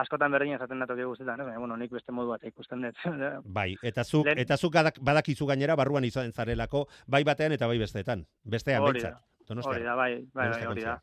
askotan 0.00 0.32
berdin 0.32 0.54
esaten 0.54 0.84
datoki 0.84 1.08
guztetan, 1.08 1.40
eh? 1.40 1.58
bueno, 1.58 1.76
nik 1.80 1.92
beste 1.92 2.12
modu 2.12 2.34
bat 2.34 2.44
ikusten 2.44 2.86
dut. 2.86 3.04
bai, 3.58 3.74
eta 3.82 4.04
zuk, 4.04 4.26
Len... 4.28 4.38
eta 4.38 4.56
zuk 4.56 4.76
badakizu 5.00 5.48
gainera 5.48 5.76
barruan 5.76 6.04
izan 6.04 6.32
zarelako, 6.32 6.86
bai 7.06 7.24
batean 7.24 7.56
eta 7.56 7.66
bai 7.66 7.78
besteetan. 7.78 8.26
Bestean, 8.44 8.84
behintzat. 8.84 9.20
Hori 9.50 9.82
da, 9.82 9.96
bai, 9.98 10.12
bai, 10.32 10.50
bai, 10.52 10.66
hori 10.66 10.84
da. 10.86 11.00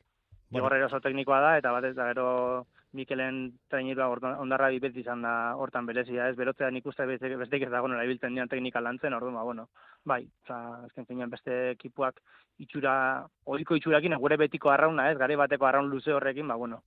Bueno. 0.49 0.85
oso 0.85 0.99
teknikoa 1.03 1.39
da, 1.43 1.57
eta 1.59 1.73
batez 1.75 1.95
da 1.95 2.07
gero 2.13 2.27
Mikelen 2.95 3.51
trainirua 3.69 4.07
ondarra 4.39 4.69
bibet 4.71 4.95
izan 4.95 5.21
da 5.21 5.55
hortan 5.59 5.85
berezia, 5.85 6.29
ez 6.29 6.37
berotzea 6.37 6.69
nik 6.71 6.85
uste 6.87 7.05
beste, 7.05 7.27
ez 7.27 7.71
dago 7.71 7.87
nola 7.87 8.05
ibiltzen 8.07 8.33
dian 8.33 8.47
teknika 8.47 8.79
lantzen, 8.79 9.13
orduan, 9.13 9.35
ba, 9.35 9.43
bueno, 9.43 9.67
bai, 10.05 10.21
oza, 10.45 10.85
ezken 10.87 11.05
finean 11.05 11.29
beste 11.29 11.57
ekipuak 11.71 12.21
itxura, 12.63 13.27
ohiko 13.45 13.75
itxurakin, 13.75 14.15
gure 14.23 14.37
betiko 14.37 14.71
arrauna, 14.71 15.11
ez, 15.11 15.17
gare 15.17 15.35
bateko 15.35 15.67
arraun 15.67 15.89
luze 15.91 16.13
horrekin, 16.15 16.47
ba, 16.47 16.55
bueno, 16.55 16.81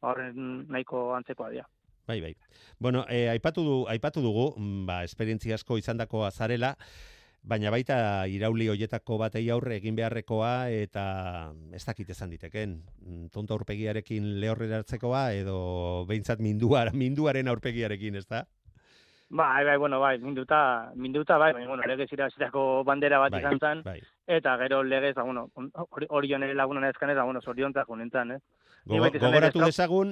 horren 0.00 0.64
nahiko 0.68 1.10
antzekoa 1.14 1.50
dira. 1.50 1.68
Bai, 2.06 2.20
bai. 2.20 2.34
Bueno, 2.78 3.04
eh, 3.08 3.28
aipatu, 3.30 3.64
du, 3.64 3.76
aipatu 3.88 4.20
dugu, 4.24 4.54
mm, 4.56 4.86
ba, 4.86 5.02
esperientzia 5.04 5.56
asko 5.56 5.78
izandako 5.80 6.24
azarela, 6.26 6.74
baina 7.44 7.70
baita 7.72 7.96
irauli 8.30 8.70
hoietako 8.72 9.18
batei 9.20 9.44
aurre 9.52 9.76
egin 9.76 9.96
beharrekoa 9.98 10.70
eta 10.72 11.04
ez 11.76 11.82
dakit 11.84 12.10
esan 12.14 12.32
diteken 12.32 12.78
mm, 12.80 13.28
tonta 13.34 13.54
aurpegiarekin 13.56 14.38
lehorrera 14.40 14.80
hartzekoa 14.80 15.26
edo 15.36 15.58
behintzat 16.08 16.40
minduar, 16.40 16.92
minduaren 17.04 17.50
aurpegiarekin, 17.52 18.16
ez 18.20 18.26
da? 18.26 18.44
Bai, 19.34 19.64
bai, 19.66 19.76
bueno, 19.80 19.98
bai, 20.00 20.18
minduta, 20.22 20.92
minduta, 20.94 21.38
bai, 21.40 21.52
bueno, 21.56 21.82
legez 21.88 22.10
irazitako 22.12 22.84
bandera 22.86 23.18
bat 23.18 23.32
bai, 23.34 23.40
izan 23.42 23.58
zen, 23.58 23.80
bai. 23.84 23.98
Eta 24.26 24.56
gero 24.58 24.82
legez, 24.82 25.14
ba, 25.14 25.22
bueno, 25.22 25.50
hori 25.54 26.06
hori 26.08 26.30
jonere 26.30 26.54
lagunan 26.54 26.84
ezkan 26.88 27.10
ez, 27.10 27.16
ba, 27.16 27.24
bueno, 27.24 27.42
soriontzak 27.42 27.90
unentan, 27.90 28.32
eh? 28.32 28.40
Gogoratu 28.84 29.62
dezagun, 29.64 30.10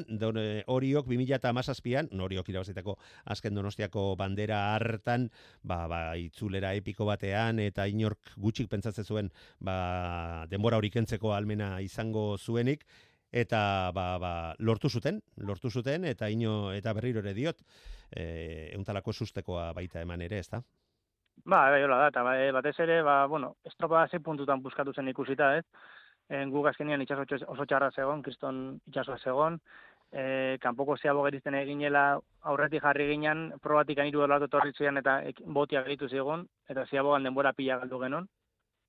horiok 0.72 1.08
2008an, 1.10 2.08
horiok 2.24 2.48
irabazitako 2.48 2.96
azken 3.34 3.54
donostiako 3.54 4.04
bandera 4.16 4.62
hartan, 4.74 5.28
ba, 5.62 5.84
ba, 5.88 6.00
itzulera 6.16 6.72
epiko 6.78 7.04
batean, 7.04 7.60
eta 7.60 7.86
inork 7.86 8.32
gutxik 8.40 8.70
pentsatzen 8.72 9.04
zuen, 9.04 9.32
ba, 9.60 10.46
denbora 10.48 10.80
hori 10.80 10.90
kentzeko 10.90 11.34
almena 11.36 11.74
izango 11.84 12.38
zuenik, 12.38 12.86
eta 13.32 13.90
ba, 13.92 14.06
ba, 14.20 14.32
lortu 14.58 14.88
zuten, 14.88 15.20
lortu 15.36 15.70
zuten, 15.70 16.04
eta 16.08 16.28
ino, 16.32 16.72
eta 16.72 16.96
berriro 16.96 17.20
ere 17.20 17.34
diot, 17.36 17.60
e, 18.10 18.70
euntalako 18.72 19.12
sustekoa 19.12 19.72
baita 19.76 20.00
eman 20.00 20.24
ere, 20.24 20.40
ezta? 20.40 20.62
Ba, 21.45 21.70
bai, 21.70 21.83
hola 21.83 21.97
da, 21.99 22.09
eta 22.12 22.22
ba, 22.22 22.37
batez 22.55 22.78
ere, 22.85 23.03
ba, 23.03 23.26
bueno, 23.26 23.57
estropa 23.64 24.07
ze 24.09 24.20
puntutan 24.20 24.62
buskatu 24.62 24.93
zen 24.93 25.09
ikusita, 25.09 25.57
ez? 25.59 25.64
en 26.33 26.51
gu 26.51 26.62
gazkenian 26.64 27.03
itxaso 27.03 27.24
oso 27.53 27.66
txarra 27.66 27.91
zegon, 27.91 28.22
kriston 28.22 28.61
itxasoa 28.89 29.18
zegon, 29.18 29.59
e, 30.12 30.59
kanpoko 30.62 30.97
zeabo 30.97 31.24
gerizten 31.26 31.57
eginela 31.59 32.05
aurretik 32.53 32.85
jarri 32.85 33.09
ginen, 33.11 33.51
probatik 33.62 33.99
aniru 33.99 34.22
dolatu 34.22 34.49
torritzean 34.49 35.01
eta 35.03 35.18
botia 35.59 35.83
geritu 35.83 36.09
zegon, 36.09 36.47
eta 36.68 36.87
zeabogan 36.87 37.28
denbora 37.28 37.53
pila 37.53 37.80
galdu 37.83 38.01
genon. 38.05 38.28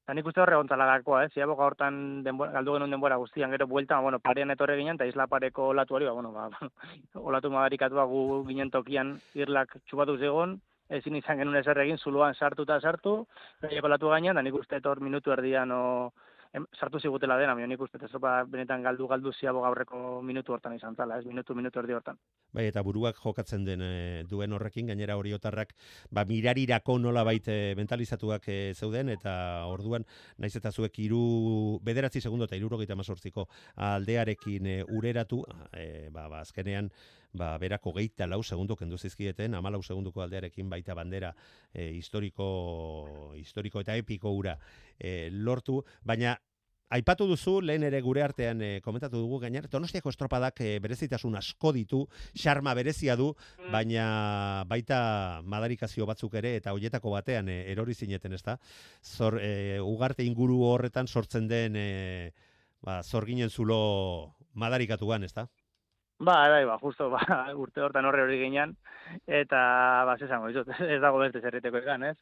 Eta 0.04 0.14
nik 0.18 0.28
uste 0.28 0.41
horre 0.44 0.58
gontzala 0.60 0.86
gakoa, 0.89 1.22
eh? 1.24 1.30
ziaboga 1.32 1.64
hortan 1.64 1.98
denbora, 2.24 2.52
galdu 2.58 2.74
genuen 2.76 2.91
denbora 2.91 3.18
guztian, 3.22 3.52
gero 3.56 3.68
buelta, 3.72 4.02
bueno, 4.04 4.20
parean 4.20 4.52
etorre 4.52 4.76
ginen, 4.76 5.00
eta 5.00 5.08
isla 5.08 5.30
pareko 5.32 5.70
olatu 5.72 5.96
hori, 5.96 6.10
ba, 6.10 6.16
bueno, 6.18 6.34
ba, 6.36 6.50
olatu 7.32 7.52
madarikatua 7.54 8.04
gu 8.12 8.44
ginen 8.50 8.72
tokian 8.72 9.16
irlak 9.39 9.78
txupatu 9.88 10.18
zegon, 10.20 10.60
ezin 10.89 11.15
izan 11.15 11.39
genuen 11.39 11.61
ezer 11.61 11.79
egin, 11.86 11.97
zuluan 11.97 12.36
sartu 12.36 12.67
eta 12.67 12.79
sartu, 12.81 13.15
gaieko 13.61 13.88
olatu 13.88 14.11
gainean, 14.11 14.36
da 14.36 14.43
nik 14.45 14.55
uste 14.59 14.77
etor 14.81 15.01
minutu 15.01 15.31
erdian 15.31 15.71
o, 15.71 15.84
em, 16.53 16.65
sartu 16.79 16.99
zigutela 16.99 17.38
dena, 17.38 17.55
nik 17.55 17.81
uste, 17.81 17.99
zopa 18.11 18.43
benetan 18.49 18.84
galdu 18.84 19.07
galdu 19.07 19.31
ziago 19.34 19.61
gaurreko 19.61 20.21
minutu 20.21 20.53
hortan 20.53 20.75
izan 20.75 20.95
zala, 20.95 21.17
ez 21.19 21.25
minutu, 21.25 21.55
minutu 21.55 21.79
erdi 21.79 21.93
hortan. 21.97 22.19
Bai, 22.53 22.67
eta 22.69 22.84
buruak 22.86 23.17
jokatzen 23.17 23.65
den 23.65 23.81
e, 23.81 24.23
duen 24.29 24.53
horrekin, 24.53 24.91
gainera 24.91 25.17
horiotarrak, 25.17 25.73
ba, 26.11 26.25
mirarirako 26.29 26.99
nola 26.99 27.23
baite 27.23 27.73
mentalizatuak 27.79 28.47
e, 28.47 28.59
zeuden, 28.75 29.09
eta 29.15 29.65
orduan, 29.71 30.05
naiz 30.38 30.55
eta 30.59 30.71
zuek 30.71 30.99
iru, 30.99 31.79
bederatzi 31.81 32.21
segundo 32.21 32.45
eta 32.45 32.59
irurogeita 32.59 32.95
mazortziko 32.95 33.47
aldearekin 33.75 34.67
e, 34.67 34.77
ureratu, 34.84 35.43
e, 35.73 36.09
ba, 36.13 36.27
ba, 36.29 36.43
azkenean, 36.45 36.91
ba, 37.34 37.57
berako 37.57 37.93
geita 37.97 38.27
lau 38.29 38.41
segundu 38.43 38.77
kendu 38.79 38.97
zizkieten, 38.97 39.55
ama 39.57 39.71
lau 39.73 39.81
segunduko 39.84 40.21
aldearekin 40.21 40.69
baita 40.69 40.95
bandera 40.95 41.34
e, 41.73 41.89
historiko, 41.97 43.34
historiko 43.36 43.81
eta 43.81 43.97
epiko 43.97 44.31
ura 44.31 44.57
e, 44.97 45.29
lortu, 45.31 45.81
baina 46.03 46.38
Aipatu 46.93 47.25
duzu, 47.25 47.55
lehen 47.65 47.81
ere 47.88 48.03
gure 48.05 48.21
artean 48.21 48.59
e, 48.61 48.67
komentatu 48.86 49.17
dugu 49.17 49.39
gainar, 49.41 49.65
Donostiako 49.71 50.11
estropadak 50.13 50.59
e, 50.61 50.75
berezitasun 50.84 51.34
asko 51.39 51.71
ditu, 51.73 52.03
xarma 52.38 52.75
berezia 52.77 53.15
du, 53.17 53.31
baina 53.73 54.03
baita 54.69 54.99
madarikazio 55.49 56.05
batzuk 56.05 56.38
ere, 56.38 56.51
eta 56.59 56.75
hoietako 56.75 57.15
batean 57.15 57.49
e, 57.49 57.57
erori 57.71 57.97
zineten, 57.97 58.38
ezta? 58.38 58.59
Zor, 59.01 59.39
e, 59.41 59.79
ugarte 59.81 60.27
inguru 60.27 60.59
horretan 60.67 61.09
sortzen 61.09 61.49
den 61.49 61.79
e, 61.81 61.89
ba, 62.86 63.01
zorginen 63.01 63.49
zulo 63.49 63.81
madarikatuan, 64.53 65.25
ezta? 65.25 65.47
Ba, 66.20 66.47
bai, 66.49 66.66
ba, 66.66 66.78
justo, 66.80 67.09
ba, 67.09 67.20
urte 67.64 67.82
hortan 67.82 68.05
horre 68.05 68.24
hori 68.24 68.39
ginean, 68.39 68.76
eta, 69.28 69.59
ba, 70.07 70.16
zesango, 70.18 70.47
ez 70.95 71.01
dago 71.01 71.20
beste 71.20 71.41
zerriteko 71.41 71.82
egan, 71.82 72.03
ez? 72.11 72.18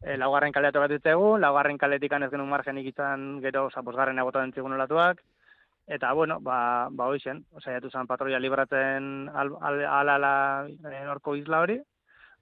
E, 0.00 0.16
laugarren 0.16 0.52
kalea 0.52 0.72
tokatu 0.72 0.96
ditzegu, 0.96 1.36
laugarren 1.38 1.78
kaletik 1.78 2.12
ez 2.12 2.30
genuen 2.30 2.48
margenik 2.48 2.86
izan 2.86 3.40
gero, 3.42 3.66
oza, 3.66 3.82
bosgarren 3.82 4.18
egotan 4.18 4.48
entzigun 4.48 4.72
olatuak, 4.72 5.22
eta, 5.86 6.12
bueno, 6.12 6.38
ba, 6.40 6.88
ba, 6.90 7.06
hoixen, 7.06 7.44
oza, 7.52 7.72
jatu 7.72 7.90
zen 7.90 8.06
patroia 8.06 8.38
libratzen 8.38 9.28
al, 9.34 9.56
al, 9.60 9.84
al, 9.88 10.76
isla 11.36 11.60
hori, 11.60 11.80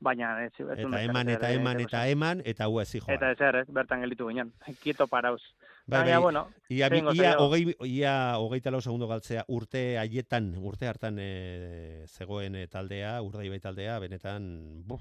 baina 0.01 0.33
ez, 0.45 0.53
ez 0.59 0.79
eta 0.85 1.01
eman, 1.03 1.29
eta 1.29 1.51
eman, 1.53 1.81
eta 1.81 2.05
eman, 2.09 2.43
eta 2.45 2.69
hua 2.69 2.83
ez 2.83 3.03
Eta 3.07 3.31
ez 3.33 3.41
er, 3.41 3.65
bertan 3.69 4.01
gelitu 4.01 4.29
ginen, 4.29 4.53
kieto 4.83 5.07
parauz. 5.07 5.43
Bai, 5.89 6.03
bai, 6.05 6.19
bueno, 6.21 6.49
ia, 6.69 6.89
ia, 6.93 7.39
hogei, 7.41 7.75
ia 7.85 8.37
hogei 8.37 8.61
talau 8.61 8.81
segundo 8.83 9.09
galtzea 9.09 9.45
urte 9.49 9.97
haietan, 9.99 10.53
urte 10.61 10.87
hartan 10.87 11.17
e, 11.19 12.05
zegoen 12.07 12.57
e, 12.61 12.67
taldea, 12.69 13.23
urdai 13.25 13.49
bai 13.49 13.59
taldea, 13.59 13.99
benetan, 13.99 14.45
buf, 14.85 15.01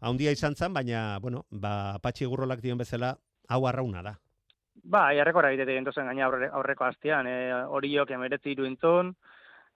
haundia 0.00 0.32
izan 0.32 0.56
zen, 0.56 0.72
baina, 0.72 1.18
bueno, 1.20 1.44
ba, 1.50 1.98
patxi 2.02 2.24
gurrolak 2.24 2.62
dion 2.64 2.80
bezala, 2.80 3.18
hau 3.48 3.66
arrauna 3.68 4.02
da. 4.02 4.14
Ba, 4.82 5.10
iarreko 5.12 5.42
eragitete 5.44 5.76
gentozen 5.76 6.08
gaina 6.08 6.24
aurre, 6.26 6.48
aurreko 6.48 6.88
hastian, 6.88 7.28
e, 7.28 7.52
hori 7.68 7.92
jok 7.92 8.16
emeretzi 8.16 8.56
iruintun, 8.56 9.12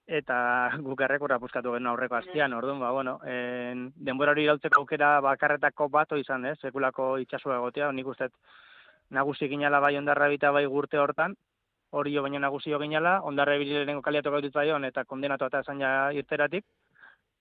eta 0.07 0.37
guk 0.87 1.01
errekura 1.03 1.37
buskatu 1.37 1.73
genuen 1.75 1.91
aurreko 1.91 2.15
hastian, 2.15 2.53
orduan, 2.53 2.79
ba, 2.79 2.91
bueno, 2.91 3.19
en, 3.27 3.91
denbora 3.95 4.31
hori 4.31 4.47
irautzeko 4.47 4.81
aukera 4.81 5.19
bakarretako 5.21 5.89
bato 5.89 6.17
izan, 6.17 6.45
ez, 6.45 6.57
sekulako 6.61 7.17
itxasua 7.23 7.59
egotea, 7.59 7.91
nik 7.91 8.07
uste, 8.07 8.31
nagusi 9.11 9.47
ginala 9.51 9.79
bai 9.83 9.95
ondarra 9.97 10.27
bita 10.31 10.51
bai 10.51 10.65
gurte 10.65 10.97
hortan, 10.97 11.35
hori 11.91 12.15
jo 12.15 12.23
baina 12.23 12.39
nagusi 12.39 12.71
jo 12.71 12.79
ginala, 12.79 13.19
ondarra 13.23 13.55
ebili 13.55 13.77
lehenko 13.83 14.01
kaliatu 14.01 14.31
gautut 14.31 14.55
eta 14.55 15.05
kondenatu 15.05 15.45
eta 15.45 15.59
esan 15.59 15.79
ja 15.79 16.11
irteratik, 16.13 16.65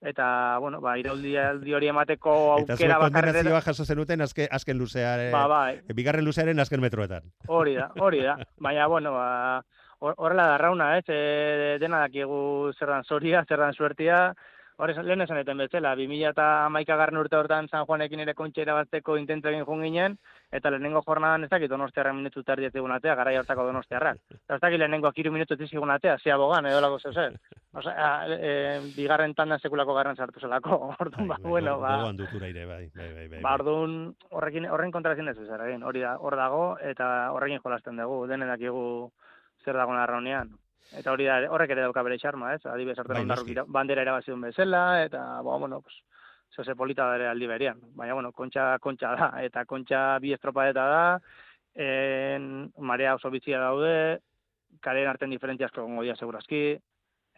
eta, 0.03 0.59
bueno, 0.59 0.81
ba, 0.81 0.99
irauldi 0.99 1.73
hori 1.75 1.89
emateko 1.89 2.31
aukera 2.53 2.99
bakarretera. 2.99 2.99
Eta 2.99 2.99
kondenazioa 3.01 3.61
jaso 3.63 3.85
zenuten 3.85 4.21
azken, 4.21 4.49
azken 4.51 4.79
luzearen, 4.79 5.33
ba, 5.33 5.47
bai. 5.47 5.81
bigarren 5.95 6.25
luzearen 6.25 6.61
azken 6.61 6.81
metroetan. 6.81 7.23
Hori 7.47 7.75
da, 7.75 7.91
hori 7.99 8.23
da. 8.23 8.37
Baina, 8.61 8.87
bueno, 8.87 9.13
ba, 9.13 9.63
horrela 10.01 10.47
da 10.53 10.59
rauna, 10.59 10.91
ez, 10.99 11.05
e, 11.09 11.79
dena 11.81 12.01
dakigu 12.07 12.73
zerran 12.79 13.05
zoria, 13.05 13.45
zerran 13.49 13.75
suertia, 13.75 14.35
Hor 14.77 14.91
lehen 14.93 15.25
esan 15.25 15.39
eten 15.41 15.57
betzela, 15.57 15.95
2000 15.97 16.33
eta 16.35 16.47
maika 16.69 16.99
garren 17.01 17.17
urte 17.17 17.39
hortan 17.39 17.69
San 17.71 17.87
Juanekin 17.89 18.21
ere 18.21 18.35
kontxera 18.37 18.75
batzeko 18.77 19.15
intentu 19.17 19.49
egin 19.49 19.65
jun 19.65 19.81
ginen, 19.87 20.19
eta 20.53 20.69
lehenengo 20.71 21.01
jornadan 21.07 21.47
ez 21.47 21.49
dakit 21.51 21.73
donostiarra 21.73 22.13
minutu 22.13 22.43
tardi 22.45 22.67
ez 22.67 22.75
atea, 22.75 23.15
gara 23.15 23.33
hartako 23.39 23.65
donostiarra. 23.65 24.13
Eta 24.13 24.57
ez 24.57 24.61
dakit 24.61 24.79
lehenengo 24.79 25.09
akiru 25.09 25.33
minutu 25.33 25.55
ez 25.55 25.73
egun 25.73 25.91
atea, 25.91 26.19
bogan, 26.37 26.67
edo 26.67 26.83
lago 26.83 26.99
zeuzen. 26.99 27.39
Osea, 27.73 28.27
e, 28.29 28.81
bigarren 28.97 29.35
tandan 29.35 29.61
sekulako 29.61 29.95
garren 29.95 30.17
sartu 30.17 30.41
zelako, 30.41 30.93
orduan, 31.01 31.29
ba, 31.29 31.39
bueno, 31.41 31.81
ba. 31.81 32.13
ire, 32.13 32.67
bai, 32.67 32.91
bai, 32.95 33.15
bai, 33.15 33.29
bai. 33.29 33.41
Ba, 33.41 33.55
orduan, 33.55 34.15
horrekin, 34.31 34.67
horren 34.67 34.93
kontrazien 34.93 35.29
ez 35.29 35.39
hori 35.39 36.01
da, 36.01 36.19
hor 36.19 36.37
dago, 36.37 36.77
eta 36.83 37.33
horrekin 37.33 37.65
jolasten 37.65 37.97
dugu, 37.97 38.27
denen 38.27 38.49
dakigu 38.49 39.11
zer 39.67 39.77
dago 39.77 39.95
narraunean. 39.95 40.55
Eta 40.97 41.13
hori 41.13 41.27
da, 41.27 41.41
horrek 41.51 41.73
ere 41.75 41.83
dauka 41.83 42.05
bere 42.07 42.19
xarma, 42.23 42.53
ez? 42.55 42.63
Adibes 42.71 42.95
hartu 43.03 43.17
bai, 43.17 43.65
bandera 43.75 44.05
erabazion 44.07 44.45
bezala, 44.47 45.03
eta, 45.05 45.25
bo, 45.43 45.59
bueno, 45.59 45.81
pues, 45.83 45.99
zose 46.55 46.77
polita 46.79 47.09
bere 47.11 47.27
aldi 47.29 47.49
berian. 47.51 47.81
Baina, 47.99 48.15
bueno, 48.15 48.31
kontxa, 48.33 48.77
kontxa 48.83 49.13
da, 49.19 49.31
eta 49.43 49.67
kontxa 49.67 50.05
bi 50.23 50.33
estropa 50.37 50.69
eta 50.71 50.87
da, 50.93 51.05
en, 51.75 52.71
marea 52.79 53.17
oso 53.19 53.33
bitzia 53.35 53.61
daude, 53.61 54.21
karen 54.81 55.11
arten 55.11 55.35
diferentziazko 55.35 55.83
gongo 55.83 56.07
dia 56.07 56.17
segurazki, 56.17 56.63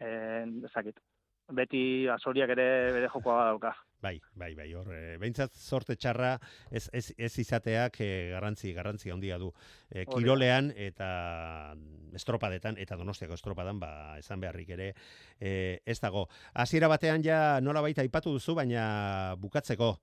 en, 0.05 0.59
zakit. 0.69 1.01
beti 1.49 1.81
azoriak 2.13 2.51
ere 2.53 2.65
bere 2.93 3.09
jokoa 3.09 3.47
dauka. 3.47 3.71
Bai, 4.01 4.21
bai, 4.39 4.55
bai, 4.55 4.69
hor, 4.79 4.93
e, 4.95 5.17
behintzat 5.19 5.57
sorte 5.59 5.97
txarra 5.99 6.37
ez, 6.71 6.85
ez, 6.95 7.09
ez 7.19 7.33
izateak 7.43 7.97
e, 8.05 8.11
garrantzi, 8.31 8.71
garrantzi 8.77 9.11
handia 9.11 9.41
du. 9.43 9.49
E, 9.91 10.05
kirolean 10.07 10.71
eta 10.77 11.09
estropadetan, 12.15 12.79
eta 12.79 12.95
donostiako 13.01 13.35
estropadan, 13.35 13.81
ba, 13.83 13.91
esan 14.21 14.39
beharrik 14.45 14.71
ere, 14.77 14.93
e, 15.41 15.81
ez 15.83 15.99
dago. 15.99 16.29
Hasiera 16.55 16.87
batean 16.93 17.27
ja 17.27 17.59
nola 17.61 17.83
baita 17.83 18.07
aipatu 18.07 18.37
duzu, 18.39 18.55
baina 18.55 19.35
bukatzeko. 19.43 19.97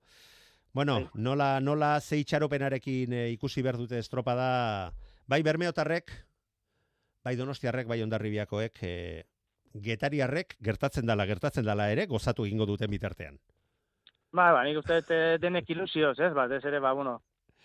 Bueno, 0.76 1.00
Bai. 1.00 1.24
nola, 1.24 1.50
nola 1.64 1.94
zei 2.02 2.20
txaropenarekin 2.28 3.16
e, 3.16 3.24
ikusi 3.32 3.64
behar 3.64 3.80
dute 3.80 3.96
estropada, 3.96 4.92
bai 5.24 5.40
bermeotarrek, 5.40 6.12
bai 7.24 7.32
donostiarrek, 7.40 7.88
bai 7.88 8.02
ondarribiakoek, 8.04 8.84
e, 8.84 9.24
getariarrek 9.88 10.58
gertatzen 10.60 11.08
dala, 11.08 11.24
gertatzen 11.24 11.64
dala 11.64 11.88
ere, 11.92 12.04
gozatu 12.12 12.44
egingo 12.44 12.68
duten 12.68 12.92
bitartean. 12.92 13.40
Ba, 14.32 14.50
ba, 14.52 14.62
nik 14.64 14.78
uste 14.82 15.00
eh, 15.10 15.38
denek 15.40 15.70
ilusioz, 15.70 16.18
ez? 16.18 16.32
Batez 16.34 16.64
ere, 16.64 16.80
ba, 16.80 16.92
bueno, 16.92 17.20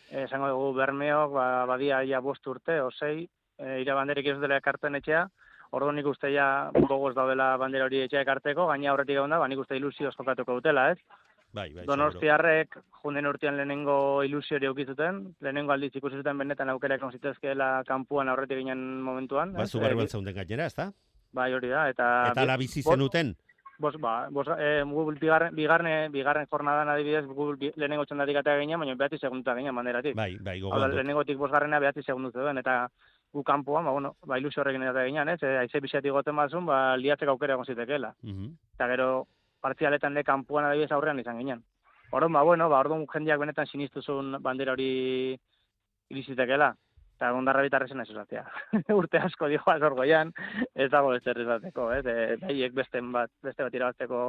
eh, 0.09 0.26
esango 0.26 0.49
dugu 0.51 0.74
bermeok, 0.78 1.32
ba, 1.34 1.47
badia 1.66 2.03
ja 2.07 2.22
bost 2.22 2.47
urte, 2.47 2.80
osei, 2.82 3.28
e, 3.57 3.80
ira 3.82 3.95
banderik 3.97 4.28
ez 4.28 4.38
dela 4.41 4.59
ekartzen 4.62 4.95
etxea, 4.99 5.26
ordu 5.72 5.91
nik 5.95 6.07
uste 6.12 6.32
ja 6.34 6.70
gogoz 6.76 7.14
daudela 7.16 7.55
bandera 7.57 7.88
hori 7.88 8.03
etxea 8.05 8.24
ekarteko, 8.26 8.68
gaina 8.72 8.91
aurretik 8.91 9.18
egon 9.18 9.34
da, 9.34 9.39
ba, 9.41 9.49
nik 9.51 9.59
uste 9.64 9.78
ilusioz 9.80 10.14
jokatuko 10.16 10.59
dutela, 10.59 10.89
ez? 10.91 10.99
Bai, 11.51 11.68
bai. 11.76 11.84
Donostiarrek 11.84 12.78
junden 13.01 13.28
urtean 13.28 13.57
lehenengo 13.59 14.24
ilusio 14.24 14.55
hori 14.55 14.70
ukizuten, 14.72 15.22
lehenengo 15.43 15.74
aldiz 15.76 15.91
ikusi 15.99 16.22
zuten 16.22 16.38
benetan 16.39 16.72
aukerak 16.72 17.01
egon 17.01 17.12
zitezkeela 17.18 17.72
kanpuan 17.88 18.32
aurretik 18.32 18.62
ginen 18.62 19.01
momentuan. 19.03 19.51
Ba, 19.57 19.66
ez? 19.66 19.72
zu 19.72 19.82
barruan 19.84 20.07
Eh, 20.07 20.14
zeunden 20.16 20.36
gainera, 20.36 20.70
ezta? 20.72 20.91
Bai, 21.36 21.51
hori 21.53 21.72
da, 21.72 21.89
eta... 21.91 22.07
Eta 22.32 22.45
ala 22.47 22.57
bizi 22.59 22.84
zenuten? 22.84 23.36
Bos, 23.82 23.95
ba, 23.97 24.27
bos, 24.29 24.45
eh, 24.59 24.84
gu 24.86 25.03
bigarren, 25.19 25.55
bigarren, 25.57 26.11
bigarren 26.13 26.45
jornadan 26.51 26.89
adibidez, 26.93 27.25
gu 27.25 27.55
bi- 27.57 27.71
lehenengo 27.75 28.05
txandatik 28.05 28.38
atea 28.38 28.59
ginen, 28.59 28.79
baina 28.79 28.93
behatzi 28.95 29.17
segunduta 29.17 29.55
ginen 29.57 29.73
banderatik. 29.75 30.13
Bai, 30.15 30.36
bai, 30.38 30.59
gogoan 30.61 30.91
dut. 30.91 30.97
lehenengotik 30.99 31.38
bosgarrena 31.39 31.79
behatzi 31.82 32.03
segundu 32.03 32.29
zeuden, 32.32 32.59
eta 32.61 32.75
gu 33.34 33.43
kanpoan, 33.43 33.86
ba, 33.86 33.91
bueno, 33.95 34.15
ba, 34.27 34.38
ilusio 34.38 34.61
horrekin 34.61 34.84
eta 34.84 35.05
ginen, 35.07 35.29
ez? 35.34 35.41
E, 35.41 35.57
aize 35.63 35.79
biziatik 35.82 36.11
goten 36.13 36.36
bazun, 36.36 36.65
ba, 36.69 36.95
liatzek 36.97 37.29
aukera 37.34 37.53
egon 37.57 37.65
zitekeela. 37.65 38.13
Mhm. 38.21 38.51
Eta 38.75 38.88
gero, 38.93 39.25
partzialetan 39.61 40.13
le 40.13 40.23
kanpoan 40.23 40.65
adibidez 40.65 40.91
aurrean 40.91 41.19
izan 41.19 41.39
ginen. 41.39 41.63
Orduan, 42.11 42.34
ba, 42.34 42.43
bueno, 42.43 42.69
ba, 42.69 42.79
orduan 42.86 43.07
jendeak 43.07 43.39
benetan 43.39 43.65
sinistuzun 43.65 44.38
bandera 44.43 44.73
hori 44.73 45.39
irizitekela. 46.09 46.75
Eta 47.22 47.36
ondarra 47.38 47.61
bitarrezen 47.61 47.99
ez 48.01 48.07
esatea. 48.09 48.41
Urte 48.99 49.19
asko 49.22 49.45
dio 49.45 49.61
azorgoian, 49.69 50.32
ez 50.74 50.88
dago 50.89 51.11
ez 51.13 51.22
esateko, 51.22 51.91
ez? 51.93 52.01
E, 52.01 52.38
behiek 52.41 52.74
besten 52.74 53.11
bat, 53.13 53.30
beste 53.45 53.61
bat 53.61 53.76
irabazteko 53.78 54.22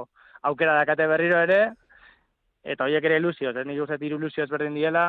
aukera 0.50 0.74
dakate 0.76 1.06
berriro 1.08 1.38
ere, 1.40 1.56
eta 2.60 2.84
horiek 2.84 3.06
ere 3.08 3.16
ilusioz, 3.16 3.54
ez 3.56 3.64
nik 3.64 3.80
uste 3.80 3.96
dut 3.96 4.04
hiru 4.04 4.18
ilusioz 4.20 4.44
berdin 4.50 4.76
diela, 4.76 5.06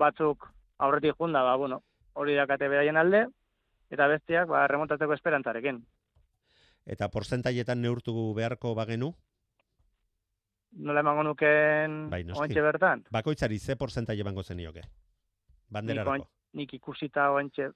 batzuk 0.00 0.46
aurretik 0.80 1.18
junda, 1.20 1.42
ba, 1.44 1.58
bueno, 1.60 1.82
hori 2.16 2.38
dakate 2.38 2.70
beraien 2.72 2.96
alde, 2.96 3.26
eta 3.92 4.06
bestiak, 4.14 4.48
ba, 4.48 4.62
remontatzeko 4.72 5.12
esperantzarekin. 5.18 5.82
Eta 6.88 7.10
porcentaietan 7.12 7.84
neurtu 7.84 8.32
beharko 8.38 8.72
bagenu, 8.78 9.12
Nola 10.76 11.00
emango 11.00 11.22
nuken 11.24 12.08
Bai, 12.12 12.22
bertan? 12.24 13.04
bakoitzari 13.10 13.58
ze 13.58 13.76
porcentaile 13.76 14.20
emango 14.20 14.42
zenioke? 14.42 14.82
Banderarako. 15.68 16.28
Nik 16.56 16.72
ikusita 16.78 17.30
oantxe 17.34 17.70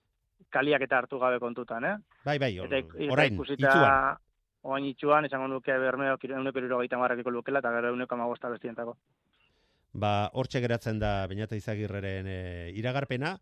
kaliak 0.51 0.83
eta 0.87 0.99
hartu 1.03 1.19
gabe 1.21 1.39
kontutan, 1.39 1.85
eh? 1.85 1.97
Bai, 2.25 2.39
bai, 2.41 2.53
or, 2.59 2.67
Eta, 2.73 2.81
orain, 3.13 3.35
ikusita 3.37 3.69
itxuan. 3.69 4.21
oain 4.63 4.87
itxuan, 4.89 5.25
esango 5.29 5.49
nuke 5.49 5.77
bermeok 5.79 6.25
euneko 6.31 6.59
irurogeita 6.59 6.99
marrakiko 7.01 7.31
lukela, 7.31 7.61
eta 7.61 7.73
gero 7.77 7.93
euneko 7.93 8.17
amagosta 8.17 8.49
bestientako. 8.53 8.97
Ba, 9.93 10.31
hortxe 10.33 10.61
geratzen 10.63 11.01
da 11.03 11.27
Beñata 11.27 11.57
Izagirreren 11.59 12.27
e, 12.29 12.41
iragarpena. 12.79 13.39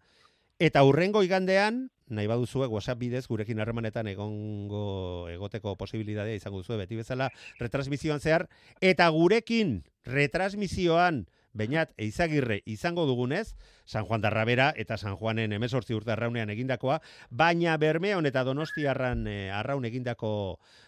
Eta 0.59 0.83
hurrengo 0.83 1.23
igandean, 1.23 1.89
nahi 2.09 2.27
baduzue 2.27 2.67
WhatsApp 2.67 2.99
bidez 2.99 3.27
gurekin 3.29 3.61
harremanetan 3.61 4.09
egongo 4.11 5.29
egoteko 5.31 5.77
posibilitatea 5.77 6.39
izango 6.39 6.63
duzue 6.63 6.79
beti 6.81 6.97
bezala 6.97 7.29
retransmisioan 7.61 8.21
zehar 8.21 8.47
eta 8.81 9.09
gurekin 9.13 9.83
retransmisioan 10.09 11.27
Beñat 11.59 11.91
Eizagirre 11.99 12.63
izango 12.67 13.05
dugunez, 13.07 13.57
San 13.85 14.05
Juan 14.07 14.23
Darrabera 14.23 14.73
eta 14.77 14.97
San 14.97 15.17
Juanen 15.17 15.51
18 15.51 15.97
urte 15.97 16.15
arraunean 16.15 16.51
egindakoa, 16.55 17.01
baina 17.31 17.77
Bermeon 17.83 18.31
eta 18.31 18.45
Donostiarran 18.47 19.27
e, 19.27 19.51
arraun 19.51 19.85
egindako 19.89 20.33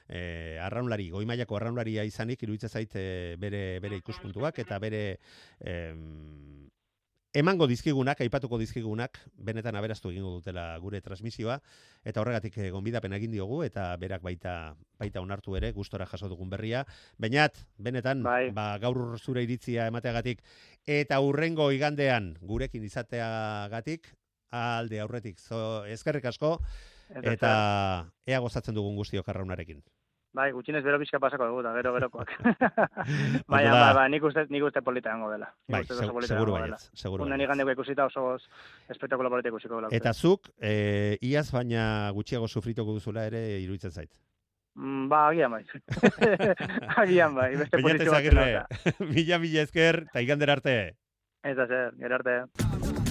e, 0.07 0.59
arraunlari, 0.63 1.11
goimailako 1.11 1.59
arraunlaria 1.59 2.05
izanik 2.07 2.45
iruditzen 2.47 2.71
zait 2.71 2.95
e, 2.95 3.07
bere 3.41 3.81
bere 3.83 3.99
ikuspuntuak 3.99 4.63
eta 4.63 4.79
bere 4.79 5.03
em, 5.61 6.71
emango 7.33 7.67
dizkigunak, 7.71 8.21
aipatuko 8.25 8.59
dizkigunak, 8.59 9.19
benetan 9.39 9.77
aberaztu 9.79 10.11
egingo 10.11 10.33
dutela 10.39 10.65
gure 10.83 11.01
transmisioa, 11.01 11.61
eta 12.05 12.23
horregatik 12.23 12.59
eh, 12.59 12.71
gonbidapen 12.75 13.15
egin 13.15 13.35
diogu, 13.37 13.63
eta 13.63 13.95
berak 14.03 14.23
baita 14.23 14.75
baita 15.01 15.23
onartu 15.23 15.57
ere, 15.57 15.73
gustora 15.73 16.07
jaso 16.11 16.29
dugun 16.29 16.51
berria. 16.51 16.85
Bainat, 17.19 17.63
benetan, 17.79 18.23
Bai. 18.27 18.51
ba, 18.57 18.75
gaur 18.83 19.19
zure 19.19 19.45
iritzia 19.47 19.87
emateagatik, 19.93 20.43
eta 20.87 21.21
hurrengo 21.21 21.71
igandean 21.73 22.35
gurekin 22.43 22.85
izateagatik, 22.85 24.11
alde 24.51 24.99
aurretik, 25.01 25.39
zo, 25.39 25.85
ezkerrik 25.87 26.27
asko, 26.27 26.59
Eta, 27.11 27.33
eta 27.33 27.53
ea 28.31 28.39
gozatzen 28.39 28.77
dugun 28.77 28.95
guztiok 28.95 29.27
arraunarekin. 29.29 29.81
Bai, 30.33 30.51
gutxinez 30.55 30.83
bero 30.85 30.99
pixka 31.03 31.19
pasako 31.19 31.47
dugu, 31.51 31.61
eta 31.65 31.73
gero 31.75 31.93
gerokoak. 31.97 32.31
Baina, 33.51 33.73
da. 33.75 33.81
ba, 33.81 33.93
ba, 33.99 34.05
nik 34.09 34.23
uste, 34.25 34.47
nik 34.51 34.63
uste 34.65 34.83
polita 34.87 35.11
gango 35.11 35.31
dela. 35.33 35.49
Bai, 35.69 35.83
uste 35.83 35.95
oso 35.97 36.05
seg- 36.05 36.13
polita 36.15 36.35
seguru 36.35 36.53
egongo 36.55 36.65
dela. 36.67 36.77
baietz, 36.79 37.01
seguru 37.03 37.25
Unen 37.27 37.37
baietz. 37.39 37.49
igandeko 37.49 37.75
ikusita 37.77 38.07
oso 38.07 38.27
espektakulo 38.89 39.31
polita 39.31 39.49
ikusiko 39.53 39.77
dela. 39.81 39.89
uste. 39.91 39.97
Eta 40.01 40.13
zuk, 40.15 40.51
e, 40.61 41.19
iaz 41.21 41.51
baina 41.53 42.11
gutxiago 42.15 42.49
sufrituko 42.49 42.93
duzula 42.99 43.27
ere 43.27 43.43
iruditzen 43.61 43.91
zait. 43.91 44.11
Mm, 44.79 45.09
ba, 45.11 45.25
agian 45.29 45.51
bai. 45.51 45.65
agian 47.03 47.35
bai, 47.35 47.57
beste 47.57 47.83
bat 47.83 48.01
Ezagirre, 48.07 48.49
dauka. 48.55 48.95
mila 49.13 49.39
mila 49.43 49.63
esker, 49.67 50.05
eta 50.13 50.23
igander 50.23 50.51
arte. 50.55 50.77
Eta 51.43 51.67
zer, 51.67 51.95
gero 51.99 52.15
arte. 52.21 53.10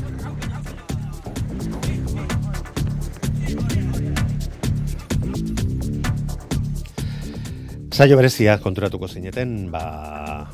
Saio 7.99 8.15
berezia 8.15 8.53
konturatuko 8.63 9.09
zineten, 9.11 9.49
ba, 9.73 10.47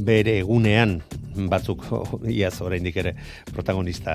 bere 0.00 0.38
egunean 0.40 0.94
batzuk 1.52 1.82
oh, 1.92 2.22
iaz 2.32 2.54
oraindik 2.64 2.96
ere 3.02 3.12
protagonista 3.50 4.14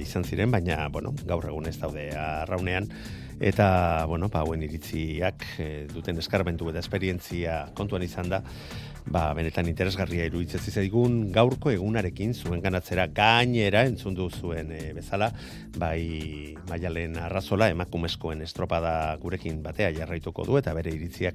izan 0.00 0.24
ziren, 0.24 0.48
baina 0.54 0.86
bueno, 0.88 1.12
gaur 1.28 1.44
egun 1.50 1.68
ez 1.68 1.76
daude 1.82 2.06
arraunean. 2.16 2.88
Eta 3.36 3.66
bueno, 4.08 4.30
ba 4.32 4.46
hauen 4.46 4.64
iritziak 4.64 5.44
eh, 5.60 5.84
duten 5.92 6.24
eskarmentu 6.24 6.72
eta 6.72 6.80
esperientzia 6.80 7.66
kontuan 7.76 8.08
izan 8.08 8.32
da, 8.32 8.40
ba 9.06 9.32
benetan 9.34 9.68
interesgarria 9.68 10.26
iruditzen 10.28 10.60
zaigun 10.60 11.32
gaurko 11.32 11.70
egunarekin 11.70 12.34
zuen 12.34 12.62
ganatzera 12.62 13.06
gainera 13.06 13.84
entzun 13.88 14.16
zuen 14.30 14.72
eh, 14.72 14.92
bezala, 14.94 15.32
bai 15.76 16.54
Maialen 16.68 17.18
Arrazola 17.18 17.68
emakumezkoen 17.70 18.42
estropada 18.42 19.16
gurekin 19.16 19.62
batea 19.62 19.92
jarraituko 19.92 20.44
du 20.44 20.58
eta 20.58 20.72
bere 20.74 20.94
iritziak 20.94 21.34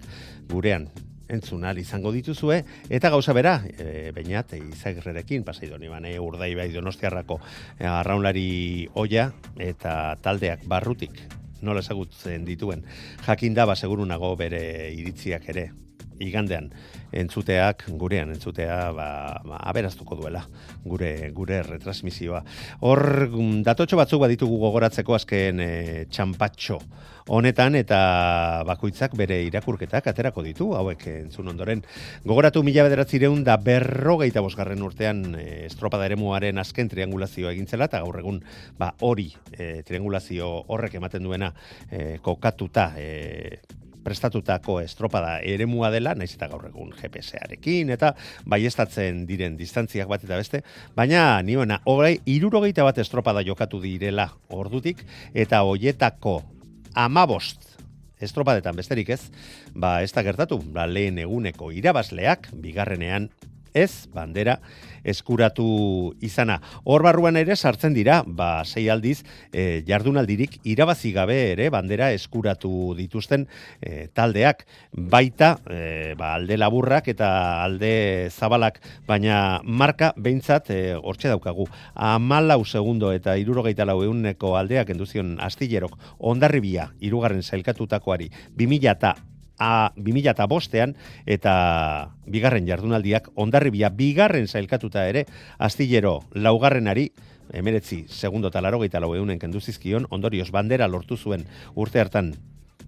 gurean 0.50 0.88
entzun 1.28 1.66
izango 1.78 2.12
dituzue, 2.12 2.64
eta 2.90 3.10
gauza 3.10 3.34
bera, 3.34 3.62
e, 3.68 4.12
bainat, 4.16 4.54
izagirrerekin, 4.54 5.44
pasai 5.44 5.68
doni 5.68 5.90
bane, 5.92 6.18
urdai 6.20 6.54
bai 6.56 6.72
donostiarrako 6.72 7.40
e, 7.80 7.86
arraunlari 7.86 8.88
oia, 8.96 9.34
eta 9.60 10.16
taldeak 10.22 10.64
barrutik, 10.66 11.20
nola 11.62 11.82
ezagutzen 11.82 12.46
dituen, 12.46 12.86
jakin 13.26 13.54
da, 13.54 13.66
ba, 13.66 13.76
seguru 13.76 14.06
nago 14.06 14.36
bere 14.40 14.94
iritziak 14.94 15.50
ere, 15.50 15.72
igandean 16.20 16.72
entzuteak 17.12 17.86
gurean 18.00 18.32
entzutea 18.34 18.92
ba, 18.96 19.10
ba 19.46 19.60
aberaztuko 19.72 20.18
duela 20.20 20.44
gure 20.86 21.32
gure 21.36 21.62
retransmisioa. 21.64 22.44
Hor 22.88 23.04
mm, 23.30 23.62
datotxo 23.68 24.00
batzuk 24.00 24.24
baditugu 24.26 24.60
gogoratzeko 24.66 25.16
azken 25.18 25.62
e, 25.64 25.72
txampatxo 26.12 26.80
honetan 27.28 27.76
eta 27.76 28.64
bakoitzak 28.68 29.16
bere 29.20 29.42
irakurketak 29.48 30.08
aterako 30.12 30.44
ditu 30.46 30.70
hauek 30.78 31.04
entzun 31.12 31.52
ondoren. 31.52 31.84
Gogoratu 32.26 32.64
mila 32.64 32.86
bederatzireun 32.88 33.44
da 33.48 33.58
berrogeita 33.62 34.44
bosgarren 34.44 34.84
urtean 34.84 35.24
e, 35.36 35.48
estropada 35.68 36.08
eremuaren 36.08 36.60
azken 36.64 36.92
triangulazioa 36.92 37.54
egintzela 37.56 37.90
eta 37.92 38.02
gaur 38.06 38.20
egun 38.24 38.42
ba, 38.80 38.94
hori 39.02 39.30
e, 39.52 39.84
triangulazio 39.88 40.50
horrek 40.68 40.98
ematen 41.02 41.28
duena 41.28 41.52
e, 41.92 42.18
kokatuta 42.24 42.92
e, 42.98 43.60
prestatutako 44.08 44.80
estropada 44.80 45.38
eremua 45.44 45.92
dela, 45.92 46.16
naiz 46.16 46.32
eta 46.38 46.48
gaur 46.48 46.64
egun 46.70 46.94
GPS-arekin, 46.96 47.92
eta 47.92 48.14
baiestatzen 48.48 49.26
diren 49.28 49.58
distantziak 49.60 50.08
bat 50.08 50.24
eta 50.24 50.40
beste, 50.40 50.64
baina 50.96 51.42
nioena, 51.44 51.82
hogei, 51.86 52.16
irurogeita 52.38 52.88
bat 52.88 53.02
estropada 53.04 53.44
jokatu 53.44 53.82
direla 53.84 54.30
ordutik, 54.56 55.04
eta 55.36 55.64
hoietako 55.68 56.40
amabost 56.96 57.76
estropadetan 58.24 58.78
besterik 58.80 59.12
ez, 59.14 59.22
ba 59.76 60.00
ez 60.02 60.14
da 60.16 60.24
gertatu, 60.26 60.58
ba 60.74 60.88
lehen 60.90 61.20
eguneko 61.22 61.70
irabazleak, 61.76 62.50
bigarrenean 62.64 63.28
ez, 63.78 64.08
bandera, 64.14 64.60
eskuratu 65.08 66.16
izana. 66.24 66.60
Hor 66.84 67.04
barruan 67.06 67.38
ere 67.40 67.56
sartzen 67.56 67.96
dira, 67.96 68.22
ba, 68.26 68.66
sei 68.66 68.88
aldiz, 68.92 69.22
e, 69.52 69.84
jardunaldirik 69.88 70.60
irabazi 70.68 71.14
gabe 71.16 71.38
ere 71.54 71.70
bandera 71.74 72.12
eskuratu 72.16 72.94
dituzten 72.98 73.48
e, 73.82 74.08
taldeak. 74.14 74.66
Baita, 74.92 75.54
e, 75.70 76.14
ba, 76.20 76.34
alde 76.36 76.58
laburrak 76.60 77.08
eta 77.14 77.30
alde 77.64 78.30
zabalak, 78.32 78.82
baina 79.08 79.62
marka 79.64 80.12
behintzat, 80.18 80.72
e, 80.72 80.82
hortxe 80.98 81.32
daukagu, 81.32 81.70
amalau 81.96 82.64
segundo 82.66 83.14
eta 83.16 83.38
irurogeita 83.40 83.88
lau 83.88 84.02
euneko 84.04 84.58
aldeak 84.60 84.92
enduzion 84.92 85.38
astillerok 85.44 85.98
ondarribia, 86.20 86.92
irugarren 87.00 87.44
zailkatutakoari, 87.44 88.32
2000 88.58 88.96
eta 88.98 89.16
a 89.58 89.92
2000 89.96 90.32
eta 90.32 90.46
bostean, 90.48 90.96
eta 91.26 92.12
bigarren 92.26 92.68
jardunaldiak 92.68 93.32
ondarribia 93.36 93.90
bigarren 93.90 94.48
zailkatuta 94.48 95.08
ere, 95.10 95.26
astillero 95.58 96.22
laugarrenari, 96.34 97.12
emeretzi, 97.54 98.06
segundo 98.10 98.50
eta 98.50 98.62
laro 98.62 98.80
lau 98.80 99.16
eunen 99.16 99.40
kenduzizkion, 99.40 100.08
ondorioz 100.10 100.52
bandera 100.52 100.88
lortu 100.88 101.18
zuen 101.18 101.46
urte 101.76 102.00
hartan 102.00 102.36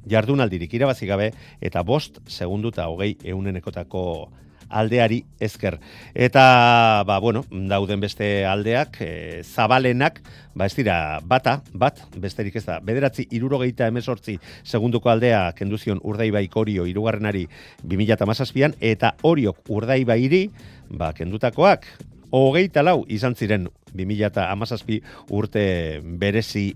jardunaldirik 0.07 0.73
irabazi 0.73 1.05
gabe, 1.05 1.33
eta 1.61 1.81
bost, 1.83 2.19
segundu 2.27 2.69
eta 2.69 2.87
hogei 2.87 3.17
eunenekotako 3.23 4.29
aldeari 4.69 5.23
ezker. 5.39 5.79
Eta, 6.13 7.03
ba, 7.07 7.19
bueno, 7.19 7.43
dauden 7.49 7.99
beste 7.99 8.45
aldeak, 8.45 8.99
e, 9.01 9.41
zabalenak, 9.43 10.21
ba, 10.55 10.67
ez 10.69 10.75
dira, 10.77 11.19
bata, 11.25 11.59
bat, 11.73 12.01
besterik 12.17 12.55
ez 12.59 12.65
da, 12.67 12.79
bederatzi, 12.85 13.27
irurogeita 13.35 13.89
emezortzi 13.89 14.37
segunduko 14.63 15.09
aldea 15.09 15.49
kenduzion 15.57 16.01
urdaibaik 16.03 16.55
orio 16.57 16.85
irugarrenari 16.89 17.47
2008an, 17.87 18.77
eta 18.79 19.15
oriok 19.23 19.65
urdaibairi, 19.69 20.45
ba, 20.89 21.13
kendutakoak, 21.17 21.89
hogeita 22.31 22.83
lau 22.85 23.03
izan 23.09 23.35
ziren 23.35 23.67
2008 23.93 25.01
urte 25.33 25.65
berezi 26.21 26.69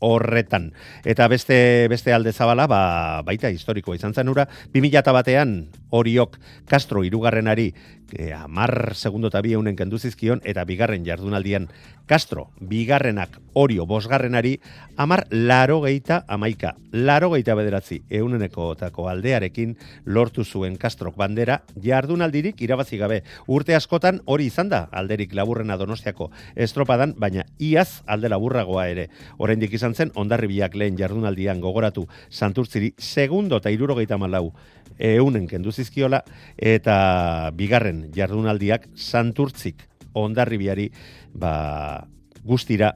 horretan. 0.00 0.72
Eta 1.04 1.28
beste 1.28 1.88
beste 1.88 2.12
alde 2.12 2.32
zabala, 2.32 2.66
ba, 2.68 2.80
baita 3.24 3.50
historikoa 3.52 3.96
izan 3.96 4.14
zen 4.14 4.28
ura, 4.28 4.46
2000 4.74 5.14
batean 5.16 5.56
horiok 5.90 6.38
Castro 6.66 7.04
irugarrenari 7.04 7.72
e, 8.12 8.32
amar 8.32 8.94
segundo 8.94 9.28
eta 9.28 9.40
bi 9.40 9.54
kenduzizkion, 9.76 10.40
eta 10.44 10.64
bigarren 10.64 11.04
jardunaldian 11.04 11.68
Castro, 12.06 12.50
bigarrenak 12.60 13.40
orio 13.52 13.84
bosgarrenari, 13.84 14.60
amar 14.96 15.26
laro 15.30 15.80
geita 15.82 16.24
amaika, 16.28 16.76
laro 16.92 17.32
geita 17.32 17.56
bederatzi 17.56 18.02
euneneko 18.08 18.76
tako 18.76 19.08
aldearekin 19.08 19.76
lortu 20.04 20.44
zuen 20.44 20.76
Castrok 20.76 21.16
bandera, 21.16 21.62
jardunaldirik 21.82 22.62
irabazi 22.62 22.96
gabe. 22.96 23.24
Urte 23.48 23.74
askotan 23.74 24.20
hori 24.24 24.46
izan 24.46 24.68
da, 24.68 24.88
alderik 24.92 25.34
laburrena 25.34 25.76
donostiako 25.76 26.30
estropadan, 26.54 27.14
baina 27.18 27.42
iaz 27.58 28.02
alde 28.06 28.28
laburragoa 28.28 28.86
ere. 28.86 29.08
Oraindik 29.38 29.74
izan 29.74 29.94
zen, 29.94 30.12
ondarribiak 30.14 30.76
lehen 30.76 30.96
jardunaldian 30.96 31.60
gogoratu 31.60 32.06
santurtziri, 32.30 32.94
segundo 32.98 33.58
eta 33.58 33.70
irurogeita 33.74 34.16
malau 34.16 34.52
eunen 34.98 35.48
kenduzizkiola, 35.76 36.22
eta 36.56 37.50
bigarren 37.54 38.10
jardunaldiak 38.14 38.88
santurtzik 38.96 39.84
ondarribiari 40.14 40.90
ba, 41.34 42.06
guztira 42.44 42.94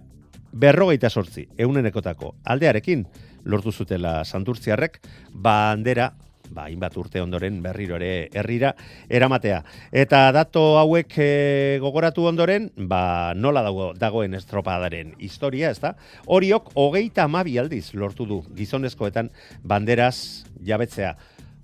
berrogeita 0.52 1.10
sortzi 1.10 1.46
eunenekotako 1.58 2.34
aldearekin 2.44 3.04
lortu 3.44 3.72
zutela 3.72 4.24
santurtziarrek 4.24 5.00
bandera 5.32 6.10
ba, 6.50 6.68
inbat 6.70 6.96
urte 6.98 7.20
ondoren 7.22 7.60
berriro 7.62 7.96
ere 7.96 8.28
herrira 8.34 8.74
eramatea. 9.08 9.62
Eta 9.92 10.30
dato 10.34 10.78
hauek 10.80 11.14
e, 11.18 11.78
gogoratu 11.82 12.26
ondoren, 12.26 12.70
ba, 12.90 13.32
nola 13.36 13.62
dago, 13.62 13.92
dagoen 13.94 14.34
estropadaren 14.34 15.14
historia, 15.18 15.70
ez 15.70 15.78
da? 15.78 15.94
Horiok, 16.26 16.72
hogeita 16.74 17.28
amabi 17.28 17.58
aldiz 17.58 17.92
lortu 17.94 18.26
du 18.26 18.42
gizonezkoetan 18.56 19.30
banderaz 19.62 20.44
jabetzea. 20.66 21.14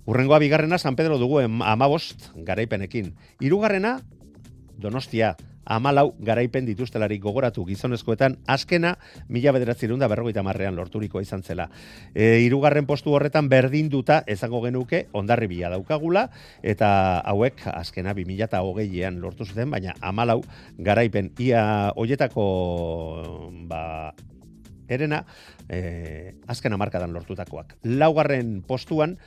Urrengoa 0.07 0.39
bigarrena 0.39 0.77
San 0.79 0.95
Pedro 0.95 1.17
dugu 1.19 1.41
amabost 1.43 2.29
garaipenekin. 2.47 3.11
Hirugarrena 3.43 3.99
Donostia 4.77 5.35
amalau 5.67 6.13
garaipen 6.23 6.63
dituztelarik 6.63 7.19
gogoratu 7.21 7.65
gizonezkoetan, 7.67 8.37
azkena 8.47 8.93
mila 9.27 9.51
bederatzerun 9.51 9.99
berrogeita 9.99 10.43
marrean 10.47 10.77
lorturiko 10.79 11.19
izan 11.19 11.43
zela. 11.43 11.67
E, 12.15 12.39
irugarren 12.45 12.85
postu 12.87 13.11
horretan 13.11 13.49
berdinduta 13.49 14.21
ezango 14.27 14.61
genuke 14.63 15.07
ondarribia 15.11 15.69
daukagula, 15.73 16.29
eta 16.63 17.19
hauek 17.19 17.65
azkena 17.73 18.13
bi 18.13 18.23
mila 18.23 18.47
eta 18.47 18.61
hogeian 18.63 19.19
lortu 19.19 19.43
zuten, 19.43 19.69
baina 19.69 19.97
amalau 19.99 20.39
garaipen 20.77 21.33
ia 21.37 21.91
hoietako 21.97 23.51
ba, 23.67 24.13
erena, 24.87 25.25
e, 25.67 26.33
azkena 26.47 26.77
markadan 26.79 27.11
lortutakoak. 27.11 27.75
Laugarren 27.83 28.61
postuan, 28.63 29.17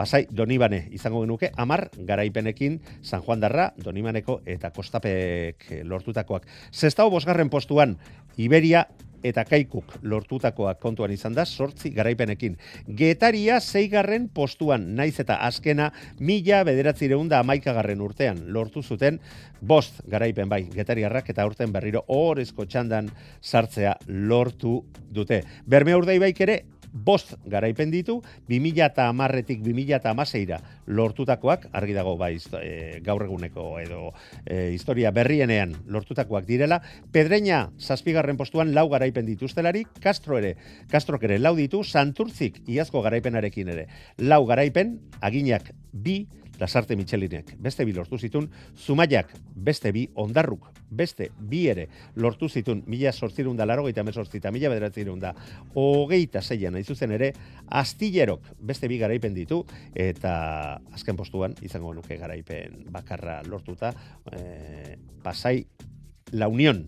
Pasai 0.00 0.22
Donibane 0.32 0.86
izango 0.96 1.20
genuke 1.20 1.50
amar 1.60 1.90
garaipenekin 2.08 2.78
San 3.04 3.20
Juan 3.20 3.42
Darra, 3.42 3.66
Donibaneko 3.76 4.38
eta 4.48 4.70
Kostapek 4.72 5.66
lortutakoak. 5.84 6.46
Zestau 6.72 7.10
bosgarren 7.12 7.50
postuan 7.52 7.98
Iberia 8.40 8.86
eta 9.20 9.44
Kaikuk 9.44 9.98
lortutakoak 10.00 10.80
kontuan 10.80 11.12
izan 11.12 11.36
da 11.36 11.44
sortzi 11.44 11.92
garaipenekin. 11.92 12.56
Getaria 12.96 13.60
zeigarren 13.60 14.30
postuan 14.32 14.88
naiz 14.96 15.18
eta 15.20 15.36
azkena 15.44 15.90
mila 16.16 16.62
bederatzireun 16.64 17.28
amaikagarren 17.36 18.00
urtean 18.00 18.40
lortu 18.56 18.80
zuten 18.80 19.20
bost 19.60 20.00
garaipen 20.08 20.48
bai 20.48 20.62
getariarrak 20.72 21.28
eta 21.28 21.44
urten 21.44 21.76
berriro 21.76 22.06
horrezko 22.08 22.64
txandan 22.64 23.12
sartzea 23.42 23.98
lortu 24.08 24.78
dute. 25.12 25.44
Berme 25.66 25.92
urdei 26.00 26.18
baik 26.18 26.46
ere 26.48 26.62
bost 26.92 27.34
garaipen 27.46 27.90
ditu, 27.90 28.20
2000 28.48 28.84
eta 28.86 29.08
amarretik 29.10 29.62
2000 29.62 29.96
eta 30.00 30.10
amaseira 30.10 30.60
lortutakoak, 30.86 31.68
argi 31.72 31.94
dago 31.96 32.16
bai 32.18 32.36
e, 32.60 33.00
gaur 33.04 33.24
eguneko 33.24 33.66
edo 33.80 34.12
e, 34.44 34.70
historia 34.74 35.12
berrienean 35.14 35.76
lortutakoak 35.86 36.46
direla, 36.46 36.80
Pedreña 37.12 37.70
zazpigarren 37.78 38.36
postuan 38.36 38.74
lau 38.74 38.88
garaipen 38.88 39.26
dituztelari, 39.26 39.86
Castro 40.00 40.38
ere, 40.38 40.56
Castro 40.90 41.18
ere 41.22 41.38
lau 41.38 41.54
ditu, 41.56 41.84
Santurtzik 41.84 42.62
iazko 42.68 43.02
garaipenarekin 43.02 43.68
ere, 43.68 43.86
lau 44.18 44.44
garaipen, 44.46 44.98
aginak 45.20 45.72
bi, 45.92 46.26
Lasarte 46.60 46.96
Michelinek. 46.96 47.56
Beste 47.58 47.84
bi 47.88 47.96
lortu 47.96 48.18
zitun, 48.18 48.50
Zumaiak 48.76 49.32
beste 49.56 49.92
bi, 49.96 50.06
Ondarruk 50.14 50.68
beste 50.90 51.30
bi 51.38 51.64
ere 51.70 51.86
lortu 52.16 52.48
zitun, 52.48 52.82
mila 52.90 53.12
sortzirun 53.12 53.56
da 53.56 53.66
laro 53.66 53.86
gaita 53.86 54.02
mesortzita, 54.04 54.50
mila 54.50 54.68
bederatzirun 54.72 55.20
da 55.22 55.32
hogeita 55.78 56.42
zeian 56.42 56.76
aizuzen 56.76 57.14
ere, 57.16 57.32
Astillerok 57.80 58.52
beste 58.58 58.90
bi 58.90 58.98
garaipen 58.98 59.34
ditu, 59.34 59.62
eta 59.94 60.80
azken 60.92 61.16
postuan 61.16 61.54
izango 61.62 61.94
nuke 61.94 62.18
garaipen 62.18 62.84
bakarra 62.90 63.40
lortuta, 63.46 63.94
e, 64.32 64.96
pasai 65.22 65.64
La 66.32 66.48
Unión, 66.48 66.84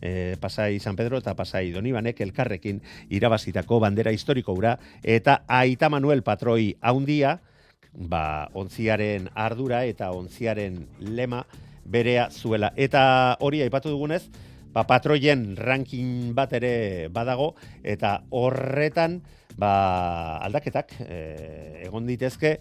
e, 0.00 0.36
Pasai 0.40 0.78
San 0.80 0.96
Pedro 0.96 1.18
eta 1.18 1.34
Pasai 1.36 1.70
Donibanek 1.72 2.20
elkarrekin 2.20 2.82
irabazitako 3.10 3.80
bandera 3.80 4.12
historiko 4.12 4.54
ura, 4.56 4.76
eta 5.02 5.42
Aita 5.48 5.88
Manuel 5.88 6.22
Patroi 6.22 6.74
haundia, 6.80 7.40
ba, 7.96 8.48
ontziaren 8.54 9.30
ardura 9.34 9.84
eta 9.88 10.12
ontziaren 10.12 10.84
lema 11.00 11.44
berea 11.84 12.28
zuela. 12.30 12.72
Eta 12.76 13.36
hori 13.40 13.62
aipatu 13.64 13.90
dugunez, 13.90 14.26
ba, 14.72 14.84
patroien 14.84 15.54
ranking 15.56 16.34
bat 16.36 16.52
ere 16.58 17.08
badago, 17.12 17.54
eta 17.82 18.20
horretan 18.30 19.22
ba, 19.56 19.72
aldaketak 20.44 20.98
e, 21.00 21.22
egon 21.88 22.06
ditezke, 22.06 22.58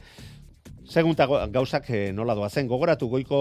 Segunta 0.85 1.25
gauzak 1.49 1.87
e, 1.89 1.99
nola 2.13 2.35
doazen, 2.37 2.67
gogoratu 2.69 3.07
goiko 3.09 3.39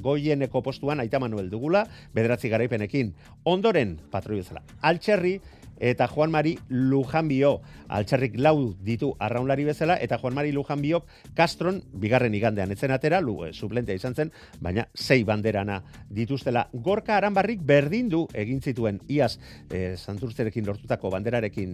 goieneko 0.00 0.62
postuan 0.64 1.02
Aita 1.02 1.20
Manuel 1.20 1.50
dugula, 1.52 1.82
bederatzi 2.16 2.48
garaipenekin, 2.48 3.10
ondoren 3.44 3.98
patroi 4.08 4.38
bezala. 4.40 4.62
Altxerri, 4.80 5.34
eta 5.80 6.08
Juan 6.08 6.30
Mari 6.30 6.56
Lujanbio 6.68 7.60
altxarrik 7.88 8.36
lau 8.38 8.74
ditu 8.84 9.14
arraunlari 9.18 9.64
bezala 9.64 9.96
eta 10.00 10.18
Juan 10.18 10.34
Mari 10.36 10.52
Lujanbiok 10.52 11.06
Castron 11.34 11.80
bigarren 11.92 12.34
igandean. 12.34 12.72
Etzen 12.72 12.92
atera 12.92 13.20
lu 13.20 13.38
e, 13.46 13.52
suplentea 13.52 13.96
izan 13.96 14.14
zen 14.14 14.32
baina 14.60 14.86
sei 14.94 15.24
banderana 15.24 15.80
dituztela. 16.10 16.68
Gorka 16.72 17.16
Aranbarrik 17.16 17.62
berdin 17.64 18.08
du 18.08 18.26
egin 18.34 18.60
zituen 18.60 19.00
iaz 19.08 19.38
e, 19.70 19.96
Santurtzerekin 19.96 20.66
lortutako 20.66 21.10
banderarekin 21.14 21.72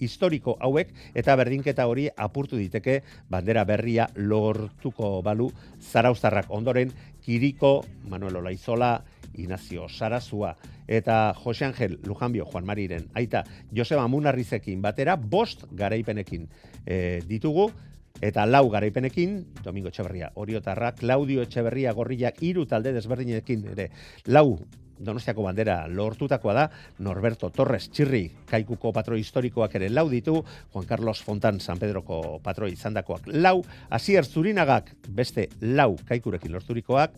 historiko 0.00 0.56
hauek 0.60 0.92
eta 1.14 1.36
berdinketa 1.36 1.86
hori 1.86 2.08
apurtu 2.16 2.56
diteke 2.60 3.02
bandera 3.30 3.64
berria 3.64 4.08
lortuko 4.16 5.20
balu 5.22 5.50
Zarauztarrak. 5.80 6.50
Ondoren 6.50 6.92
Kiriko 7.26 7.80
Manuel 8.06 8.36
Olaizola 8.36 9.00
Inazio 9.36 9.88
Sarazua 9.88 10.56
eta 10.86 11.34
Jose 11.34 11.64
Angel 11.64 11.98
Lujanbio 12.04 12.46
Juan 12.46 12.64
Mariren. 12.64 13.08
Aita 13.14 13.44
Joseba 13.74 14.06
Munarrizekin 14.08 14.82
batera 14.82 15.16
bost 15.16 15.66
garaipenekin 15.70 16.48
e, 16.86 17.20
ditugu, 17.26 17.70
eta 18.22 18.46
lau 18.46 18.68
garaipenekin, 18.70 19.38
Domingo 19.62 19.88
Etxeberria, 19.92 20.32
Oriotarra, 20.34 20.94
Claudio 20.96 21.42
Etxeberria, 21.44 21.92
Gorriak, 21.92 22.42
hiru 22.42 22.66
talde 22.66 22.94
desberdinekin, 22.96 23.66
ere, 23.74 23.90
lau 24.26 24.58
Donostiako 24.96 25.44
bandera 25.44 25.82
lortutakoa 25.92 26.54
da, 26.56 26.62
Norberto 27.04 27.50
Torres 27.52 27.90
Txirri, 27.92 28.22
kaikuko 28.48 28.94
patroi 28.96 29.18
historikoak 29.20 29.74
ere 29.76 29.90
lau 29.92 30.06
ditu, 30.08 30.38
Juan 30.72 30.86
Carlos 30.88 31.20
Fontan 31.24 31.60
San 31.60 31.80
Pedroko 31.80 32.38
patroi 32.44 32.72
izandakoak 32.72 33.28
lau, 33.34 33.60
Asier 33.90 34.24
Zurinagak 34.24 34.94
beste 35.08 35.50
lau 35.60 35.98
kaikurekin 36.08 36.56
lorturikoak, 36.56 37.12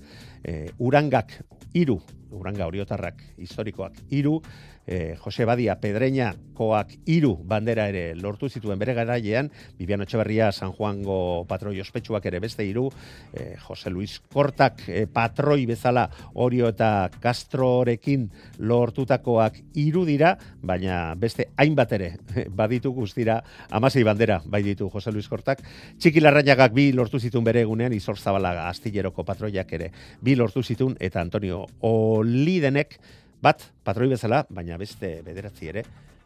e, 0.45 0.70
Urangak 0.78 1.34
iru, 1.74 2.01
Uranga 2.30 2.66
Oriotarrak 2.66 3.22
historikoak 3.39 3.97
iru, 4.11 4.41
e, 4.89 5.16
Jose 5.20 5.45
Badia 5.45 5.78
Pedreña 5.80 6.32
koak 6.57 6.95
iru 7.07 7.36
bandera 7.47 7.86
ere 7.93 8.16
lortu 8.16 8.49
zituen 8.49 8.80
bere 8.80 8.95
garailean, 8.97 9.51
Bibiano 9.78 10.03
Etxeberria 10.03 10.51
San 10.51 10.72
Juango 10.72 11.45
patroi 11.47 11.76
ospetsuak 11.80 12.24
ere 12.26 12.41
beste 12.41 12.64
iru, 12.66 12.89
e, 13.32 13.55
Jose 13.61 13.93
Luis 13.93 14.18
Kortak 14.32 14.82
e, 14.89 15.05
patroi 15.07 15.66
bezala 15.68 16.09
Orio 16.34 16.70
eta 16.72 17.11
Castrorekin 17.20 18.26
lortutakoak 18.59 19.61
iru 19.78 20.05
dira, 20.09 20.32
baina 20.62 21.14
beste 21.14 21.51
hainbat 21.57 21.93
ere 21.99 22.11
baditu 22.49 22.95
guztira 22.97 23.39
amasei 23.70 24.03
bandera 24.09 24.41
bai 24.47 24.62
ditu 24.64 24.89
Jose 24.89 25.12
Luis 25.12 25.28
Kortak. 25.28 25.62
Txiki 25.99 26.24
larrainagak 26.24 26.72
bi 26.72 26.91
lortu 26.97 27.20
zituen 27.20 27.45
bere 27.45 27.62
egunean, 27.66 27.93
Izor 27.93 28.18
Zabalaga 28.18 28.66
Astilleroko 28.72 29.22
patroiak 29.22 29.72
ere 29.76 29.93
bi 30.24 30.34
lortu 30.39 30.62
zituen, 30.62 30.97
eta 31.01 31.20
Antonio 31.20 31.64
Olidenek 31.84 32.99
bat 33.43 33.62
patroi 33.84 34.09
bezala, 34.14 34.45
baina 34.51 34.78
beste 34.78 35.18
bederatzi 35.26 35.68
ere, 35.70 35.84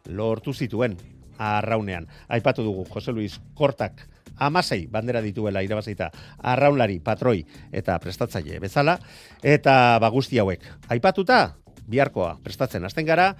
lortu 0.09 0.55
zituen 0.55 0.97
arraunean. 1.39 2.07
Aipatu 2.29 2.65
dugu 2.65 2.85
Jose 2.93 3.13
Luis 3.13 3.41
Kortak 3.55 4.07
amasei 4.43 4.87
bandera 4.91 5.21
dituela 5.23 5.63
irabazaita 5.63 6.11
arraunlari, 6.53 6.99
patroi 7.05 7.43
eta 7.73 7.99
prestatzaile 8.03 8.59
bezala, 8.63 8.99
eta 9.43 9.99
bagusti 10.03 10.41
hauek. 10.41 10.65
Aipatuta, 10.89 11.43
biharkoa 11.89 12.39
prestatzen 12.43 12.85
hasten 12.85 13.07
gara, 13.07 13.33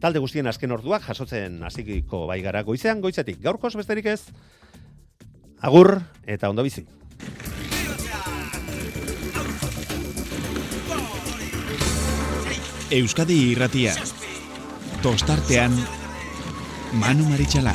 talde 0.00 0.20
guztien 0.20 0.46
azken 0.50 0.72
orduak 0.74 1.04
jasotzen 1.06 1.62
hasiko 1.64 2.26
bai 2.30 2.40
gara 2.44 2.62
goizean, 2.62 3.00
goizetik 3.04 3.40
gaurkoz 3.42 3.74
besterik 3.76 4.10
ez, 4.12 4.22
agur 5.60 5.98
eta 6.26 6.50
ondo 6.50 6.66
bizi. 6.66 6.86
Euskadi 12.94 13.36
irratia. 13.50 13.92
Tostartean 15.02 15.74
Manu 17.02 17.26
Maritxalar. 17.26 17.74